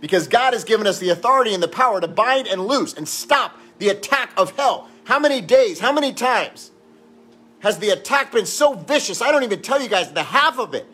Because 0.00 0.26
God 0.26 0.54
has 0.54 0.64
given 0.64 0.86
us 0.86 0.98
the 0.98 1.10
authority 1.10 1.52
and 1.52 1.62
the 1.62 1.68
power 1.68 2.00
to 2.00 2.08
bind 2.08 2.46
and 2.46 2.66
loose 2.66 2.94
and 2.94 3.06
stop 3.06 3.58
the 3.78 3.90
attack 3.90 4.32
of 4.38 4.56
hell. 4.56 4.88
How 5.04 5.18
many 5.18 5.42
days, 5.42 5.80
how 5.80 5.92
many 5.92 6.14
times 6.14 6.70
has 7.58 7.78
the 7.78 7.90
attack 7.90 8.32
been 8.32 8.46
so 8.46 8.72
vicious? 8.72 9.20
I 9.20 9.30
don't 9.30 9.42
even 9.42 9.60
tell 9.60 9.82
you 9.82 9.90
guys 9.90 10.10
the 10.10 10.22
half 10.22 10.58
of 10.58 10.72
it. 10.72 10.86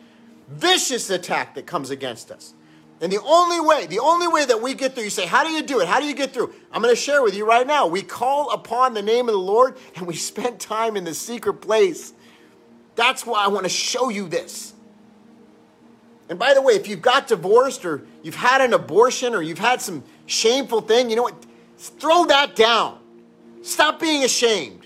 Vicious 0.49 1.09
attack 1.09 1.55
that 1.55 1.65
comes 1.65 1.91
against 1.91 2.29
us. 2.29 2.55
And 3.01 3.11
the 3.11 3.21
only 3.21 3.61
way, 3.61 3.85
the 3.85 3.99
only 3.99 4.27
way 4.27 4.45
that 4.45 4.61
we 4.61 4.73
get 4.73 4.93
through, 4.93 5.05
you 5.05 5.09
say, 5.09 5.25
How 5.25 5.43
do 5.43 5.49
you 5.51 5.63
do 5.63 5.79
it? 5.79 5.87
How 5.87 5.99
do 5.99 6.05
you 6.05 6.13
get 6.13 6.33
through? 6.33 6.53
I'm 6.71 6.81
going 6.81 6.93
to 6.93 6.99
share 6.99 7.23
with 7.23 7.33
you 7.33 7.47
right 7.47 7.65
now. 7.65 7.87
We 7.87 8.01
call 8.01 8.51
upon 8.51 8.93
the 8.93 9.01
name 9.01 9.29
of 9.29 9.33
the 9.33 9.39
Lord 9.39 9.77
and 9.95 10.05
we 10.05 10.15
spend 10.15 10.59
time 10.59 10.97
in 10.97 11.03
the 11.05 11.13
secret 11.13 11.55
place. 11.55 12.13
That's 12.95 13.25
why 13.25 13.45
I 13.45 13.47
want 13.47 13.63
to 13.63 13.69
show 13.69 14.09
you 14.09 14.27
this. 14.27 14.73
And 16.27 16.37
by 16.37 16.53
the 16.53 16.61
way, 16.61 16.73
if 16.73 16.87
you've 16.87 17.01
got 17.01 17.27
divorced 17.27 17.85
or 17.85 18.05
you've 18.21 18.35
had 18.35 18.61
an 18.61 18.73
abortion 18.73 19.33
or 19.33 19.41
you've 19.41 19.57
had 19.57 19.81
some 19.81 20.03
shameful 20.25 20.81
thing, 20.81 21.09
you 21.09 21.15
know 21.15 21.23
what? 21.23 21.45
Throw 21.77 22.25
that 22.25 22.55
down. 22.55 22.99
Stop 23.63 23.99
being 23.99 24.23
ashamed. 24.23 24.85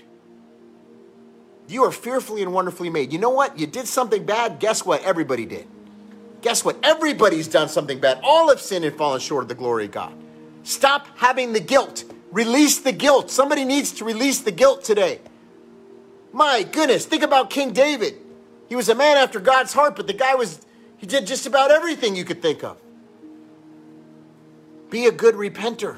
You 1.68 1.84
are 1.84 1.92
fearfully 1.92 2.42
and 2.42 2.52
wonderfully 2.52 2.88
made. 2.88 3.12
You 3.12 3.18
know 3.18 3.30
what? 3.30 3.58
You 3.58 3.66
did 3.66 3.86
something 3.86 4.24
bad. 4.24 4.58
Guess 4.58 4.86
what? 4.86 5.02
Everybody 5.02 5.44
did. 5.44 5.66
Guess 6.44 6.64
what? 6.64 6.76
Everybody's 6.82 7.48
done 7.48 7.68
something 7.68 7.98
bad. 7.98 8.20
All 8.22 8.50
have 8.50 8.60
sinned 8.60 8.84
and 8.84 8.96
fallen 8.96 9.18
short 9.18 9.42
of 9.42 9.48
the 9.48 9.54
glory 9.56 9.86
of 9.86 9.90
God. 9.90 10.12
Stop 10.62 11.08
having 11.16 11.54
the 11.54 11.60
guilt. 11.60 12.04
Release 12.30 12.78
the 12.78 12.92
guilt. 12.92 13.30
Somebody 13.30 13.64
needs 13.64 13.92
to 13.92 14.04
release 14.04 14.40
the 14.40 14.52
guilt 14.52 14.84
today. 14.84 15.20
My 16.32 16.62
goodness, 16.62 17.06
think 17.06 17.22
about 17.22 17.50
King 17.50 17.72
David. 17.72 18.14
He 18.68 18.76
was 18.76 18.88
a 18.88 18.94
man 18.94 19.16
after 19.16 19.40
God's 19.40 19.72
heart, 19.72 19.96
but 19.96 20.06
the 20.06 20.12
guy 20.12 20.34
was, 20.34 20.60
he 20.98 21.06
did 21.06 21.26
just 21.26 21.46
about 21.46 21.70
everything 21.70 22.14
you 22.14 22.24
could 22.24 22.42
think 22.42 22.62
of. 22.62 22.76
Be 24.90 25.06
a 25.06 25.12
good 25.12 25.34
repenter. 25.34 25.96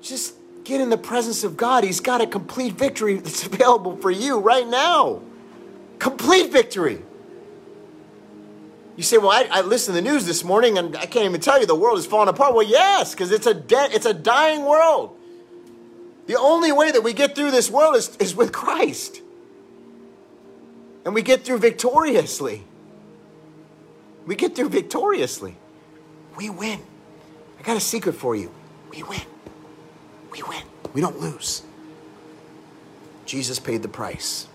Just 0.00 0.34
Get 0.66 0.80
in 0.80 0.90
the 0.90 0.98
presence 0.98 1.44
of 1.44 1.56
God. 1.56 1.84
He's 1.84 2.00
got 2.00 2.20
a 2.20 2.26
complete 2.26 2.72
victory 2.72 3.20
that's 3.20 3.46
available 3.46 3.96
for 3.98 4.10
you 4.10 4.40
right 4.40 4.66
now. 4.66 5.22
Complete 6.00 6.50
victory. 6.50 7.02
You 8.96 9.02
say, 9.02 9.18
"Well, 9.18 9.30
I, 9.30 9.46
I 9.50 9.60
listened 9.60 9.94
to 9.94 10.02
the 10.02 10.10
news 10.10 10.24
this 10.24 10.42
morning, 10.42 10.78
and 10.78 10.96
I 10.96 11.06
can't 11.06 11.26
even 11.26 11.40
tell 11.40 11.60
you 11.60 11.66
the 11.66 11.74
world 11.74 11.98
is 11.98 12.06
falling 12.06 12.28
apart." 12.28 12.54
Well, 12.54 12.66
yes, 12.66 13.12
because 13.12 13.30
it's 13.30 13.46
a 13.46 13.62
it's 13.94 14.06
a 14.06 14.14
dying 14.14 14.64
world. 14.64 15.16
The 16.26 16.36
only 16.36 16.72
way 16.72 16.90
that 16.90 17.02
we 17.02 17.12
get 17.12 17.36
through 17.36 17.52
this 17.52 17.70
world 17.70 17.94
is, 17.94 18.16
is 18.16 18.34
with 18.34 18.52
Christ, 18.52 19.20
and 21.04 21.14
we 21.14 21.22
get 21.22 21.44
through 21.44 21.58
victoriously. 21.58 22.64
We 24.26 24.34
get 24.34 24.56
through 24.56 24.70
victoriously. 24.70 25.56
We 26.36 26.50
win. 26.50 26.80
I 27.60 27.62
got 27.62 27.76
a 27.76 27.80
secret 27.80 28.14
for 28.14 28.34
you. 28.34 28.50
We 28.90 29.02
win. 29.02 29.22
We 30.32 30.42
win. 30.42 30.62
We 30.94 31.00
don't 31.00 31.20
lose. 31.20 31.62
Jesus 33.24 33.58
paid 33.58 33.82
the 33.82 33.88
price. 33.88 34.48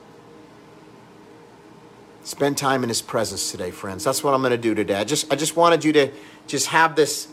Spend 2.24 2.58
time 2.58 2.84
in 2.84 2.90
his 2.90 3.02
presence 3.02 3.52
today, 3.52 3.72
friends. 3.72 4.04
That's 4.04 4.24
what 4.24 4.34
I'm 4.34 4.42
going 4.42 4.52
to 4.52 4.58
do 4.58 4.76
today. 4.76 4.96
I 4.96 5.04
just 5.04 5.32
I 5.32 5.36
just 5.36 5.56
wanted 5.56 5.84
you 5.84 5.92
to 5.94 6.12
just 6.48 6.68
have 6.68 6.96
this 6.96 7.28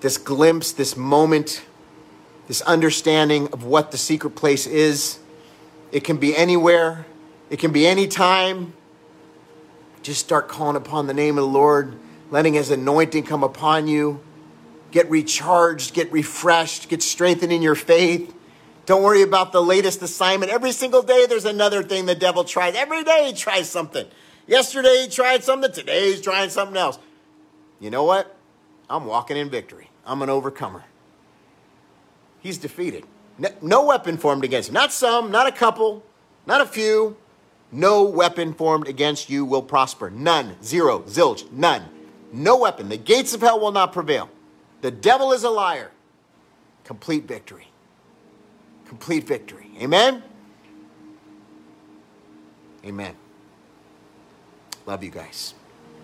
this 0.00 0.16
glimpse, 0.16 0.72
this 0.72 0.96
moment, 0.96 1.64
this 2.48 2.62
understanding 2.62 3.48
of 3.52 3.64
what 3.64 3.90
the 3.90 3.98
secret 3.98 4.30
place 4.30 4.66
is. 4.66 5.18
It 5.92 6.04
can 6.04 6.16
be 6.16 6.36
anywhere. 6.36 7.06
It 7.50 7.58
can 7.58 7.72
be 7.72 7.86
anytime. 7.86 8.72
Just 10.02 10.20
start 10.20 10.48
calling 10.48 10.76
upon 10.76 11.06
the 11.06 11.14
name 11.14 11.38
of 11.38 11.44
the 11.44 11.50
Lord, 11.50 11.96
letting 12.30 12.54
his 12.54 12.70
anointing 12.70 13.24
come 13.24 13.42
upon 13.42 13.86
you 13.86 14.20
get 14.94 15.10
recharged, 15.10 15.92
get 15.92 16.10
refreshed, 16.12 16.88
get 16.88 17.02
strengthened 17.02 17.52
in 17.52 17.60
your 17.60 17.74
faith. 17.74 18.32
Don't 18.86 19.02
worry 19.02 19.22
about 19.22 19.52
the 19.52 19.62
latest 19.62 20.02
assignment. 20.02 20.52
Every 20.52 20.72
single 20.72 21.02
day, 21.02 21.26
there's 21.26 21.44
another 21.44 21.82
thing 21.82 22.06
the 22.06 22.14
devil 22.14 22.44
tries. 22.44 22.74
Every 22.74 23.02
day, 23.02 23.26
he 23.28 23.32
tries 23.32 23.68
something. 23.68 24.06
Yesterday, 24.46 25.02
he 25.02 25.08
tried 25.08 25.42
something. 25.42 25.72
Today, 25.72 26.10
he's 26.10 26.20
trying 26.20 26.50
something 26.50 26.76
else. 26.76 26.98
You 27.80 27.90
know 27.90 28.04
what? 28.04 28.36
I'm 28.90 29.06
walking 29.06 29.36
in 29.36 29.48
victory. 29.48 29.90
I'm 30.04 30.20
an 30.20 30.28
overcomer. 30.28 30.84
He's 32.40 32.58
defeated. 32.58 33.04
No 33.62 33.86
weapon 33.86 34.18
formed 34.18 34.44
against 34.44 34.68
him. 34.68 34.74
Not 34.74 34.92
some, 34.92 35.30
not 35.30 35.46
a 35.46 35.52
couple, 35.52 36.04
not 36.46 36.60
a 36.60 36.66
few. 36.66 37.16
No 37.72 38.04
weapon 38.04 38.52
formed 38.52 38.86
against 38.86 39.30
you 39.30 39.44
will 39.44 39.62
prosper. 39.62 40.10
None. 40.10 40.62
Zero. 40.62 41.00
Zilch. 41.00 41.50
None. 41.50 41.88
No 42.32 42.58
weapon. 42.58 42.88
The 42.90 42.98
gates 42.98 43.34
of 43.34 43.40
hell 43.40 43.58
will 43.58 43.72
not 43.72 43.92
prevail. 43.92 44.28
The 44.82 44.90
devil 44.90 45.32
is 45.32 45.42
a 45.42 45.50
liar. 45.50 45.90
Complete 46.84 47.24
victory. 47.24 47.68
Complete 48.86 49.24
victory. 49.24 49.70
Amen? 49.80 50.22
Amen. 52.84 53.14
Love 54.86 55.02
you 55.02 55.10
guys. 55.10 55.54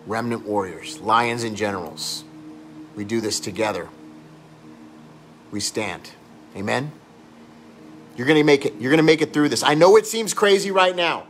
Remnant 0.07 0.47
warriors, 0.47 0.99
lions 1.01 1.45
and 1.45 1.57
generals. 1.57 2.25
We 2.97 3.05
do 3.05 3.21
this 3.21 3.39
together. 3.39 3.89
We 5.51 5.61
stand. 5.61 6.11
Amen. 6.57 6.91
You're 8.17 8.27
going 8.27 8.39
to 8.39 8.45
make 8.45 8.67
it. 8.67 8.75
You're 8.81 8.91
going 8.91 8.99
to 8.99 9.05
make 9.05 9.23
it 9.23 9.33
through 9.33 9.51
this. 9.51 9.63
I 9.63 9.75
know 9.75 9.97
it 9.97 10.07
seems 10.07 10.35
crazy 10.35 10.71
right 10.71 10.97
now. 10.97 11.27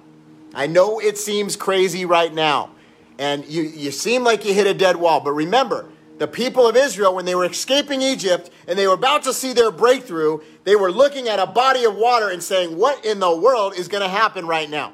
I 0.55 0.67
know 0.67 1.01
it 1.01 1.19
seems 1.19 1.57
crazy 1.57 2.05
right 2.05 2.33
now. 2.33 2.71
And 3.19 3.45
you, 3.47 3.63
you 3.63 3.91
seem 3.91 4.25
like 4.25 4.45
you 4.45 4.55
hit 4.55 4.67
a 4.67 4.75
dead 4.75 4.97
wall. 4.97 5.21
But 5.21 5.33
remember, 5.33 5.90
the 6.21 6.29
people 6.29 6.69
of 6.69 6.77
Israel, 6.77 7.15
when 7.15 7.25
they 7.25 7.35
were 7.35 7.47
escaping 7.47 8.03
Egypt 8.03 8.51
and 8.69 8.79
they 8.79 8.87
were 8.87 8.93
about 8.93 9.23
to 9.23 9.33
see 9.33 9.55
their 9.55 9.71
breakthrough, 9.71 10.41
they 10.65 10.77
were 10.77 10.93
looking 10.93 11.29
at 11.29 11.39
a 11.39 11.47
body 11.47 11.85
of 11.85 11.97
water 11.97 12.29
and 12.29 12.43
saying, 12.43 12.77
What 12.77 13.07
in 13.07 13.21
the 13.21 13.35
world 13.35 13.73
is 13.75 13.89
going 13.89 14.03
to 14.03 14.09
happen 14.09 14.47
right 14.47 14.69
now? 14.69 14.93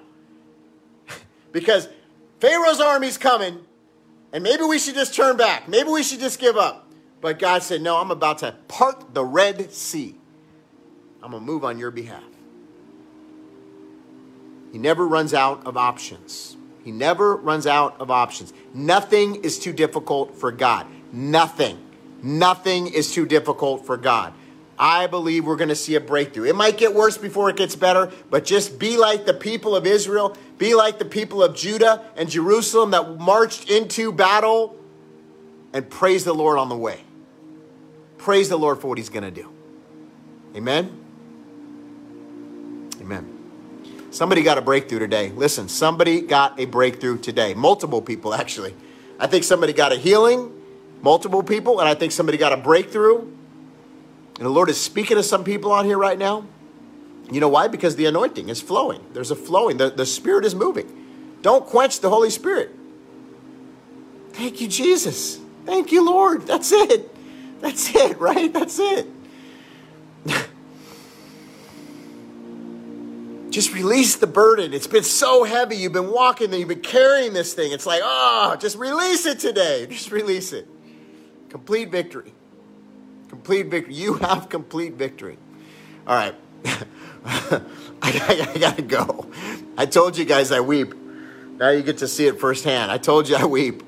because 1.53 1.89
Pharaoh's 2.39 2.79
army's 2.79 3.19
coming, 3.19 3.59
and 4.33 4.45
maybe 4.45 4.63
we 4.63 4.79
should 4.79 4.95
just 4.95 5.17
turn 5.17 5.37
back. 5.37 5.69
Maybe 5.69 5.89
we 5.89 6.05
should 6.05 6.21
just 6.21 6.39
give 6.39 6.57
up. 6.57 6.89
But 7.21 7.41
God 7.41 7.65
said, 7.65 7.83
No, 7.83 7.97
I'm 7.97 8.13
about 8.13 8.39
to 8.39 8.55
part 8.69 9.13
the 9.13 9.25
Red 9.25 9.73
Sea. 9.73 10.15
I'm 11.25 11.33
going 11.33 11.43
to 11.43 11.47
move 11.47 11.65
on 11.65 11.77
your 11.77 11.91
behalf. 11.91 12.23
He 14.71 14.79
never 14.79 15.09
runs 15.09 15.35
out 15.35 15.67
of 15.67 15.77
options. 15.77 16.57
He 16.85 16.93
never 16.93 17.35
runs 17.35 17.67
out 17.67 18.01
of 18.01 18.13
options. 18.13 18.53
Nothing 18.73 19.43
is 19.43 19.59
too 19.59 19.73
difficult 19.73 20.37
for 20.37 20.53
God. 20.53 20.87
Nothing. 21.13 21.79
Nothing 22.23 22.87
is 22.89 23.13
too 23.13 23.27
difficult 23.27 23.87
for 23.87 23.97
God. 23.97 24.33
I 24.79 25.07
believe 25.07 25.47
we're 25.47 25.57
going 25.57 25.71
to 25.71 25.77
see 25.77 25.95
a 25.95 26.01
breakthrough. 26.01 26.45
It 26.45 26.57
might 26.57 26.77
get 26.77 26.95
worse 26.95 27.17
before 27.17 27.49
it 27.49 27.57
gets 27.57 27.75
better, 27.75 28.11
but 28.31 28.45
just 28.45 28.79
be 28.79 28.99
like 28.99 29.25
the 29.25 29.33
people 29.35 29.75
of 29.75 29.87
Israel, 29.87 30.37
be 30.59 30.75
like 30.75 30.99
the 30.99 31.05
people 31.05 31.43
of 31.43 31.57
Judah 31.57 32.05
and 32.17 32.29
Jerusalem 32.29 32.91
that 32.91 33.19
marched 33.19 33.71
into 33.71 34.13
battle 34.13 34.77
and 35.73 35.89
praise 35.89 36.25
the 36.25 36.35
Lord 36.35 36.59
on 36.59 36.69
the 36.69 36.77
way. 36.77 37.01
Praise 38.19 38.49
the 38.49 38.59
Lord 38.59 38.81
for 38.81 38.89
what 38.89 38.99
he's 38.99 39.09
going 39.09 39.25
to 39.25 39.31
do. 39.31 39.51
Amen. 40.55 41.05
Amen. 43.01 43.33
Somebody 44.11 44.43
got 44.43 44.57
a 44.57 44.63
breakthrough 44.63 44.99
today. 44.99 45.31
Listen, 45.31 45.69
somebody 45.69 46.23
got 46.23 46.59
a 46.59 46.65
breakthrough 46.65 47.19
today. 47.19 47.53
Multiple 47.55 48.01
people, 48.01 48.33
actually. 48.33 48.75
I 49.19 49.27
think 49.27 49.45
somebody 49.45 49.73
got 49.73 49.93
a 49.93 49.97
healing, 49.97 50.56
multiple 51.07 51.43
people, 51.45 51.79
and 51.79 51.89
I 51.89 51.95
think 51.95 52.11
somebody 52.11 52.37
got 52.37 52.53
a 52.53 52.57
breakthrough. 52.57 53.21
And 53.21 54.45
the 54.45 54.51
Lord 54.51 54.69
is 54.69 54.81
speaking 54.81 55.17
to 55.17 55.23
some 55.23 55.45
people 55.45 55.71
on 55.71 55.85
here 55.85 55.97
right 55.97 56.19
now. 56.19 56.45
You 57.31 57.39
know 57.39 57.49
why? 57.49 57.69
Because 57.69 57.95
the 57.95 58.07
anointing 58.07 58.49
is 58.49 58.61
flowing. 58.61 59.07
There's 59.13 59.31
a 59.31 59.37
flowing, 59.37 59.77
the, 59.77 59.89
the 59.89 60.05
Spirit 60.05 60.45
is 60.45 60.57
moving. 60.57 61.39
Don't 61.43 61.65
quench 61.65 62.01
the 62.01 62.11
Holy 62.11 62.31
Spirit. 62.31 62.75
Thank 64.33 64.61
you, 64.61 64.67
Jesus. 64.67 65.39
Thank 65.65 65.93
you, 65.93 66.05
Lord. 66.05 66.45
That's 66.45 66.73
it. 66.73 67.09
That's 67.61 67.95
it, 67.95 68.19
right? 68.29 68.53
That's 68.53 68.81
it. 68.81 69.07
just 73.51 73.73
release 73.73 74.17
the 74.17 74.27
burden. 74.27 74.75
It's 74.75 74.89
been 74.89 75.05
so 75.05 75.45
heavy. 75.45 75.77
You've 75.77 75.93
been 75.93 76.11
walking, 76.11 76.53
you've 76.53 76.67
been 76.67 76.81
carrying 76.81 77.33
this 77.33 77.55
thing. 77.55 77.71
It's 77.71 77.87
like, 77.87 78.03
oh, 78.03 78.57
just 78.59 78.77
release 78.77 79.25
it 79.25 79.39
today. 79.39 79.87
Just 79.87 80.11
release 80.11 80.53
it. 80.53 80.67
Complete 81.49 81.91
victory. 81.91 82.33
Complete 83.29 83.67
victory. 83.67 83.95
You 83.95 84.15
have 84.15 84.49
complete 84.49 84.95
victory. 84.95 85.39
All 86.07 86.15
right. 86.15 86.35
I, 87.25 87.63
I, 88.03 88.51
I 88.55 88.59
gotta 88.59 88.83
go. 88.83 89.27
I 89.77 89.87
told 89.87 90.17
you 90.17 90.25
guys 90.25 90.53
I 90.53 90.61
weep. 90.61 90.95
Now 91.59 91.71
you 91.71 91.83
get 91.83 91.99
to 91.99 92.09
see 92.09 92.27
it 92.27 92.39
firsthand. 92.39 92.91
I 92.91 92.99
told 92.99 93.29
you 93.29 93.37
I 93.37 93.45
weep. 93.45 93.83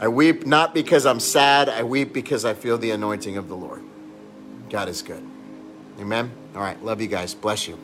I 0.00 0.08
weep 0.08 0.46
not 0.46 0.74
because 0.74 1.06
I'm 1.06 1.20
sad, 1.20 1.68
I 1.68 1.82
weep 1.82 2.12
because 2.12 2.44
I 2.44 2.54
feel 2.54 2.78
the 2.78 2.92
anointing 2.92 3.36
of 3.36 3.48
the 3.48 3.56
Lord. 3.56 3.82
God 4.70 4.88
is 4.88 5.02
good. 5.02 5.24
Amen. 5.98 6.30
All 6.54 6.60
right. 6.60 6.82
Love 6.84 7.00
you 7.00 7.08
guys. 7.08 7.34
Bless 7.34 7.66
you. 7.66 7.78